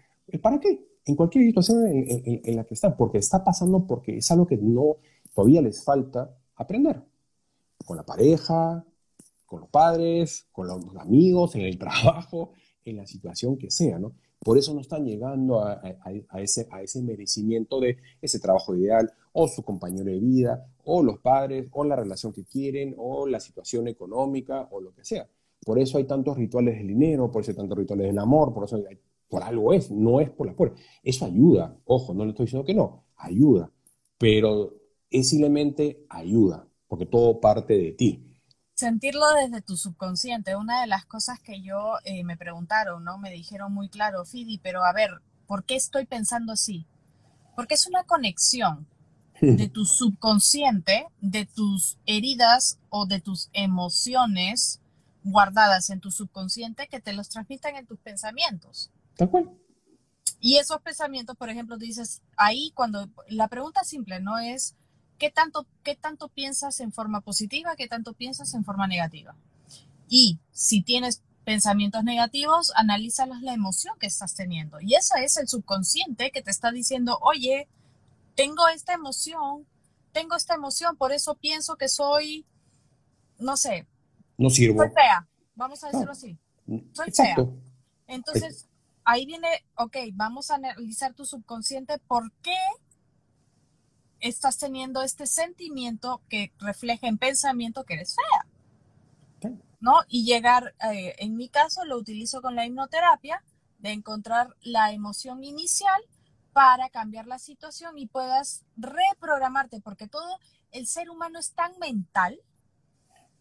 ¿para 0.41 0.59
qué? 0.59 0.87
En 1.05 1.15
cualquier 1.15 1.45
situación 1.45 1.87
en, 1.87 2.57
la 2.57 2.65
que 2.65 2.75
están, 2.75 2.97
porque 2.97 3.19
está 3.19 3.45
pasando 3.45 3.87
porque 3.87 4.19
es 4.19 4.31
algo 4.31 4.47
que 4.47 4.57
no, 4.57 4.97
todavía 5.35 5.63
les 5.63 5.85
falta 5.85 6.35
aprender. 6.57 7.03
Con 7.85 7.97
la 7.97 8.05
pareja, 8.05 8.85
con 9.45 9.61
los 9.61 9.69
padres, 9.71 10.49
con 10.51 10.67
los 10.67 10.97
amigos, 10.97 11.55
en 11.55 11.63
el 11.63 11.79
trabajo, 11.79 12.53
en 12.85 12.97
la 12.97 13.07
situación 13.07 13.57
que 13.57 13.71
sea, 13.71 13.99
¿no? 13.99 14.15
Por 14.41 14.59
eso 14.59 14.75
no 14.75 14.81
están 14.81 15.05
llegando 15.05 15.61
a, 15.61 15.81
ese, 16.39 16.69
a 16.71 16.83
ese 16.83 17.03
merecimiento 17.03 17.81
de 17.81 17.97
ese 18.21 18.39
trabajo 18.39 18.77
ideal, 18.77 19.13
o 19.39 19.47
su 19.49 19.63
compañero 19.63 20.11
de 20.11 20.19
vida, 20.19 20.67
o 20.85 21.03
los 21.03 21.19
padres, 21.19 21.69
o 21.73 21.85
la 21.85 21.95
relación 21.95 22.33
que 22.33 22.45
quieren, 22.45 22.95
o 22.97 23.27
la 23.27 23.39
situación 23.39 23.87
económica, 23.87 24.67
o 24.71 24.81
lo 24.81 24.95
que 24.95 25.05
sea. 25.05 25.29
Por 25.63 25.79
eso 25.79 25.99
hay 25.99 26.05
tantos 26.05 26.39
rituales 26.39 26.79
del 26.79 26.87
dinero, 26.87 27.31
por 27.31 27.43
eso 27.43 27.51
hay 27.51 27.57
tantos 27.59 27.77
rituales 27.77 28.07
del 28.07 28.19
amor, 28.19 28.55
por 28.55 28.65
eso 28.65 28.83
por 29.29 29.43
algo 29.43 29.75
es, 29.75 29.91
no 29.91 30.21
es 30.21 30.31
por 30.31 30.47
la 30.47 30.55
fuerza. 30.55 30.77
Eso 31.03 31.27
ayuda, 31.27 31.77
ojo, 31.85 32.15
no 32.15 32.25
le 32.25 32.31
estoy 32.31 32.47
diciendo 32.47 32.65
que 32.65 32.73
no, 32.73 33.05
ayuda, 33.17 33.71
pero 34.17 34.73
es 35.11 35.29
simplemente 35.29 36.07
ayuda, 36.09 36.67
porque 36.89 37.05
todo 37.05 37.39
parte 37.39 37.77
de 37.77 37.93
ti 37.93 38.23
sentirlo 38.75 39.25
desde 39.33 39.63
tu 39.63 39.75
subconsciente. 39.75 40.55
Una 40.55 40.83
de 40.83 40.87
las 40.87 41.07
cosas 41.07 41.41
que 41.41 41.63
yo 41.63 41.95
eh, 42.05 42.25
me 42.25 42.37
preguntaron, 42.37 43.05
¿no? 43.05 43.17
Me 43.17 43.31
dijeron 43.31 43.73
muy 43.73 43.89
claro, 43.89 44.27
Fidi, 44.27 44.59
pero 44.59 44.85
a 44.85 44.93
ver, 44.93 45.11
¿por 45.47 45.65
qué 45.65 45.77
estoy 45.77 46.05
pensando 46.05 46.53
así? 46.53 46.87
Porque 47.55 47.73
es 47.73 47.87
una 47.87 48.05
conexión 48.05 48.87
de 49.41 49.69
tu 49.69 49.85
subconsciente, 49.85 51.07
de 51.21 51.47
tus 51.47 51.99
heridas 52.07 52.79
o 52.91 53.07
de 53.07 53.21
tus 53.21 53.51
emociones 53.53 54.81
guardadas 55.25 55.91
en 55.91 56.01
tu 56.01 56.11
subconsciente 56.11 56.89
que 56.89 57.01
te 57.01 57.13
los 57.13 57.29
transmitan 57.29 57.77
en 57.77 57.87
tus 57.87 57.99
pensamientos. 57.99 58.91
Tal 59.17 59.31
cual. 59.31 59.51
Y 60.41 60.57
esos 60.57 60.81
pensamientos, 60.83 61.37
por 61.37 61.51
ejemplo, 61.51 61.77
dices, 61.79 62.23
ahí 62.37 62.71
cuando 62.75 63.09
la 63.29 63.49
pregunta 63.49 63.83
simple 63.85 64.21
no 64.21 64.39
es, 64.39 64.77
¿Qué 65.19 65.31
tanto, 65.31 65.67
qué 65.83 65.95
tanto 65.95 66.29
piensas 66.29 66.81
en 66.81 66.93
forma 66.93 67.21
positiva? 67.23 67.75
¿Qué 67.77 67.89
tanto 67.89 68.13
piensas 68.13 68.53
en 68.55 68.65
forma 68.65 68.87
negativa? 68.87 69.35
Y 70.09 70.39
si 70.53 70.83
tienes 70.83 71.23
pensamientos 71.45 72.05
negativos, 72.05 72.73
analízalos 72.75 73.41
la 73.41 73.55
emoción 73.55 73.97
que 73.99 74.07
estás 74.07 74.35
teniendo. 74.35 74.81
Y 74.81 74.95
esa 74.95 75.23
es 75.23 75.37
el 75.39 75.49
subconsciente 75.49 76.31
que 76.33 76.43
te 76.43 76.51
está 76.51 76.71
diciendo, 76.71 77.19
oye, 77.23 77.69
tengo 78.37 78.69
esta 78.69 78.93
emoción, 78.93 79.67
tengo 80.13 80.37
esta 80.37 80.55
emoción, 80.55 80.97
por 80.97 81.11
eso 81.11 81.35
pienso 81.35 81.75
que 81.77 81.89
soy, 81.89 82.47
no 83.39 83.57
sé, 83.57 83.89
no 84.39 84.49
sirvo. 84.49 84.83
Soy 84.83 84.91
fea, 84.91 85.27
vamos 85.57 85.83
a 85.83 85.89
decirlo 85.89 86.13
así. 86.13 86.39
Soy 86.93 87.11
fea. 87.11 87.37
Entonces, 88.07 88.69
ahí 89.05 89.27
viene, 89.27 89.49
ok, 89.75 89.97
vamos 90.13 90.53
a 90.53 90.55
analizar 90.55 91.15
tu 91.15 91.25
subconsciente, 91.25 91.99
¿por 91.99 92.31
qué 92.43 92.57
estás 94.21 94.59
teniendo 94.59 95.03
este 95.03 95.27
sentimiento 95.27 96.23
que 96.29 96.53
refleja 96.59 97.07
en 97.07 97.19
pensamiento 97.19 97.85
que 97.85 97.95
eres 97.95 98.15
fea. 98.15 99.53
¿No? 99.81 100.01
Y 100.09 100.25
llegar, 100.25 100.75
eh, 100.91 101.15
en 101.19 101.37
mi 101.37 101.49
caso 101.49 101.85
lo 101.85 101.97
utilizo 101.97 102.41
con 102.43 102.57
la 102.57 102.67
hipnoterapia, 102.67 103.43
de 103.79 103.93
encontrar 103.93 104.57
la 104.63 104.93
emoción 104.93 105.45
inicial 105.45 106.01
para 106.57 106.89
cambiar 106.89 107.27
la 107.27 107.39
situación 107.39 107.99
y 107.99 108.07
puedas 108.07 108.65
reprogramarte, 108.79 109.83
porque 109.83 110.09
todo 110.09 110.39
el 110.73 110.87
ser 110.87 111.11
humano 111.11 111.39
es 111.39 111.53
tan 111.53 111.79
mental, 111.79 112.41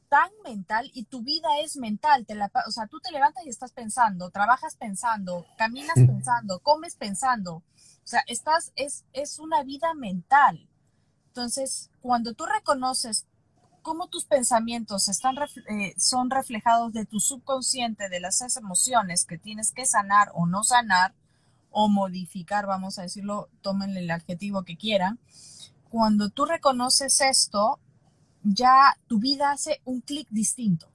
tan 0.09 0.29
mental 0.43 0.91
y 0.93 1.05
tu 1.05 1.23
vida 1.23 1.47
es 1.63 1.77
mental. 1.77 2.25
Te 2.25 2.35
la, 2.35 2.51
o 2.67 2.71
sea, 2.71 2.87
tú 2.87 2.99
te 2.99 3.13
levantas 3.13 3.45
y 3.45 3.49
estás 3.49 3.71
pensando, 3.71 4.31
trabajas 4.31 4.75
pensando, 4.75 5.45
caminas 5.57 5.95
pensando, 5.95 6.59
comes 6.59 6.97
pensando. 6.97 7.53
O 7.53 7.63
sea, 8.03 8.21
estás, 8.27 8.73
es, 8.75 9.05
es 9.13 9.39
una 9.39 9.63
vida 9.63 9.93
mental. 9.93 10.67
Entonces, 11.27 11.91
cuando 12.01 12.33
tú 12.33 12.45
reconoces 12.45 13.27
cómo 13.81 14.09
tus 14.09 14.25
pensamientos 14.25 15.07
están, 15.07 15.37
eh, 15.69 15.93
son 15.97 16.29
reflejados 16.29 16.91
de 16.91 17.05
tu 17.05 17.21
subconsciente, 17.21 18.09
de 18.09 18.19
las 18.19 18.41
emociones 18.57 19.23
que 19.23 19.37
tienes 19.37 19.71
que 19.71 19.85
sanar 19.85 20.31
o 20.33 20.47
no 20.47 20.65
sanar, 20.65 21.15
o 21.77 21.89
modificar, 21.89 22.65
vamos 22.65 22.97
a 22.97 23.01
decirlo, 23.01 23.49
tómenle 23.61 23.99
el 23.99 24.11
adjetivo 24.11 24.63
que 24.63 24.77
quieran. 24.77 25.19
Cuando 25.89 26.29
tú 26.29 26.45
reconoces 26.45 27.19
esto, 27.19 27.79
ya 28.43 28.97
tu 29.07 29.19
vida 29.19 29.51
hace 29.51 29.81
un 29.83 29.99
clic 29.99 30.27
distinto. 30.29 30.87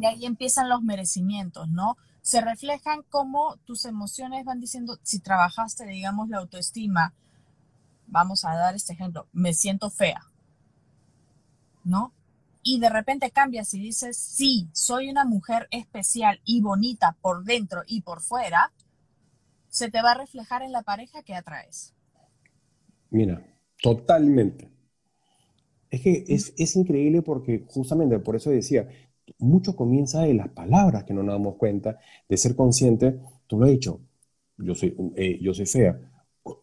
Y 0.00 0.06
ahí 0.06 0.26
empiezan 0.26 0.68
los 0.68 0.82
merecimientos, 0.82 1.68
¿no? 1.68 1.96
se 2.22 2.40
reflejan 2.40 3.02
como 3.08 3.56
tus 3.64 3.84
emociones 3.84 4.44
van 4.44 4.60
diciendo, 4.60 4.98
si 5.02 5.20
trabajaste, 5.20 5.86
digamos, 5.86 6.28
la 6.28 6.38
autoestima, 6.38 7.14
vamos 8.06 8.44
a 8.44 8.54
dar 8.54 8.74
este 8.74 8.92
ejemplo, 8.92 9.26
me 9.32 9.54
siento 9.54 9.90
fea, 9.90 10.20
¿no? 11.84 12.12
Y 12.62 12.78
de 12.78 12.90
repente 12.90 13.30
cambias 13.30 13.72
y 13.72 13.80
dices, 13.80 14.18
sí, 14.18 14.68
soy 14.72 15.08
una 15.08 15.24
mujer 15.24 15.66
especial 15.70 16.40
y 16.44 16.60
bonita 16.60 17.16
por 17.22 17.44
dentro 17.44 17.82
y 17.86 18.02
por 18.02 18.20
fuera, 18.20 18.70
se 19.70 19.90
te 19.90 20.02
va 20.02 20.12
a 20.12 20.18
reflejar 20.18 20.62
en 20.62 20.72
la 20.72 20.82
pareja 20.82 21.22
que 21.22 21.34
atraes. 21.34 21.94
Mira, 23.10 23.42
totalmente. 23.82 24.68
Es 25.90 26.02
que 26.02 26.24
es, 26.28 26.52
es 26.56 26.76
increíble 26.76 27.22
porque 27.22 27.64
justamente 27.66 28.18
por 28.18 28.36
eso 28.36 28.50
decía, 28.50 28.88
mucho 29.38 29.76
comienza 29.76 30.22
de 30.22 30.34
las 30.34 30.48
palabras 30.48 31.04
que 31.04 31.14
no 31.14 31.22
nos 31.22 31.34
damos 31.34 31.56
cuenta, 31.56 31.98
de 32.28 32.36
ser 32.36 32.54
consciente. 32.54 33.20
Tú 33.46 33.58
lo 33.58 33.64
has 33.64 33.72
dicho, 33.72 34.00
yo 34.58 34.74
soy, 34.74 34.96
eh, 35.16 35.38
yo 35.40 35.54
soy 35.54 35.66
fea. 35.66 35.98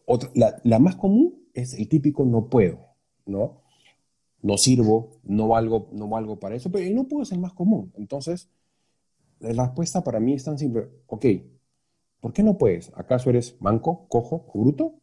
Otra, 0.06 0.30
la, 0.34 0.78
más 0.78 0.96
común 0.96 1.48
es 1.54 1.74
el 1.74 1.88
típico 1.88 2.24
no 2.24 2.48
puedo, 2.48 2.78
¿no? 3.26 3.62
No 4.42 4.56
sirvo, 4.56 5.18
no 5.24 5.48
valgo, 5.48 5.88
no 5.92 6.08
valgo 6.08 6.38
para 6.38 6.54
eso, 6.54 6.70
pero 6.70 6.84
el 6.84 6.94
no 6.94 7.08
puedo 7.08 7.22
es 7.22 7.32
el 7.32 7.40
más 7.40 7.52
común. 7.52 7.92
Entonces, 7.96 8.48
la 9.40 9.66
respuesta 9.66 10.02
para 10.04 10.20
mí 10.20 10.34
es 10.34 10.44
tan 10.44 10.58
simple, 10.58 10.88
ok, 11.06 11.26
¿por 12.20 12.32
qué 12.32 12.42
no 12.42 12.58
puedes? 12.58 12.92
¿Acaso 12.96 13.30
eres 13.30 13.56
manco, 13.60 14.06
cojo, 14.08 14.50
bruto? 14.54 14.94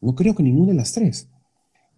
No 0.00 0.14
creo 0.14 0.34
que 0.34 0.42
ninguna 0.42 0.72
de 0.72 0.78
las 0.78 0.92
tres 0.92 1.30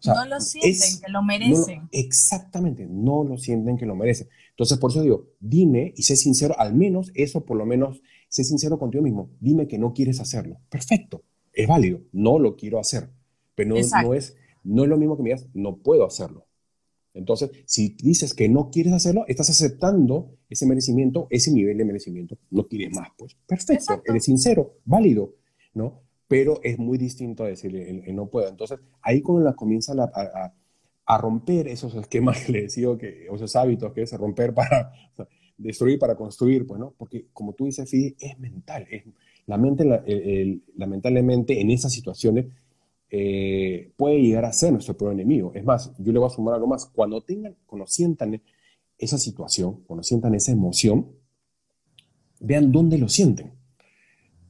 no 0.04 0.26
lo 0.26 0.40
sienten 0.40 1.00
que 1.00 1.10
lo 1.10 1.22
merecen. 1.22 1.88
exactamente, 1.92 2.86
no 2.88 3.24
lo 3.24 3.38
sienten 3.38 3.76
que 3.76 3.86
lo 3.86 3.96
merecen. 3.96 4.28
Entonces, 4.50 4.78
por 4.78 4.90
eso 4.90 5.02
digo, 5.02 5.28
dime 5.40 5.92
y 5.96 6.02
sé 6.02 6.16
sincero, 6.16 6.54
al 6.58 6.74
menos 6.74 7.10
eso, 7.14 7.44
por 7.44 7.56
lo 7.56 7.66
menos, 7.66 8.02
sé 8.28 8.44
sincero 8.44 8.78
contigo 8.78 9.02
mismo. 9.02 9.30
Dime 9.40 9.66
que 9.66 9.78
no 9.78 9.92
quieres 9.92 10.20
hacerlo. 10.20 10.58
Perfecto, 10.68 11.22
es 11.52 11.66
válido, 11.66 12.00
no 12.12 12.38
lo 12.38 12.56
quiero 12.56 12.78
hacer. 12.78 13.10
Pero 13.54 13.74
no, 13.74 14.02
no, 14.02 14.14
es, 14.14 14.36
no 14.64 14.82
es 14.82 14.88
lo 14.88 14.98
mismo 14.98 15.16
que 15.16 15.22
me 15.22 15.30
digas, 15.30 15.46
no 15.54 15.78
puedo 15.78 16.04
hacerlo. 16.06 16.46
Entonces, 17.14 17.50
si 17.64 17.96
dices 18.02 18.34
que 18.34 18.48
no 18.48 18.70
quieres 18.70 18.92
hacerlo, 18.92 19.24
estás 19.26 19.48
aceptando 19.48 20.35
ese 20.48 20.66
merecimiento, 20.66 21.26
ese 21.30 21.52
nivel 21.52 21.76
de 21.78 21.84
merecimiento. 21.84 22.38
No 22.50 22.66
quieres 22.66 22.94
más, 22.94 23.08
pues 23.16 23.36
perfecto, 23.46 24.02
eres 24.06 24.24
sincero, 24.24 24.76
válido, 24.84 25.34
¿no? 25.74 26.06
pero 26.28 26.60
es 26.62 26.78
muy 26.78 26.98
distinto 26.98 27.44
a 27.44 27.48
decir 27.48 27.74
el, 27.76 28.14
no 28.14 28.26
puedo. 28.26 28.48
Entonces, 28.48 28.78
ahí 29.02 29.22
cuando 29.22 29.44
la 29.44 29.54
comienza 29.54 29.92
a, 29.92 30.52
a, 31.04 31.18
romper 31.18 31.68
esos 31.68 31.94
esquemas 31.94 32.42
que 32.44 32.52
le 32.52 32.62
decía, 32.62 32.88
que, 32.98 33.26
esos 33.32 33.56
hábitos 33.56 33.92
que 33.92 34.02
es 34.02 34.12
romper 34.12 34.52
para 34.52 34.92
destruir, 35.56 35.98
para 35.98 36.16
construir, 36.16 36.66
pues, 36.66 36.80
¿no? 36.80 36.94
Porque 36.96 37.26
como 37.32 37.52
tú 37.54 37.66
dices, 37.66 37.88
Fidi, 37.88 38.16
es 38.18 38.38
mental. 38.38 38.86
Es, 38.90 39.04
la 39.46 39.58
mente, 39.58 39.84
lamentablemente, 40.76 41.60
en 41.60 41.70
esas 41.70 41.92
situaciones 41.92 42.46
eh, 43.08 43.92
puede 43.96 44.20
llegar 44.20 44.44
a 44.44 44.52
ser 44.52 44.72
nuestro 44.72 44.96
peor 44.96 45.12
enemigo. 45.12 45.52
Es 45.54 45.64
más, 45.64 45.92
yo 45.98 46.12
le 46.12 46.18
voy 46.18 46.26
a 46.26 46.30
sumar 46.30 46.54
algo 46.54 46.66
más. 46.66 46.86
Cuando 46.86 47.20
tengan, 47.20 47.54
cuando 47.64 47.86
sientan 47.86 48.42
esa 48.98 49.18
situación, 49.18 49.82
cuando 49.86 50.02
sientan 50.02 50.34
esa 50.34 50.52
emoción, 50.52 51.12
vean 52.40 52.72
dónde 52.72 52.98
lo 52.98 53.08
sienten. 53.08 53.52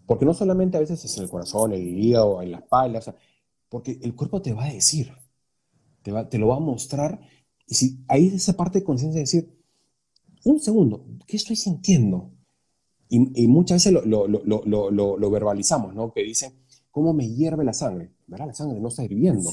Porque 0.06 0.24
no 0.24 0.34
solamente 0.34 0.76
a 0.76 0.80
veces 0.80 1.04
es 1.04 1.16
en 1.16 1.24
el 1.24 1.30
corazón, 1.30 1.72
el 1.72 1.98
hígado, 1.98 2.40
en 2.42 2.52
la 2.52 2.58
espalda, 2.58 3.00
porque 3.68 3.98
el 4.02 4.14
cuerpo 4.14 4.40
te 4.40 4.52
va 4.52 4.64
a 4.64 4.72
decir, 4.72 5.12
te, 6.02 6.12
va, 6.12 6.28
te 6.28 6.38
lo 6.38 6.48
va 6.48 6.56
a 6.56 6.60
mostrar. 6.60 7.20
Y 7.66 7.74
si 7.74 8.04
ahí 8.08 8.28
es 8.28 8.34
esa 8.34 8.52
parte 8.52 8.78
de 8.78 8.84
conciencia 8.84 9.16
de 9.16 9.22
decir, 9.22 9.56
un 10.44 10.60
segundo, 10.60 11.04
¿qué 11.26 11.36
estoy 11.36 11.56
sintiendo? 11.56 12.32
Y, 13.08 13.46
muchas 13.46 13.76
veces 13.76 13.92
lo, 13.92 14.26
lo, 14.26 14.26
lo, 14.26 15.16
lo, 15.16 15.30
verbalizamos, 15.30 15.94
¿no? 15.94 16.12
Que 16.12 16.22
dicen, 16.22 16.52
cómo 16.96 17.12
me 17.12 17.28
hierve 17.28 17.62
la 17.62 17.74
sangre. 17.74 18.10
¿Verdad? 18.26 18.46
La 18.46 18.54
sangre 18.54 18.80
no 18.80 18.88
está 18.88 19.04
hirviendo. 19.04 19.50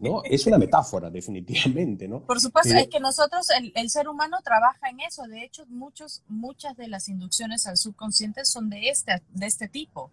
¿no? 0.00 0.22
Es 0.22 0.46
una 0.46 0.58
metáfora, 0.58 1.08
definitivamente, 1.08 2.06
¿no? 2.06 2.20
Por 2.20 2.38
supuesto, 2.40 2.74
es 2.74 2.88
que 2.88 3.00
nosotros, 3.00 3.46
el, 3.74 3.88
ser 3.88 4.06
humano 4.06 4.36
trabaja 4.44 4.90
en 4.90 5.00
eso. 5.00 5.22
De 5.28 5.44
hecho, 5.44 5.64
muchos, 5.70 6.22
muchas 6.28 6.76
de 6.76 6.88
las 6.88 7.08
inducciones 7.08 7.66
al 7.66 7.78
subconsciente 7.78 8.44
son 8.44 8.68
de 8.68 8.90
este, 8.90 9.22
de 9.32 9.46
este 9.46 9.66
tipo. 9.68 10.10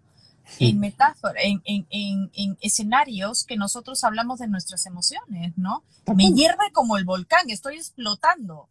En 0.62 0.80
metáfora, 0.80 1.41
en, 1.43 1.62
en, 1.66 2.32
en, 2.32 2.58
escenarios 2.62 3.43
que 3.43 3.58
nosotros 3.58 4.01
hablamos 4.06 4.39
de 4.39 4.47
nuestras 4.47 4.86
emociones, 4.86 5.58
¿no? 5.58 5.84
Me 6.16 6.32
hierve 6.32 6.72
como 6.72 6.95
el 6.95 7.03
volcán, 7.03 7.49
estoy 7.49 7.76
explotando. 7.76 8.70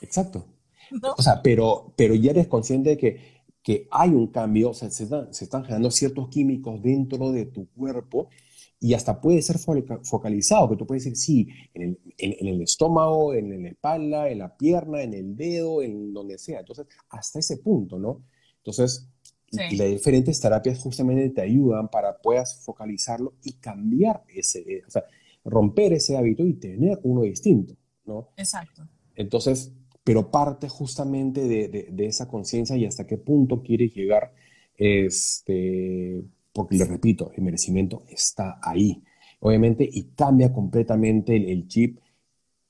Exacto. 0.00 0.48
O 1.16 1.22
sea, 1.22 1.42
pero, 1.42 1.92
pero 1.96 2.14
ya 2.14 2.30
eres 2.30 2.46
consciente 2.46 2.90
de 2.90 2.98
que 2.98 3.33
que 3.64 3.88
hay 3.90 4.10
un 4.10 4.26
cambio, 4.26 4.70
o 4.70 4.74
sea, 4.74 4.90
se, 4.90 5.04
están 5.04 5.64
generando 5.64 5.90
ciertos 5.90 6.28
químicos 6.28 6.82
dentro 6.82 7.32
de 7.32 7.46
tu 7.46 7.66
cuerpo 7.70 8.28
y 8.78 8.92
hasta 8.92 9.18
puede 9.18 9.40
ser 9.40 9.56
focalizado, 10.02 10.68
que 10.68 10.76
tú 10.76 10.86
puedes 10.86 11.04
decir, 11.04 11.16
sí, 11.16 11.48
en 11.72 11.98
el, 12.18 12.60
estómago, 12.60 13.32
en 13.32 13.62
la 13.62 13.70
espalda, 13.70 14.28
en 14.28 14.40
la 14.40 14.54
pierna, 14.54 15.02
en 15.02 15.14
el 15.14 15.34
dedo, 15.34 15.80
en 15.80 16.12
donde 16.12 16.36
sea. 16.36 16.60
Entonces, 16.60 16.86
hasta 17.08 17.38
ese 17.38 17.56
punto, 17.56 17.98
¿no? 17.98 18.22
Entonces, 18.58 19.08
las 19.50 19.88
diferentes 19.88 20.38
terapias 20.38 20.78
justamente 20.80 21.30
te 21.30 21.40
ayudan 21.40 21.88
para 21.88 22.18
puedas 22.18 22.62
focalizarlo 22.62 23.32
y 23.42 23.54
cambiar 23.54 24.24
ese, 24.28 24.60
eh, 24.60 24.82
o 24.86 24.90
sea, 24.90 25.04
romper 25.42 25.94
ese 25.94 26.18
hábito 26.18 26.44
y 26.44 26.54
tener 26.54 27.00
uno 27.04 27.22
distinto, 27.22 27.74
¿no? 28.04 28.28
Exacto. 28.36 28.86
Entonces, 29.14 29.72
pero 30.04 30.30
parte 30.30 30.68
justamente 30.68 31.48
de, 31.48 31.88
de, 31.90 32.06
esa 32.06 32.28
conciencia 32.28 32.76
y 32.76 32.84
hasta 32.84 33.06
qué 33.06 33.16
punto 33.16 33.62
quiere 33.62 33.88
llegar, 33.88 34.34
este, 34.76 36.22
porque 36.52 36.76
le 36.76 36.84
repito, 36.84 37.32
el 37.34 37.42
merecimiento 37.42 38.04
está 38.08 38.60
ahí, 38.62 39.02
obviamente, 39.40 39.88
y 39.90 40.04
cambia 40.14 40.52
completamente 40.52 41.34
el, 41.34 41.66
chip. 41.68 41.98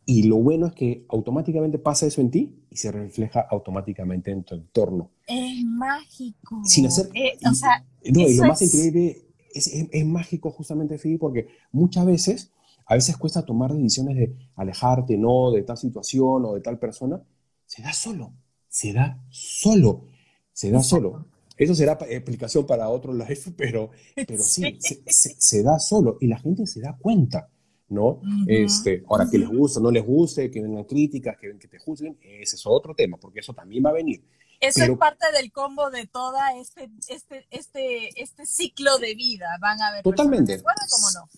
Y 0.06 0.24
lo 0.24 0.36
bueno 0.36 0.66
es 0.66 0.74
que 0.74 1.04
automáticamente 1.08 1.78
pasa 1.78 2.06
eso 2.06 2.20
en 2.20 2.30
ti 2.30 2.54
y 2.70 2.76
se 2.76 2.92
refleja 2.92 3.40
automáticamente 3.50 4.30
en 4.30 4.44
tu 4.44 4.54
entorno. 4.54 5.10
Es 5.26 5.64
mágico. 5.64 6.60
Sin 6.64 6.86
hacer. 6.86 7.08
Eh, 7.14 7.36
o 7.50 7.54
sea, 7.54 7.84
no, 8.12 8.20
y 8.20 8.36
lo 8.36 8.44
más 8.44 8.62
increíble 8.62 9.22
es, 9.52 9.66
es, 9.66 9.88
es, 9.90 10.06
mágico 10.06 10.50
justamente, 10.50 10.98
Fidi, 10.98 11.16
porque 11.16 11.48
muchas 11.72 12.06
veces 12.06 12.52
a 12.86 12.94
veces 12.94 13.16
cuesta 13.16 13.44
tomar 13.44 13.72
decisiones 13.72 14.16
de 14.16 14.36
alejarte, 14.56 15.16
no, 15.16 15.50
de 15.50 15.62
tal 15.62 15.76
situación 15.78 16.44
o 16.44 16.54
de 16.54 16.60
tal 16.60 16.78
persona. 16.78 17.22
Se 17.66 17.82
da 17.82 17.92
solo, 17.92 18.32
se 18.68 18.92
da 18.92 19.22
solo, 19.30 20.06
se 20.52 20.70
da 20.70 20.82
solo. 20.82 21.26
Eso 21.56 21.74
será 21.74 21.96
explicación 22.08 22.66
para 22.66 22.88
otro 22.88 23.12
live, 23.12 23.40
pero, 23.56 23.90
pero 24.14 24.42
sí, 24.42 24.78
Se, 24.80 25.62
da 25.62 25.78
solo 25.78 26.18
y 26.20 26.26
la 26.26 26.38
gente 26.38 26.66
se 26.66 26.80
da 26.80 26.96
cuenta, 26.98 27.48
¿no? 27.88 28.20
este, 28.46 29.04
ahora, 29.08 29.28
que 29.30 29.38
les 29.38 29.48
guste, 29.48 29.80
no 29.80 29.90
les 29.90 30.04
guste, 30.04 30.50
que 30.50 30.60
vengan 30.60 30.84
críticas, 30.84 31.36
que, 31.38 31.56
que 31.58 31.68
te 31.68 31.78
juzguen, 31.78 32.18
ese 32.20 32.56
es 32.56 32.66
otro 32.66 32.94
tema, 32.94 33.16
porque 33.16 33.40
eso 33.40 33.54
también 33.54 33.84
va 33.84 33.90
a 33.90 33.94
venir. 33.94 34.24
Eso 34.60 34.84
es 34.84 34.98
parte 34.98 35.26
del 35.32 35.52
combo 35.52 35.90
de 35.90 36.06
toda 36.06 36.56
este, 36.58 36.90
este, 37.08 37.46
este, 37.50 38.22
este 38.22 38.46
ciclo 38.46 38.98
de 38.98 39.14
vida. 39.14 39.46
Van 39.60 39.80
a 39.82 39.88
haber 39.88 40.02
Totalmente. 40.02 40.54
personas 40.54 40.90
como 40.90 41.10
no 41.10 41.28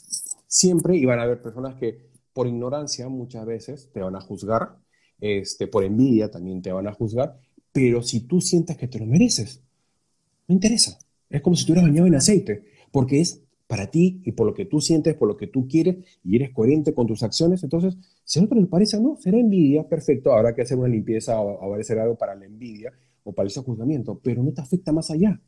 siempre 0.47 0.97
iban 0.97 1.19
a 1.19 1.23
haber 1.23 1.43
personas 1.43 1.75
que 1.77 2.07
por 2.33 2.47
ignorancia 2.47 3.09
muchas 3.09 3.47
veces 3.47 3.91
te 3.93 4.01
van 4.01 4.17
a 4.17 4.21
juzgar, 4.21 4.77
este, 5.21 5.67
por 5.67 5.85
envidia 5.85 6.31
también 6.31 6.63
te 6.63 6.73
van 6.73 6.87
a 6.87 6.93
juzgar, 6.93 7.39
pero 7.73 8.03
si 8.03 8.21
tú 8.21 8.41
sientes 8.41 8.77
que 8.77 8.89
te 8.89 8.99
lo 8.99 9.07
mereces, 9.07 9.63
no 10.49 10.55
interesa. 10.55 10.99
Es 11.31 11.41
como 11.41 11.57
si 11.57 11.63
estuvieras 11.63 11.89
bañado 11.89 12.07
en 12.07 12.15
aceite, 12.15 12.65
porque 12.93 13.21
es 13.21 13.43
para 13.67 13.91
ti 13.91 14.21
y 14.25 14.33
por 14.33 14.47
lo 14.47 14.55
que 14.55 14.65
tú 14.65 14.81
sientes, 14.81 15.15
por 15.15 15.29
lo 15.29 15.37
que 15.37 15.49
tú 15.49 15.67
quieres 15.67 15.97
y 16.23 16.37
eres 16.37 16.51
coherente 16.51 16.95
con 16.95 17.07
tus 17.07 17.23
acciones. 17.23 17.63
Entonces, 17.63 17.97
si 18.25 18.39
a 18.39 18.45
otro 18.45 18.61
le 18.61 18.67
parece, 18.67 19.01
no, 19.01 19.17
será 19.17 19.39
envidia, 19.39 19.89
perfecto, 19.89 20.33
habrá 20.33 20.55
que 20.55 20.63
hacer 20.63 20.79
una 20.79 20.89
limpieza 20.89 21.41
o 21.41 21.75
que 21.75 21.81
hacer 21.81 21.99
algo 21.99 22.17
para 22.17 22.35
la 22.35 22.47
envidia 22.47 22.93
o 23.25 23.33
para 23.33 23.49
ese 23.49 23.61
juzgamiento, 23.61 24.21
pero 24.23 24.43
no 24.43 24.53
te 24.53 24.61
afecta 24.61 24.93
más 24.93 25.11
allá. 25.11 25.41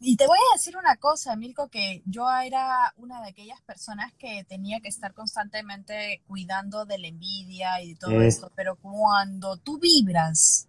Y 0.00 0.16
te 0.16 0.26
voy 0.26 0.38
a 0.38 0.56
decir 0.56 0.76
una 0.76 0.96
cosa, 0.96 1.36
Milko, 1.36 1.68
que 1.68 2.02
yo 2.04 2.28
era 2.30 2.92
una 2.96 3.22
de 3.22 3.30
aquellas 3.30 3.60
personas 3.62 4.12
que 4.14 4.44
tenía 4.44 4.80
que 4.80 4.88
estar 4.88 5.14
constantemente 5.14 6.22
cuidando 6.26 6.84
de 6.84 6.98
la 6.98 7.08
envidia 7.08 7.80
y 7.80 7.90
de 7.90 7.96
todo 7.96 8.20
eh. 8.20 8.26
esto, 8.26 8.52
pero 8.54 8.76
cuando 8.76 9.56
tú 9.56 9.78
vibras 9.78 10.68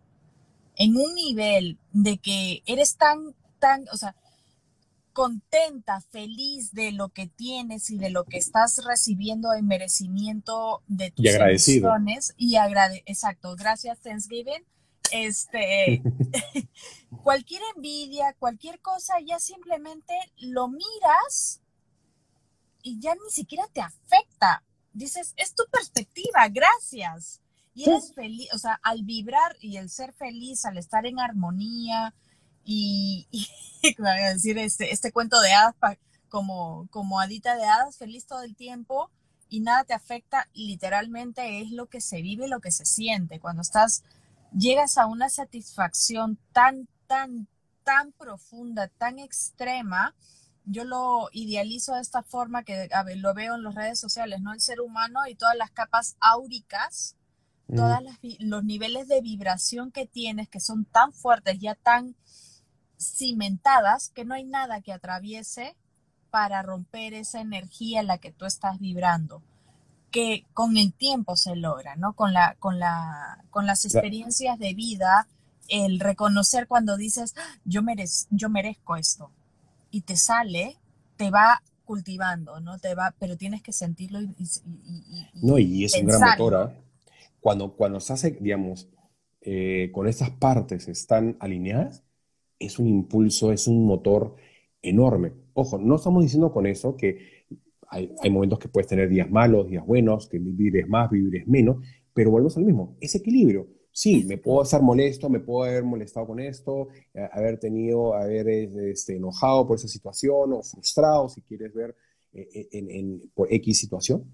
en 0.75 0.95
un 0.95 1.13
nivel 1.15 1.77
de 1.91 2.17
que 2.17 2.61
eres 2.65 2.97
tan, 2.97 3.35
tan, 3.59 3.85
o 3.91 3.97
sea, 3.97 4.15
contenta, 5.15 6.01
feliz 6.11 6.73
de 6.73 6.91
lo 6.91 7.09
que 7.09 7.27
tienes 7.27 7.89
y 7.89 7.97
de 7.97 8.09
lo 8.09 8.25
que 8.25 8.37
estás 8.37 8.81
recibiendo 8.85 9.53
en 9.53 9.65
merecimiento 9.65 10.83
de 10.87 11.11
tus 11.11 11.25
y 11.25 11.29
agradecido. 11.29 11.89
y 12.35 12.57
agrade 12.57 13.01
exacto, 13.05 13.55
gracias 13.55 13.97
Thanksgiving 14.01 14.63
este, 15.11 16.01
cualquier 17.23 17.61
envidia, 17.75 18.35
cualquier 18.39 18.79
cosa, 18.79 19.15
ya 19.25 19.39
simplemente 19.39 20.13
lo 20.37 20.67
miras 20.67 21.61
y 22.81 22.99
ya 22.99 23.15
ni 23.15 23.31
siquiera 23.31 23.67
te 23.73 23.81
afecta. 23.81 24.63
Dices, 24.93 25.33
es 25.37 25.55
tu 25.55 25.63
perspectiva, 25.71 26.47
gracias. 26.49 27.41
Y 27.73 27.89
eres 27.89 28.13
feliz, 28.13 28.47
o 28.53 28.57
sea, 28.57 28.79
al 28.83 29.03
vibrar 29.03 29.57
y 29.59 29.75
el 29.77 29.89
ser 29.89 30.13
feliz, 30.13 30.65
al 30.65 30.77
estar 30.77 31.05
en 31.05 31.19
armonía 31.19 32.13
y, 32.63 33.27
y 33.31 33.95
decir 34.31 34.57
este, 34.57 34.93
este 34.93 35.11
cuento 35.11 35.41
de 35.41 35.51
hadas 35.53 35.75
como, 36.29 36.87
como 36.89 37.19
hadita 37.19 37.55
de 37.55 37.65
hadas, 37.65 37.97
feliz 37.97 38.25
todo 38.25 38.43
el 38.43 38.55
tiempo 38.55 39.09
y 39.49 39.59
nada 39.59 39.83
te 39.83 39.93
afecta, 39.93 40.49
literalmente 40.53 41.61
es 41.61 41.71
lo 41.71 41.87
que 41.87 42.01
se 42.01 42.21
vive, 42.21 42.47
lo 42.47 42.59
que 42.59 42.71
se 42.71 42.85
siente. 42.85 43.39
Cuando 43.39 43.61
estás 43.61 44.03
llegas 44.51 44.97
a 44.97 45.05
una 45.07 45.29
satisfacción 45.29 46.37
tan, 46.51 46.87
tan, 47.07 47.47
tan 47.83 48.11
profunda, 48.13 48.87
tan 48.87 49.19
extrema, 49.19 50.15
yo 50.65 50.83
lo 50.83 51.29
idealizo 51.31 51.93
de 51.93 52.01
esta 52.01 52.23
forma 52.23 52.63
que 52.63 52.89
lo 53.17 53.33
veo 53.33 53.55
en 53.55 53.63
las 53.63 53.75
redes 53.75 53.99
sociales, 53.99 54.41
¿no? 54.41 54.53
El 54.53 54.61
ser 54.61 54.81
humano 54.81 55.19
y 55.27 55.35
todas 55.35 55.55
las 55.55 55.71
capas 55.71 56.15
áuricas, 56.19 57.15
mm. 57.67 57.75
todos 57.75 57.99
los 58.39 58.63
niveles 58.63 59.07
de 59.07 59.21
vibración 59.21 59.91
que 59.91 60.07
tienes, 60.07 60.49
que 60.49 60.59
son 60.59 60.85
tan 60.85 61.13
fuertes, 61.13 61.59
ya 61.59 61.75
tan 61.75 62.15
cimentadas, 62.99 64.09
que 64.09 64.25
no 64.25 64.33
hay 64.33 64.45
nada 64.45 64.81
que 64.81 64.93
atraviese 64.93 65.75
para 66.31 66.63
romper 66.63 67.13
esa 67.13 67.39
energía 67.39 67.99
en 67.99 68.07
la 68.07 68.17
que 68.17 68.31
tú 68.31 68.45
estás 68.45 68.79
vibrando 68.79 69.43
que 70.15 70.45
con 70.53 70.77
el 70.77 70.93
tiempo 70.93 71.35
se 71.35 71.57
logra, 71.57 71.97
¿no? 71.97 72.13
Con, 72.13 72.31
la, 72.31 72.55
con, 72.59 72.79
la, 72.79 73.43
con 73.49 73.65
las 73.65 73.83
experiencias 73.83 74.57
de 74.57 74.73
vida, 74.73 75.27
el 75.67 75.99
reconocer 75.99 76.69
cuando 76.69 76.95
dices, 76.95 77.33
ah, 77.35 77.59
yo, 77.65 77.81
yo 78.29 78.49
merezco 78.49 78.95
esto, 78.95 79.29
y 79.91 80.03
te 80.03 80.15
sale, 80.15 80.77
te 81.17 81.31
va 81.31 81.61
cultivando, 81.83 82.61
¿no? 82.61 82.79
Te 82.79 82.95
va, 82.95 83.13
pero 83.19 83.35
tienes 83.35 83.61
que 83.61 83.73
sentirlo 83.73 84.21
y, 84.21 84.33
No, 85.33 85.59
y 85.59 85.83
es 85.83 85.93
un 85.97 86.05
gran 86.05 86.21
motor, 86.21 86.55
¿ah? 86.55 86.73
Cuando, 87.41 87.73
cuando 87.73 87.99
se 87.99 88.13
hace, 88.13 88.31
digamos, 88.31 88.87
eh, 89.41 89.89
con 89.91 90.07
estas 90.07 90.29
partes 90.29 90.87
están 90.87 91.35
alineadas, 91.41 92.03
es 92.57 92.79
un 92.79 92.87
impulso, 92.87 93.51
es 93.51 93.67
un 93.67 93.85
motor 93.85 94.37
enorme. 94.81 95.33
Ojo, 95.55 95.77
no 95.77 95.97
estamos 95.97 96.23
diciendo 96.23 96.53
con 96.53 96.67
eso 96.67 96.95
que 96.95 97.34
hay, 97.95 98.29
momentos 98.29 98.59
que 98.59 98.67
puedes 98.67 98.87
tener 98.87 99.09
días 99.09 99.29
malos, 99.29 99.67
días 99.67 99.85
buenos, 99.85 100.27
que 100.27 100.37
vives 100.39 100.87
más, 100.87 101.09
vives 101.09 101.47
menos, 101.47 101.77
pero 102.13 102.31
volvemos 102.31 102.57
al 102.57 102.65
mismo, 102.65 102.97
ese 102.99 103.19
equilibrio. 103.19 103.67
Sí, 103.91 104.25
me 104.27 104.37
puedo 104.37 104.63
estar 104.63 104.81
molesto, 104.81 105.29
me 105.29 105.39
puedo 105.39 105.69
haber 105.69 105.85
molestado 105.85 106.27
con 106.27 106.41
esto, 106.41 106.89
eh, 107.13 107.29
haber 107.31 107.57
tenido, 107.57 108.13
haber 108.13 108.49
este, 108.49 109.15
enojado 109.15 109.65
por 109.65 109.77
esa 109.77 109.87
situación 109.87 110.51
o 110.51 110.61
frustrado, 110.63 111.29
si 111.29 111.41
quieres 111.41 111.73
ver, 111.73 111.95
eh, 112.33 112.49
eh, 112.53 112.67
en, 112.71 113.31
por 113.33 113.51
X 113.53 113.79
situación, 113.79 114.25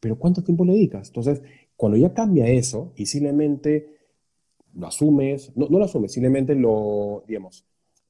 pero 0.00 0.18
¿cuánto 0.18 0.42
tiempo 0.42 0.64
le 0.64 0.72
dedicas? 0.72 1.08
Entonces, 1.08 1.40
cuando 1.76 1.96
ya 1.96 2.12
cambia 2.12 2.48
eso 2.48 2.92
y 2.96 3.06
simplemente 3.06 3.98
lo 4.74 4.88
asumes, 4.88 5.52
no, 5.54 5.68
no 5.68 5.78
lo 5.78 5.84
asumes, 5.84 6.12
simplemente 6.12 6.56
lo, 6.56 7.22
digamos, 7.28 7.64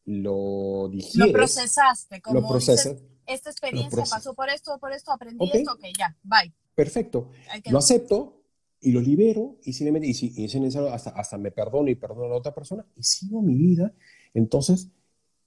lo 0.07 0.88
digieres. 0.90 1.32
Lo 1.32 1.32
procesaste, 1.32 2.22
como 2.22 2.40
lo 2.40 2.48
procesas, 2.48 2.96
esta 3.26 3.50
experiencia 3.50 4.04
pasó 4.08 4.34
por 4.34 4.48
esto, 4.48 4.78
por 4.78 4.92
esto, 4.92 5.12
aprendí 5.12 5.50
esto, 5.52 5.72
ok, 5.72 5.84
ya, 5.98 6.16
bye. 6.22 6.52
Perfecto. 6.74 7.30
Lo 7.70 7.78
acepto 7.78 8.42
y 8.80 8.92
lo 8.92 9.00
libero 9.00 9.56
y 9.64 9.72
simplemente, 9.72 10.08
y 10.08 10.14
si, 10.14 10.32
y 10.36 10.48
si 10.48 10.60
necesario, 10.60 10.92
hasta, 10.92 11.10
hasta 11.10 11.38
me 11.38 11.50
perdono 11.50 11.88
y 11.88 11.94
perdono 11.94 12.24
a 12.26 12.28
la 12.28 12.36
otra 12.36 12.54
persona 12.54 12.84
y 12.96 13.02
sigo 13.02 13.40
mi 13.42 13.54
vida. 13.54 13.92
Entonces, 14.34 14.88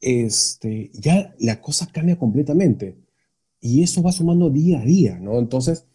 este, 0.01 0.89
ya 0.93 1.35
la 1.39 1.61
cosa 1.61 1.87
cambia 1.91 2.17
completamente. 2.17 2.97
Y 3.59 3.83
eso 3.83 4.01
va 4.03 4.11
sumando 4.11 4.49
día 4.49 4.79
a 4.79 4.85
día, 4.85 5.19
¿no? 5.19 5.39
Entonces, 5.39 5.85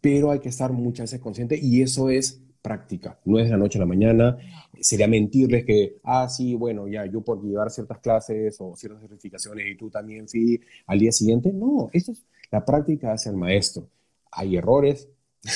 pero 0.00 0.30
hay 0.30 0.40
que 0.40 0.48
estar 0.48 0.72
muchas 0.72 1.10
veces 1.10 1.20
consciente 1.20 1.58
y 1.60 1.82
eso 1.82 2.10
es 2.10 2.40
práctica, 2.66 3.20
no 3.24 3.38
es 3.38 3.44
de 3.44 3.52
la 3.52 3.58
noche 3.58 3.78
a 3.78 3.82
la 3.82 3.86
mañana. 3.86 4.36
Sería 4.80 5.06
mentirles 5.06 5.64
que, 5.64 6.00
ah, 6.02 6.28
sí, 6.28 6.56
bueno, 6.56 6.88
ya 6.88 7.06
yo 7.06 7.22
por 7.22 7.40
llevar 7.40 7.70
ciertas 7.70 8.00
clases 8.00 8.56
o 8.60 8.74
ciertas 8.74 9.02
certificaciones 9.02 9.66
y 9.68 9.76
tú 9.76 9.88
también, 9.88 10.28
sí, 10.28 10.60
al 10.88 10.98
día 10.98 11.12
siguiente. 11.12 11.52
No, 11.52 11.88
esto 11.92 12.10
es 12.10 12.26
la 12.50 12.64
práctica 12.64 13.12
hacia 13.12 13.30
el 13.30 13.36
maestro. 13.36 13.88
Hay 14.32 14.56
errores. 14.56 15.08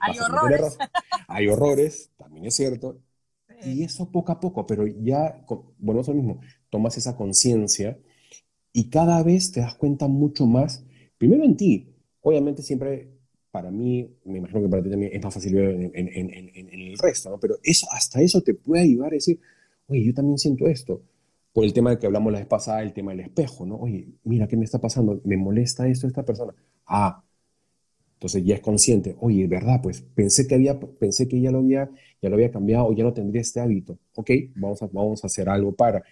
hay 0.00 0.18
horrores. 0.18 0.78
hay 1.28 1.48
horrores, 1.48 2.10
también 2.16 2.46
es 2.46 2.56
cierto. 2.56 2.98
Y 3.62 3.82
eso 3.82 4.10
poco 4.10 4.32
a 4.32 4.40
poco, 4.40 4.66
pero 4.66 4.86
ya, 4.86 5.44
bueno, 5.78 6.00
eso 6.00 6.14
mismo, 6.14 6.40
tomas 6.70 6.96
esa 6.96 7.16
conciencia 7.16 7.98
y 8.72 8.88
cada 8.88 9.22
vez 9.22 9.52
te 9.52 9.60
das 9.60 9.74
cuenta 9.74 10.08
mucho 10.08 10.46
más, 10.46 10.84
primero 11.18 11.44
en 11.44 11.56
ti, 11.56 11.92
obviamente 12.22 12.62
siempre 12.62 13.17
para 13.58 13.72
mí, 13.72 14.08
me 14.24 14.38
imagino 14.38 14.62
que 14.62 14.68
para 14.68 14.82
ti 14.84 14.88
también 14.88 15.10
es 15.12 15.20
más 15.20 15.34
fácil 15.34 15.52
ver 15.52 15.70
en, 15.70 15.90
en, 15.92 16.08
en, 16.08 16.50
en, 16.54 16.80
el 16.80 16.96
resto, 16.96 17.28
¿no? 17.28 17.40
Pero 17.40 17.56
eso, 17.64 17.88
hasta 17.90 18.22
eso 18.22 18.40
te 18.40 18.54
puede 18.54 18.82
ayudar 18.84 19.08
a 19.08 19.14
decir, 19.14 19.40
oye, 19.88 20.04
yo 20.04 20.14
también 20.14 20.38
siento 20.38 20.68
esto. 20.68 21.02
Por 21.52 21.64
el 21.64 21.72
tema 21.72 21.90
de 21.90 21.98
que 21.98 22.06
hablamos 22.06 22.32
la 22.32 22.38
vez 22.38 22.46
pasada, 22.46 22.82
el 22.82 22.92
tema 22.92 23.10
del 23.10 23.20
espejo, 23.20 23.66
¿no? 23.66 23.74
Oye, 23.74 24.10
mira, 24.22 24.46
¿qué 24.46 24.56
me 24.56 24.64
está 24.64 24.78
pasando? 24.80 25.20
¿Me 25.24 25.36
molesta 25.36 25.88
esto 25.88 26.06
esta 26.06 26.24
persona? 26.24 26.54
Ah, 26.86 27.24
entonces 28.14 28.44
ya 28.44 28.54
es 28.54 28.60
consciente. 28.60 29.16
Oye, 29.18 29.48
¿verdad? 29.48 29.80
Pues 29.82 30.02
pensé 30.02 30.46
que, 30.46 30.54
había, 30.54 30.78
pensé 30.78 31.26
que 31.26 31.40
ya, 31.40 31.50
lo 31.50 31.58
había, 31.58 31.90
ya 32.22 32.28
lo 32.28 32.36
había 32.36 32.52
cambiado 32.52 32.86
o 32.86 32.92
ya 32.92 33.02
no 33.02 33.12
tendría 33.12 33.40
este 33.40 33.58
hábito. 33.58 33.98
Ok, 34.14 34.30
vamos 34.54 34.82
a, 34.82 34.86
vamos 34.92 35.24
a 35.24 35.26
hacer 35.26 35.48
algo 35.48 35.74
para. 35.74 36.04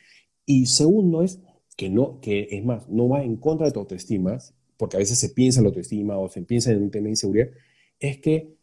Y 0.45 0.67
segundo 0.67 1.23
es 1.23 1.41
que 1.77 1.91
no, 1.91 2.21
que 2.21 2.49
es 2.51 2.65
más, 2.65 2.89
no 2.89 3.09
va 3.09 3.23
en 3.23 3.37
contra 3.37 3.67
de 3.67 3.73
tu 3.73 3.79
autoestima, 3.79 4.37
porque 4.77 4.97
a 4.97 5.01
veces 5.01 5.19
se 5.19 5.31
piensa 5.31 5.61
en 5.61 5.65
la 5.65 5.69
autoestima 5.69 6.19
o 6.19 6.29
se 6.29 6.43
piensa 6.43 6.71
en 6.71 6.83
un 6.83 6.91
tema 6.91 7.05
de 7.05 7.11
inseguridad, 7.11 7.49
es 7.99 8.19
que 8.19 8.57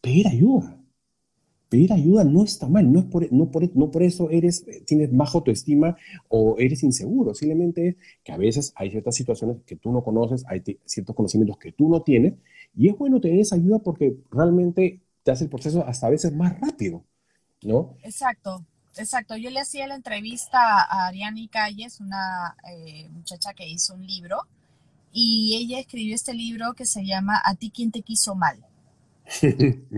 pedir 0.00 0.28
ayuda. 0.28 0.80
Pedir 1.68 1.92
ayuda 1.92 2.22
no 2.22 2.44
está 2.44 2.68
mal, 2.68 2.92
no, 2.92 3.00
es 3.00 3.06
por, 3.06 3.32
no, 3.32 3.50
por, 3.50 3.76
no 3.76 3.90
por 3.90 4.04
eso 4.04 4.30
eres, 4.30 4.64
tienes 4.86 5.14
baja 5.14 5.38
autoestima 5.38 5.96
o 6.28 6.56
eres 6.58 6.84
inseguro, 6.84 7.34
simplemente 7.34 7.88
es 7.88 7.96
que 8.22 8.30
a 8.30 8.36
veces 8.36 8.72
hay 8.76 8.90
ciertas 8.92 9.16
situaciones 9.16 9.56
que 9.66 9.74
tú 9.74 9.90
no 9.90 10.04
conoces, 10.04 10.44
hay 10.46 10.62
ciertos 10.84 11.16
conocimientos 11.16 11.58
que 11.58 11.72
tú 11.72 11.88
no 11.88 12.02
tienes, 12.02 12.34
y 12.76 12.88
es 12.88 12.96
bueno 12.96 13.20
tener 13.20 13.40
esa 13.40 13.56
ayuda 13.56 13.80
porque 13.80 14.16
realmente 14.30 15.00
te 15.24 15.32
hace 15.32 15.44
el 15.44 15.50
proceso 15.50 15.84
hasta 15.84 16.06
a 16.06 16.10
veces 16.10 16.32
más 16.32 16.56
rápido, 16.60 17.04
¿no? 17.62 17.96
Exacto, 18.04 18.64
exacto. 18.96 19.36
Yo 19.36 19.50
le 19.50 19.58
hacía 19.58 19.88
la 19.88 19.96
entrevista 19.96 20.82
a 20.82 21.08
Ariani 21.08 21.48
Calles, 21.48 21.98
una 21.98 22.56
eh, 22.70 23.08
muchacha 23.10 23.54
que 23.54 23.68
hizo 23.68 23.94
un 23.94 24.06
libro, 24.06 24.38
y 25.18 25.56
ella 25.56 25.80
escribió 25.80 26.14
este 26.14 26.34
libro 26.34 26.74
que 26.74 26.84
se 26.84 27.06
llama 27.06 27.40
A 27.42 27.54
ti 27.54 27.70
quien 27.70 27.90
te 27.90 28.02
quiso 28.02 28.34
mal. 28.34 28.62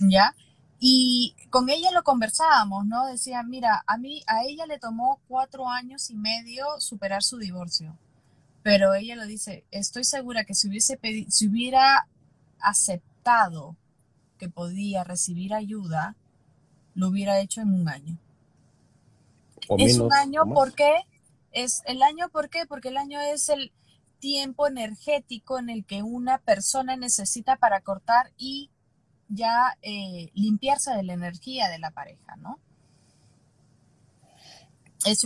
¿Ya? 0.00 0.34
Y 0.80 1.36
con 1.48 1.70
ella 1.70 1.92
lo 1.92 2.02
conversábamos, 2.02 2.84
¿no? 2.84 3.06
Decía, 3.06 3.44
mira, 3.44 3.84
a 3.86 3.96
mí, 3.98 4.24
a 4.26 4.42
ella 4.42 4.66
le 4.66 4.80
tomó 4.80 5.20
cuatro 5.28 5.68
años 5.68 6.10
y 6.10 6.16
medio 6.16 6.66
superar 6.80 7.22
su 7.22 7.38
divorcio. 7.38 7.96
Pero 8.64 8.94
ella 8.94 9.14
lo 9.14 9.26
dice, 9.26 9.62
estoy 9.70 10.02
segura 10.02 10.42
que 10.42 10.54
si 10.54 10.66
hubiese 10.66 10.98
si 11.28 11.46
hubiera 11.46 12.08
aceptado 12.58 13.76
que 14.38 14.48
podía 14.48 15.04
recibir 15.04 15.54
ayuda, 15.54 16.16
lo 16.96 17.06
hubiera 17.06 17.38
hecho 17.38 17.60
en 17.60 17.74
un 17.74 17.88
año. 17.88 18.18
es 19.78 20.00
un 20.00 20.12
año, 20.12 20.46
¿por 20.52 20.74
qué? 20.74 21.06
Es 21.52 21.84
el 21.86 22.02
año, 22.02 22.28
¿por 22.30 22.50
qué? 22.50 22.66
Porque 22.66 22.88
el 22.88 22.96
año 22.96 23.20
es 23.20 23.50
el, 23.50 23.70
tiempo 24.20 24.66
energético 24.66 25.58
en 25.58 25.70
el 25.70 25.84
que 25.84 26.02
una 26.02 26.38
persona 26.38 26.96
necesita 26.96 27.56
para 27.56 27.80
cortar 27.80 28.32
y 28.36 28.70
ya 29.28 29.76
eh, 29.82 30.30
limpiarse 30.34 30.92
de 30.92 31.02
la 31.02 31.12
energía 31.12 31.68
de 31.68 31.78
la 31.78 31.90
pareja, 31.90 32.36
¿no? 32.36 32.58
Es 35.04 35.24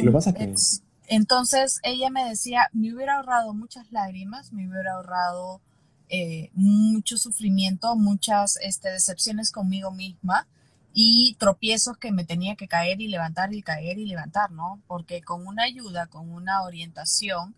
entonces 1.07 1.81
ella 1.83 2.11
me 2.11 2.25
decía, 2.25 2.71
me 2.73 2.95
hubiera 2.95 3.17
ahorrado 3.17 3.53
muchas 3.53 3.91
lágrimas, 3.93 4.53
me 4.53 4.69
hubiera 4.69 4.95
ahorrado 4.95 5.61
eh, 6.09 6.51
mucho 6.55 7.17
sufrimiento, 7.19 7.97
muchas 7.97 8.59
este, 8.63 8.91
decepciones 8.91 9.51
conmigo 9.51 9.91
misma 9.91 10.47
y 10.95 11.37
tropiezos 11.39 11.97
que 11.99 12.13
me 12.13 12.25
tenía 12.25 12.57
que 12.57 12.69
caer 12.69 13.01
y 13.01 13.09
levantar 13.09 13.53
y 13.53 13.63
caer 13.63 13.99
y 13.99 14.07
levantar, 14.07 14.53
¿no? 14.53 14.81
Porque 14.87 15.23
con 15.23 15.47
una 15.47 15.65
ayuda, 15.65 16.07
con 16.07 16.31
una 16.31 16.63
orientación, 16.63 17.55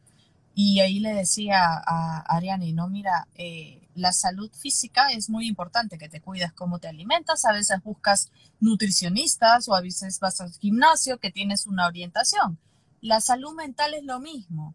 y 0.54 0.80
ahí 0.80 1.00
le 1.00 1.12
decía 1.12 1.58
a 1.64 2.20
Ariani, 2.20 2.72
no, 2.72 2.88
mira, 2.88 3.26
eh, 3.34 3.88
la 3.94 4.12
salud 4.12 4.50
física 4.52 5.08
es 5.08 5.28
muy 5.28 5.48
importante, 5.48 5.98
que 5.98 6.08
te 6.08 6.20
cuidas 6.20 6.52
cómo 6.52 6.78
te 6.78 6.88
alimentas, 6.88 7.44
a 7.44 7.52
veces 7.52 7.82
buscas 7.82 8.30
nutricionistas 8.60 9.68
o 9.68 9.74
a 9.74 9.80
veces 9.80 10.20
vas 10.20 10.40
al 10.40 10.52
gimnasio, 10.52 11.18
que 11.18 11.30
tienes 11.30 11.66
una 11.66 11.86
orientación. 11.86 12.58
La 13.00 13.20
salud 13.20 13.54
mental 13.54 13.94
es 13.94 14.04
lo 14.04 14.20
mismo. 14.20 14.74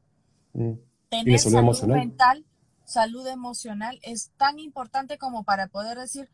Mm. 0.54 0.74
Tener 1.10 1.40
salud, 1.40 1.84
mental, 1.86 2.46
salud 2.86 3.26
emocional 3.28 4.00
es 4.04 4.32
tan 4.38 4.60
importante 4.60 5.18
como 5.18 5.44
para 5.44 5.68
poder 5.68 5.98
decir, 5.98 6.30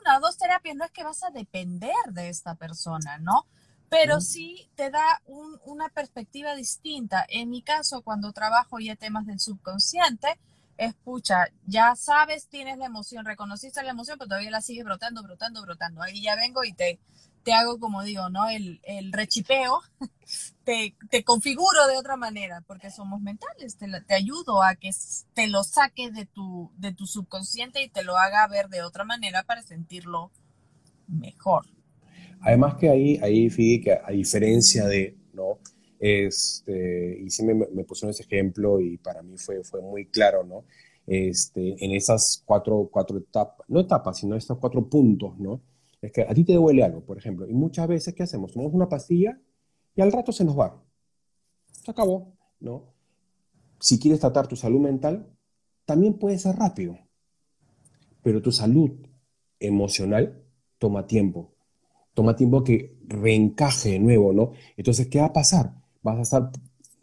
una 0.00 0.16
o 0.16 0.20
dos 0.20 0.36
terapias, 0.36 0.74
no 0.74 0.84
es 0.84 0.90
que 0.90 1.04
vas 1.04 1.22
a 1.22 1.30
depender 1.30 1.94
de 2.10 2.28
esta 2.28 2.54
persona, 2.54 3.18
¿no? 3.18 3.46
Pero 3.88 4.20
sí 4.20 4.68
te 4.74 4.90
da 4.90 5.22
una 5.64 5.88
perspectiva 5.88 6.54
distinta. 6.54 7.24
En 7.28 7.50
mi 7.50 7.62
caso, 7.62 8.02
cuando 8.02 8.32
trabajo 8.32 8.78
ya 8.78 8.96
temas 8.96 9.26
del 9.26 9.40
subconsciente, 9.40 10.38
escucha, 10.76 11.46
ya 11.66 11.94
sabes, 11.96 12.48
tienes 12.48 12.78
la 12.78 12.86
emoción, 12.86 13.24
reconociste 13.24 13.82
la 13.82 13.90
emoción, 13.90 14.18
pero 14.18 14.28
todavía 14.28 14.50
la 14.50 14.60
sigues 14.60 14.84
brotando, 14.84 15.22
brotando, 15.22 15.62
brotando. 15.62 16.02
Ahí 16.02 16.22
ya 16.22 16.36
vengo 16.36 16.64
y 16.64 16.72
te, 16.72 16.98
te 17.42 17.52
hago, 17.52 17.78
como 17.78 18.02
digo, 18.02 18.28
¿no? 18.28 18.48
El, 18.48 18.80
el 18.82 19.12
rechipeo, 19.12 19.80
te, 20.64 20.96
te, 21.10 21.24
configuro 21.24 21.86
de 21.86 21.96
otra 21.96 22.16
manera, 22.16 22.62
porque 22.66 22.90
somos 22.90 23.20
mentales, 23.20 23.76
te, 23.76 23.86
te 24.02 24.14
ayudo 24.14 24.62
a 24.62 24.74
que 24.74 24.90
te 25.32 25.46
lo 25.46 25.64
saque 25.64 26.10
de 26.10 26.26
tu, 26.26 26.72
de 26.76 26.92
tu 26.92 27.06
subconsciente 27.06 27.82
y 27.82 27.88
te 27.88 28.02
lo 28.02 28.18
haga 28.18 28.46
ver 28.48 28.68
de 28.68 28.82
otra 28.82 29.04
manera 29.04 29.44
para 29.44 29.62
sentirlo 29.62 30.30
mejor. 31.06 31.66
Además 32.40 32.76
que 32.76 32.88
ahí, 32.88 33.18
ahí 33.22 33.50
fíjate 33.50 33.84
que 33.84 33.92
a 34.04 34.10
diferencia 34.10 34.86
de, 34.86 35.16
¿no? 35.32 35.58
Este, 35.98 37.18
y 37.20 37.30
sí 37.30 37.44
me, 37.44 37.54
me 37.54 37.84
pusieron 37.84 38.10
ese 38.10 38.22
ejemplo 38.22 38.80
y 38.80 38.98
para 38.98 39.22
mí 39.22 39.36
fue, 39.38 39.64
fue 39.64 39.80
muy 39.80 40.06
claro, 40.06 40.44
¿no? 40.44 40.64
Este, 41.06 41.84
en 41.84 41.92
esas 41.92 42.42
cuatro, 42.44 42.88
cuatro 42.92 43.18
etapas, 43.18 43.66
no 43.68 43.80
etapas, 43.80 44.18
sino 44.18 44.36
estos 44.36 44.58
cuatro 44.58 44.88
puntos, 44.88 45.38
¿no? 45.38 45.62
Es 46.02 46.12
que 46.12 46.22
a 46.22 46.34
ti 46.34 46.44
te 46.44 46.54
duele 46.54 46.82
algo, 46.82 47.00
por 47.04 47.16
ejemplo, 47.16 47.48
y 47.48 47.54
muchas 47.54 47.88
veces, 47.88 48.14
¿qué 48.14 48.24
hacemos? 48.24 48.52
Tomamos 48.52 48.74
una 48.74 48.88
pastilla 48.88 49.40
y 49.94 50.02
al 50.02 50.12
rato 50.12 50.32
se 50.32 50.44
nos 50.44 50.58
va. 50.58 50.82
Se 51.70 51.90
acabó, 51.90 52.36
¿no? 52.60 52.92
Si 53.80 53.98
quieres 53.98 54.20
tratar 54.20 54.46
tu 54.46 54.56
salud 54.56 54.80
mental, 54.80 55.32
también 55.84 56.14
puede 56.14 56.38
ser 56.38 56.56
rápido, 56.56 56.98
pero 58.22 58.42
tu 58.42 58.50
salud 58.50 58.90
emocional 59.60 60.42
toma 60.78 61.06
tiempo 61.06 61.55
toma 62.16 62.34
tiempo 62.34 62.64
que 62.64 62.96
reencaje 63.06 63.90
de 63.90 63.98
nuevo, 63.98 64.32
¿no? 64.32 64.52
Entonces, 64.78 65.06
¿qué 65.08 65.20
va 65.20 65.26
a 65.26 65.32
pasar? 65.34 65.74
Vas 66.02 66.18
a 66.18 66.22
estar, 66.22 66.50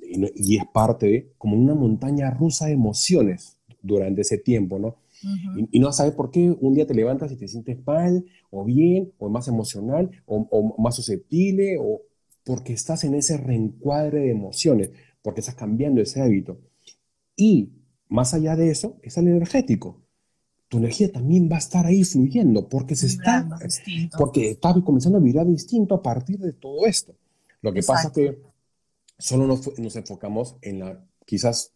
y 0.01 0.57
es 0.57 0.65
parte 0.73 1.05
de, 1.05 1.33
como 1.37 1.55
una 1.55 1.75
montaña 1.75 2.31
rusa 2.31 2.65
de 2.65 2.73
emociones 2.73 3.59
durante 3.83 4.21
ese 4.21 4.39
tiempo, 4.39 4.79
¿no? 4.79 4.95
y, 5.71 5.79
no 5.79 5.93
sabes 5.93 6.13
por 6.13 6.31
qué 6.31 6.53
un 6.59 6.73
día 6.73 6.87
te 6.87 6.95
levantas 6.95 7.31
y 7.31 7.37
te 7.37 7.47
sientes 7.47 7.77
mal, 7.85 8.25
o 8.49 8.65
bien, 8.65 9.13
o 9.19 9.29
más 9.29 9.47
emocional, 9.47 10.09
o, 10.25 10.75
más 10.79 10.95
susceptible, 10.95 11.77
o 11.79 12.01
porque 12.43 12.73
estás 12.73 13.03
en 13.03 13.13
ese 13.13 13.37
reencuadre 13.37 14.21
de 14.21 14.31
emociones, 14.31 14.91
porque 15.21 15.41
estás 15.41 15.55
cambiando 15.55 16.01
ese 16.01 16.21
hábito. 16.21 16.59
Y 17.37 17.69
más 18.09 18.33
allá 18.33 18.55
de 18.55 18.71
eso, 18.71 18.97
es 19.03 19.15
el 19.17 19.27
energético 19.27 20.02
tu 20.73 20.79
energía 20.79 21.11
también 21.11 21.47
va 21.51 21.57
a 21.57 21.59
estar 21.59 21.85
ahí 21.85 22.03
fluyendo 22.03 22.67
porque 22.67 22.95
se 22.95 23.05
está 23.05 23.47
porque 24.17 24.49
está 24.49 24.73
comenzando 24.83 25.19
a 25.19 25.21
vibrar 25.21 25.45
distinto 25.45 25.93
a 25.93 26.01
partir 26.01 26.39
de 26.39 26.51
todo 26.51 26.87
esto. 26.87 27.13
Lo 27.61 27.71
que 27.71 27.83
pasa 27.83 28.07
es 28.07 28.13
que 28.15 28.41
solo 29.19 29.45
nos, 29.45 29.95
enfocamos 29.95 30.55
en 30.63 30.79
la, 30.79 31.05
quizás, 31.27 31.73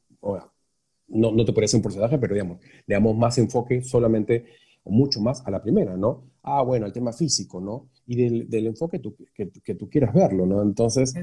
no, 1.10 1.32
no 1.32 1.46
te 1.46 1.54
parece 1.54 1.78
un 1.78 1.84
porcentaje, 1.84 2.18
pero 2.18 2.34
digamos, 2.34 2.58
le 2.88 2.96
damos 2.96 3.16
más 3.16 3.38
enfoque 3.38 3.84
solamente 3.84 4.46
o 4.84 4.90
mucho 4.90 5.22
más 5.22 5.46
a 5.46 5.52
la 5.52 5.62
primera, 5.62 5.96
¿no? 5.96 6.24
Ah, 6.42 6.64
bueno, 6.64 6.88
el 6.88 6.92
tema 6.92 7.14
físico, 7.14 7.62
¿no? 7.62 7.90
Y 8.08 8.16
del, 8.16 8.50
del 8.50 8.66
enfoque 8.66 9.00
que, 9.36 9.52
que, 9.52 9.76
tú 9.76 9.88
quieras 9.88 10.12
verlo, 10.12 10.48
¿no? 10.48 10.64
Entonces, 10.64 11.14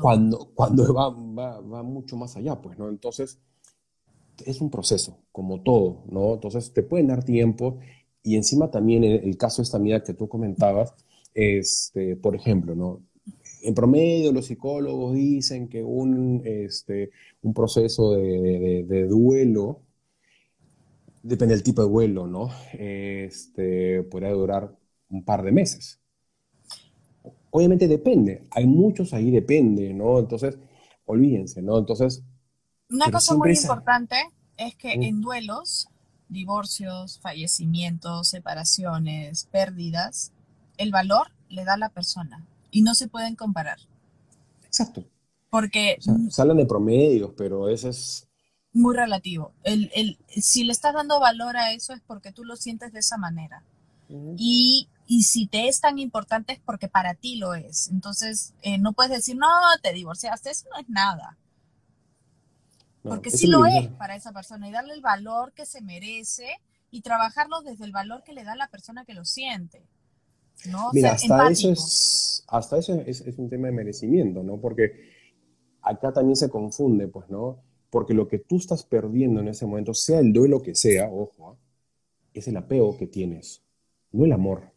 cuando, 0.00 0.52
cuando 0.54 0.94
va, 0.94 1.10
va, 1.10 1.60
va 1.60 1.82
mucho 1.82 2.16
más 2.16 2.36
allá, 2.36 2.54
pues, 2.54 2.78
¿no? 2.78 2.88
Entonces, 2.88 3.40
es 4.44 4.60
un 4.60 4.70
proceso, 4.70 5.18
como 5.32 5.62
todo, 5.62 6.04
¿no? 6.10 6.34
Entonces 6.34 6.72
te 6.72 6.82
pueden 6.82 7.08
dar 7.08 7.24
tiempo 7.24 7.78
y 8.22 8.36
encima 8.36 8.70
también 8.70 9.04
el, 9.04 9.36
caso 9.36 9.62
de 9.62 9.64
esta 9.64 9.76
amiga 9.76 10.02
que 10.02 10.14
tú 10.14 10.28
comentabas, 10.28 10.94
este, 11.34 12.16
por 12.16 12.34
ejemplo, 12.34 12.74
¿no? 12.74 13.02
En 13.62 13.74
promedio 13.74 14.32
los 14.32 14.46
psicólogos 14.46 15.14
dicen 15.14 15.68
que 15.68 15.82
un, 15.82 16.42
este, 16.44 17.10
un 17.42 17.54
proceso 17.54 18.14
de, 18.14 18.84
de, 18.88 19.06
duelo, 19.06 19.80
depende 21.22 21.54
del 21.54 21.62
tipo 21.62 21.82
de 21.82 21.88
duelo, 21.88 22.26
¿no? 22.26 22.50
Este, 22.72 24.02
podría 24.04 24.32
durar 24.32 24.76
un 25.10 25.24
par 25.24 25.42
de 25.42 25.52
meses. 25.52 26.00
Obviamente 27.50 27.88
depende, 27.88 28.42
hay 28.50 28.66
muchos 28.66 29.14
ahí 29.14 29.30
depende, 29.30 29.94
¿no? 29.94 30.18
Entonces, 30.18 30.58
olvídense, 31.06 31.62
¿no? 31.62 31.78
Entonces... 31.78 32.22
Una 32.88 33.10
cosa 33.10 33.34
muy 33.34 33.52
importante 33.52 34.16
es 34.56 34.76
que 34.76 34.92
en 34.92 35.20
duelos, 35.20 35.88
divorcios, 36.28 37.18
fallecimientos, 37.20 38.28
separaciones, 38.28 39.48
pérdidas, 39.50 40.32
el 40.76 40.90
valor 40.90 41.28
le 41.48 41.64
da 41.64 41.74
a 41.74 41.78
la 41.78 41.88
persona 41.88 42.44
y 42.70 42.82
no 42.82 42.94
se 42.94 43.08
pueden 43.08 43.36
comparar. 43.36 43.78
Exacto. 44.64 45.04
Porque... 45.50 45.98
salen 46.30 46.56
de 46.56 46.66
promedios, 46.66 47.32
pero 47.36 47.68
eso 47.68 47.88
es... 47.88 48.28
Muy 48.72 48.94
relativo. 48.94 49.52
El, 49.62 49.90
el, 49.94 50.18
si 50.28 50.64
le 50.64 50.72
estás 50.72 50.92
dando 50.92 51.18
valor 51.18 51.56
a 51.56 51.72
eso 51.72 51.94
es 51.94 52.02
porque 52.06 52.30
tú 52.30 52.44
lo 52.44 52.56
sientes 52.56 52.92
de 52.92 52.98
esa 52.98 53.16
manera. 53.16 53.62
y, 54.36 54.88
y, 55.06 55.22
si 55.22 55.46
te 55.46 55.68
es 55.68 55.80
tan 55.80 55.98
importante 55.98 56.52
es 56.52 56.60
porque 56.60 56.86
para 56.88 57.14
ti 57.14 57.36
lo 57.36 57.54
es. 57.54 57.88
Entonces, 57.88 58.52
eh, 58.60 58.76
no 58.76 58.92
puedes 58.92 59.12
decir, 59.12 59.36
no, 59.36 59.48
te 59.82 59.92
divorciaste, 59.94 60.50
eso 60.50 60.66
no 60.70 60.78
es 60.78 60.88
nada. 60.90 61.38
Porque 63.08 63.30
sí 63.30 63.46
lo 63.46 63.66
es 63.66 63.88
para 63.88 64.16
esa 64.16 64.32
persona 64.32 64.68
y 64.68 64.72
darle 64.72 64.94
el 64.94 65.00
valor 65.00 65.52
que 65.52 65.66
se 65.66 65.80
merece 65.80 66.48
y 66.90 67.02
trabajarlo 67.02 67.62
desde 67.62 67.84
el 67.84 67.92
valor 67.92 68.22
que 68.24 68.32
le 68.32 68.44
da 68.44 68.56
la 68.56 68.68
persona 68.68 69.04
que 69.04 69.14
lo 69.14 69.24
siente. 69.24 69.82
Mira, 70.92 71.12
hasta, 71.12 71.50
eso 71.50 71.70
es, 71.70 72.44
hasta 72.48 72.78
eso 72.78 72.94
es, 73.06 73.20
un 73.36 73.48
tema 73.48 73.68
de 73.68 73.72
merecimiento, 73.72 74.42
¿no? 74.42 74.58
Porque 74.58 75.10
acá 75.82 76.12
también 76.12 76.36
se 76.36 76.48
confunde, 76.48 77.08
pues, 77.08 77.28
¿no? 77.28 77.62
Porque 77.90 78.14
lo 78.14 78.26
que 78.26 78.38
tú 78.38 78.56
estás 78.56 78.82
perdiendo 78.82 79.40
en 79.40 79.48
ese 79.48 79.66
momento, 79.66 79.94
sea 79.94 80.18
el 80.18 80.32
duelo 80.32 80.62
que 80.62 80.74
sea, 80.74 81.08
ojo, 81.08 81.50
¿ah? 81.50 81.56
es 82.32 82.48
el 82.48 82.56
apego 82.56 82.96
que 82.96 83.06
tienes, 83.06 83.62
no 84.12 84.24
el 84.24 84.32
amor. 84.32 84.72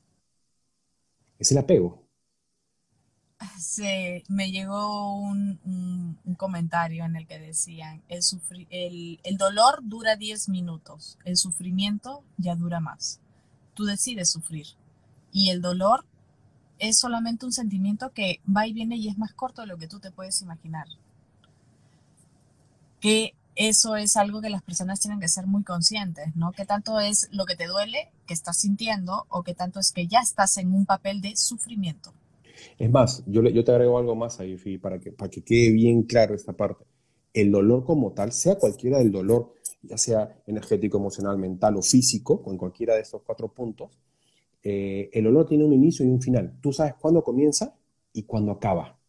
Es 1.38 1.52
el 1.52 1.58
apego. 1.58 2.09
Se, 3.60 4.24
me 4.30 4.52
llegó 4.52 5.16
un, 5.16 6.18
comentario 6.38 7.04
en 7.04 7.18
el 7.18 7.28
que 7.28 7.40
decían, 7.40 8.02
el, 8.08 9.20
dolor 9.38 9.82
dura 9.84 10.16
10 10.16 10.48
minutos, 10.48 11.18
el 11.26 11.36
sufrimiento 11.36 12.24
ya 12.38 12.56
dura 12.56 12.80
más. 12.80 13.20
Tú 13.74 13.84
decides 13.84 14.32
sufrir 14.32 14.66
y 15.34 15.50
el 15.50 15.62
dolor 15.62 16.06
es 16.78 17.00
solamente 17.00 17.46
un 17.46 17.52
sentimiento 17.52 18.14
que 18.14 18.40
va 18.48 18.66
y 18.66 18.72
viene 18.72 18.96
y 18.96 19.10
es 19.10 19.18
más 19.18 19.34
corto 19.34 19.62
de 19.62 19.68
lo 19.68 19.78
que 19.78 19.90
tú 19.90 20.00
te 20.00 20.12
puedes 20.12 20.42
imaginar. 20.42 20.88
Que 23.02 23.36
eso 23.56 23.98
es 23.98 24.16
algo 24.16 24.40
que 24.40 24.50
las 24.50 24.64
personas 24.64 25.02
tienen 25.02 25.20
que 25.20 25.28
ser 25.28 25.48
muy 25.48 25.64
conscientes, 25.66 26.34
¿no? 26.34 26.54
Que 26.54 26.66
tanto 26.66 27.02
es 27.02 27.28
lo 27.32 27.46
que 27.46 27.58
te 27.58 27.68
duele, 27.68 28.10
que 28.26 28.34
estás 28.34 28.62
sintiendo, 28.62 29.26
o 29.28 29.44
que 29.44 29.54
tanto 29.54 29.82
es 29.82 29.92
que 29.92 30.08
ya 30.08 30.22
estás 30.22 30.56
en 30.56 30.74
un 30.74 30.86
papel 30.86 31.20
de 31.20 31.36
sufrimiento. 31.36 32.14
Es 32.78 32.90
más, 32.90 33.24
yo, 33.28 33.42
te 33.64 33.72
agrego 33.72 33.98
algo 33.98 34.16
más 34.16 34.40
ahí, 34.40 34.58
para 34.78 35.00
que, 35.00 35.12
para 35.12 35.30
que 35.30 35.44
quede 35.44 35.72
bien 35.72 36.04
claro 36.04 36.36
esta 36.36 36.54
parte. 36.54 36.86
El 37.34 37.52
dolor 37.52 37.84
como 37.86 38.12
tal, 38.14 38.32
sea 38.32 38.56
cualquiera 38.56 39.00
del 39.00 39.12
dolor, 39.12 39.54
ya 39.82 39.98
sea 39.98 40.42
energético, 40.48 40.98
emocional, 40.98 41.38
mental 41.38 41.78
o 41.78 41.82
físico, 41.82 42.42
con 42.42 42.58
cualquiera 42.58 42.96
de 42.96 43.02
estos 43.02 43.22
cuatro 43.24 43.54
puntos, 43.54 43.92
eh, 44.64 45.10
el 45.14 45.28
olor 45.28 45.48
tiene 45.48 45.64
un 45.64 45.74
inicio 45.74 46.06
y 46.06 46.10
un 46.10 46.22
final. 46.22 46.58
Tú 46.62 46.74
sabes 46.74 46.96
cuándo 46.96 47.24
comienza 47.24 47.76
y 48.14 48.24
cuándo 48.24 48.52
acaba. 48.52 49.00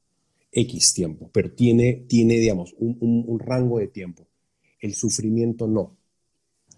X 0.52 0.94
tiempo, 0.94 1.30
pero 1.32 1.52
tiene, 1.52 2.06
digamos, 2.08 2.74
un, 2.78 3.38
rango 3.38 3.78
de 3.78 3.88
tiempo. 3.88 4.26
El 4.80 4.94
sufrimiento 4.94 5.66
no. 5.68 5.96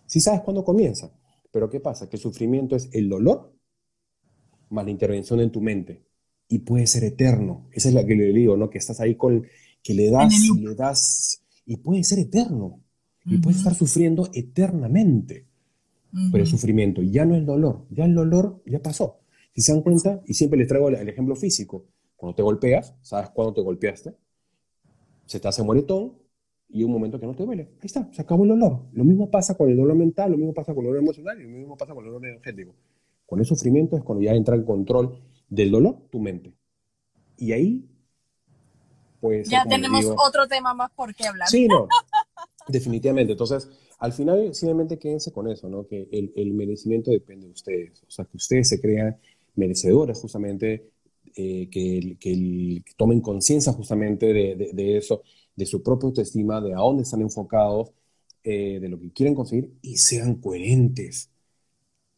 Sí 0.07 0.21
sabes 0.21 0.43
cuándo 0.43 0.63
comienza, 0.63 1.11
pero 1.51 1.71
¿qué 1.71 1.81
pasa? 1.81 2.09
Que 2.09 2.17
el 2.17 2.23
sufrimiento 2.23 2.77
es 2.77 2.91
el 2.93 3.09
dolor 3.09 3.53
más 4.69 4.85
la 4.85 4.91
intervención 4.91 5.41
en 5.41 5.51
tu 5.51 5.61
mente. 5.61 6.03
Y 6.53 6.61
puede 6.61 6.87
ser 6.87 7.05
eterno. 7.05 7.69
Esa 7.73 7.89
es 7.89 7.95
la 7.95 8.05
que 8.05 8.15
le 8.15 8.33
digo, 8.33 8.57
¿no? 8.57 8.69
Que 8.69 8.79
estás 8.79 9.01
ahí 9.01 9.15
con, 9.15 9.47
que 9.83 9.95
le 9.95 10.11
das 10.11 10.35
y 10.35 10.61
le 10.61 10.75
das, 10.75 11.43
y 11.65 11.77
puede 11.77 12.05
ser 12.05 12.19
eterno. 12.19 12.81
Y 13.25 13.39
puedes 13.39 13.59
estar 13.59 13.75
sufriendo 13.75 14.29
eternamente 14.35 15.47
pero 16.31 16.45
el 16.45 16.49
sufrimiento 16.49 17.03
ya 17.03 17.25
no 17.25 17.35
el 17.35 17.47
dolor, 17.47 17.87
ya 17.91 18.05
el 18.05 18.15
dolor 18.15 18.63
ya 18.67 18.81
pasó. 18.81 19.21
Si 19.55 19.63
se 19.63 19.73
dan 19.73 19.83
cuenta, 19.83 20.23
y 20.27 20.35
siempre 20.35 20.59
les 20.59 20.69
traigo 20.69 20.89
el, 20.89 21.09
ejemplo 21.09 21.35
físico, 21.37 21.87
cuando 22.17 22.37
te 22.37 22.43
golpeas, 22.43 22.95
sabes 23.01 23.31
cuándo 23.31 23.55
te 23.55 23.63
golpeaste, 23.63 24.15
se 25.25 25.41
te 25.41 25.49
hace 25.49 25.63
moretón 25.63 26.15
y 26.69 26.85
un 26.85 26.93
momento 26.93 27.19
que 27.19 27.27
no 27.27 27.35
te 27.35 27.45
duele. 27.45 27.71
Ahí 27.81 27.87
está, 27.87 28.09
se 28.13 28.23
acabó 28.23 28.45
el 28.45 28.51
dolor. 28.51 28.83
Lo 28.93 29.05
mismo 29.05 29.31
pasa 29.31 29.57
con 29.57 29.71
el 29.71 29.77
dolor 29.77 29.97
mental, 29.97 30.33
lo 30.33 30.37
mismo 30.37 30.53
pasa 30.53 30.75
con 30.75 30.85
el 30.85 30.91
dolor 30.91 31.03
emocional 31.03 31.41
y 31.41 31.45
lo 31.45 31.51
mismo 31.51 31.77
pasa 31.77 31.95
con 31.95 32.05
el 32.05 32.13
dolor 32.13 32.29
energético. 32.29 32.75
Con 33.27 33.41
el 33.41 33.47
sufrimiento 33.47 33.97
es 33.97 34.03
cuando 34.03 34.23
ya 34.23 34.33
entra 34.33 34.55
en 34.55 34.65
control 34.65 35.19
del 35.53 35.71
dolor 35.71 35.99
tu 36.11 36.19
mente. 36.19 36.55
Y 37.37 37.53
ahí, 37.53 37.85
pues... 39.21 39.51
Ya 39.51 39.65
tenemos 39.69 40.07
otro 40.07 40.49
tema 40.49 40.73
más 40.73 40.91
por 40.93 41.15
qué 41.15 41.27
hablar. 41.27 41.47
Sí, 41.47 41.69
no, 41.69 41.89
definitivamente. 42.69 43.33
Entonces, 43.33 43.69
al 43.99 44.15
final, 44.15 44.55
simplemente 44.55 44.99
quédense 44.99 45.31
con 45.31 45.51
eso, 45.51 45.69
¿no? 45.69 45.87
Que 45.87 46.09
el, 46.11 46.53
merecimiento 46.55 47.11
depende 47.11 47.47
de 47.47 47.53
ustedes. 47.53 48.03
O 48.03 48.11
sea, 48.11 48.25
que 48.25 48.39
ustedes 48.39 48.71
se 48.71 48.81
crean 48.81 49.19
merecedores 49.55 50.19
justamente, 50.19 50.91
eh, 51.37 51.69
que, 51.71 52.83
tomen 52.97 53.21
conciencia 53.21 53.75
justamente 53.75 54.33
de, 54.33 54.97
eso, 54.97 55.23
de 55.55 55.67
su 55.67 55.83
propia 55.83 56.07
autoestima, 56.07 56.63
de 56.63 56.73
a 56.73 56.79
dónde 56.79 57.03
están 57.03 57.21
enfocados, 57.21 57.93
eh, 58.43 58.81
de 58.81 58.89
lo 58.89 58.99
que 58.99 59.13
quieren 59.13 59.35
conseguir 59.35 59.71
y 59.83 59.99
sean 59.99 60.37
coherentes, 60.37 61.31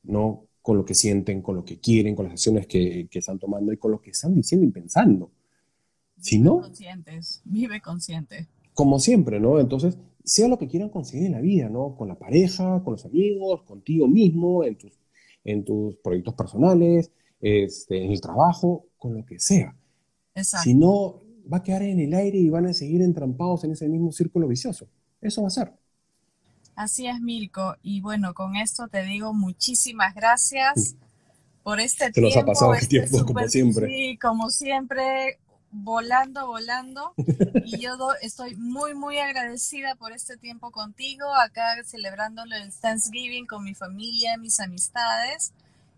¿no? 0.04 0.46
Con 0.64 0.78
lo 0.78 0.84
que 0.86 0.94
sienten, 0.94 1.42
con 1.42 1.56
lo 1.56 1.64
que 1.64 1.78
quieren, 1.78 2.16
con 2.16 2.24
las 2.24 2.32
acciones 2.32 2.66
que, 2.66 3.06
están 3.12 3.38
tomando 3.38 3.70
y 3.70 3.76
con 3.76 3.90
lo 3.90 4.00
que 4.00 4.10
están 4.10 4.34
diciendo 4.34 4.66
y 4.66 4.70
pensando. 4.70 5.30
Si 6.18 6.38
no... 6.38 6.62
Conscientes, 6.62 7.42
vive 7.44 7.82
consciente. 7.82 8.48
Como 8.72 8.98
siempre, 8.98 9.38
¿no? 9.40 9.60
Entonces, 9.60 9.98
sea 10.24 10.48
lo 10.48 10.58
que 10.58 10.66
quieran 10.66 10.88
conseguir 10.88 11.26
en 11.26 11.32
la 11.32 11.42
vida, 11.42 11.68
¿no? 11.68 11.94
Con 11.94 12.08
la 12.08 12.14
pareja, 12.14 12.82
con 12.82 12.94
los 12.94 13.04
amigos, 13.04 13.62
contigo 13.64 14.08
mismo, 14.08 14.64
en 14.64 14.76
tus, 14.76 14.92
en 15.44 15.66
tus 15.66 15.96
proyectos 15.96 16.32
personales, 16.32 17.10
este, 17.42 18.02
en 18.02 18.10
el 18.10 18.22
trabajo, 18.22 18.86
con 18.96 19.12
lo 19.12 19.26
que 19.26 19.38
sea. 19.38 19.76
Exacto. 20.34 20.64
Si 20.64 20.72
no, 20.72 21.20
va 21.52 21.58
a 21.58 21.62
quedar 21.62 21.82
en 21.82 22.00
el 22.00 22.14
aire 22.14 22.38
y 22.38 22.48
van 22.48 22.66
a 22.66 22.72
seguir 22.72 23.02
entrampados 23.02 23.64
en 23.64 23.72
ese 23.72 23.86
mismo 23.86 24.10
círculo 24.12 24.48
vicioso. 24.48 24.88
Eso 25.20 25.42
va 25.42 25.48
a 25.48 25.50
ser. 25.50 25.72
Así 26.76 27.06
es, 27.06 27.20
Mirko. 27.20 27.76
Y 27.82 28.00
bueno, 28.00 28.34
con 28.34 28.56
esto 28.56 28.88
te 28.88 29.02
digo 29.02 29.32
muchísimas 29.32 30.14
gracias 30.14 30.96
por 31.62 31.80
este 31.80 32.10
tiempo. 32.10 32.30
Se 32.30 32.36
nos 32.36 32.42
ha 32.42 32.46
pasado 32.46 32.74
el 32.74 32.88
tiempo, 32.88 33.16
este 33.16 33.32
como 33.32 33.48
siempre. 33.48 33.86
Sí, 33.86 34.18
como 34.18 34.50
siempre 34.50 35.38
volando, 35.70 36.46
volando. 36.46 37.14
Y 37.64 37.78
yo 37.78 37.96
estoy 38.20 38.54
muy, 38.56 38.94
muy 38.94 39.18
agradecida 39.18 39.96
por 39.96 40.12
este 40.12 40.36
tiempo 40.36 40.70
contigo, 40.70 41.24
acá 41.34 41.82
celebrando 41.84 42.42
el 42.44 42.72
Thanksgiving 42.72 43.46
con 43.46 43.64
mi 43.64 43.74
familia, 43.74 44.36
mis 44.36 44.60
amistades 44.60 45.52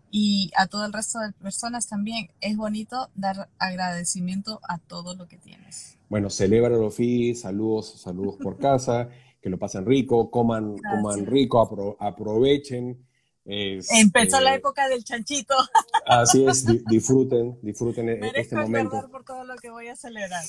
y 0.09 0.51
a 0.55 0.67
todo 0.67 0.85
el 0.85 0.93
resto 0.93 1.19
de 1.19 1.31
personas 1.33 1.87
también. 1.87 2.29
Es 2.41 2.57
bonito 2.57 3.09
dar 3.15 3.49
agradecimiento 3.59 4.59
a 4.67 4.79
todo 4.79 5.15
lo 5.15 5.27
que 5.27 5.37
tienes. 5.37 5.97
Bueno, 6.09 6.29
celebra 6.29 6.75
Fi, 6.89 7.35
saludos, 7.35 7.99
saludos 7.99 8.37
por 8.37 8.57
casa, 8.57 9.09
que 9.47 9.51
lo 9.51 9.57
pasen 9.57 9.85
rico, 9.85 10.29
coman, 10.29 10.75
coman 10.77 11.25
rico, 11.25 11.97
aprovechen 11.99 13.07
Empezó 13.49 14.41
la 14.41 14.49
este, 14.49 14.59
época 14.59 14.89
del 14.89 15.03
chanchito. 15.05 15.55
Así 16.05 16.45
es, 16.45 16.65
disfruten, 16.85 17.57
disfruten 17.61 18.09
e-, 18.09 18.31
este 18.35 18.57
momento. 18.57 19.07
por 19.09 19.23
todo 19.23 19.45
lo 19.45 19.55
que 19.55 19.69
voy 19.69 19.87
a 19.87 19.95
celebrar. 19.95 20.43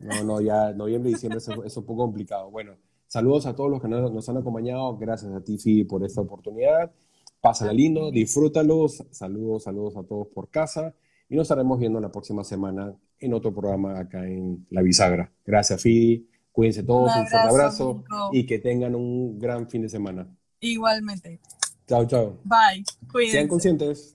No, 0.00 0.22
no, 0.22 0.40
ya 0.42 0.72
noviembre 0.72 1.10
y 1.10 1.14
diciembre 1.14 1.38
es, 1.38 1.76
un 1.76 1.84
poco 1.84 2.02
complicado. 2.02 2.50
Bueno, 2.50 2.76
saludos 3.06 3.46
a 3.46 3.56
todos 3.56 3.70
los 3.70 3.80
que 3.80 3.88
nos, 3.88 4.28
han 4.28 4.36
acompañado. 4.36 4.96
Gracias 4.98 5.32
a 5.32 5.40
ti, 5.42 5.84
por 5.84 6.04
esta 6.04 6.20
oportunidad. 6.20 6.92
Pásala 7.40 7.72
lindo, 7.72 8.10
disfrútalos. 8.10 9.02
Saludos, 9.10 9.62
saludos 9.62 9.96
a 9.96 10.02
todos 10.02 10.26
por 10.28 10.50
casa. 10.50 10.94
Y 11.30 11.36
nos 11.36 11.44
estaremos 11.44 11.78
viendo 11.78 12.00
la 12.00 12.12
próxima 12.12 12.44
semana 12.44 12.94
en 13.18 13.32
otro 13.32 13.52
programa 13.54 13.98
acá 13.98 14.26
en 14.28 14.66
La 14.70 14.82
Bisagra. 14.82 15.32
Gracias, 15.44 15.80
Fidi. 15.80 16.28
Cuídense 16.56 16.82
todos, 16.84 17.14
un, 17.14 17.26
fuerte 17.26 17.48
abrazo 17.50 18.02
y 18.32 18.46
que 18.46 18.58
tengan 18.58 18.94
un 18.94 19.38
gran 19.38 19.68
fin 19.68 19.82
de 19.82 19.90
semana. 19.90 20.26
Igualmente. 20.58 21.38
Chao, 21.86 22.06
chao. 22.06 22.38
Bye. 22.44 22.82
Cuídense. 23.12 23.36
Sean 23.36 23.46
conscientes. 23.46 24.14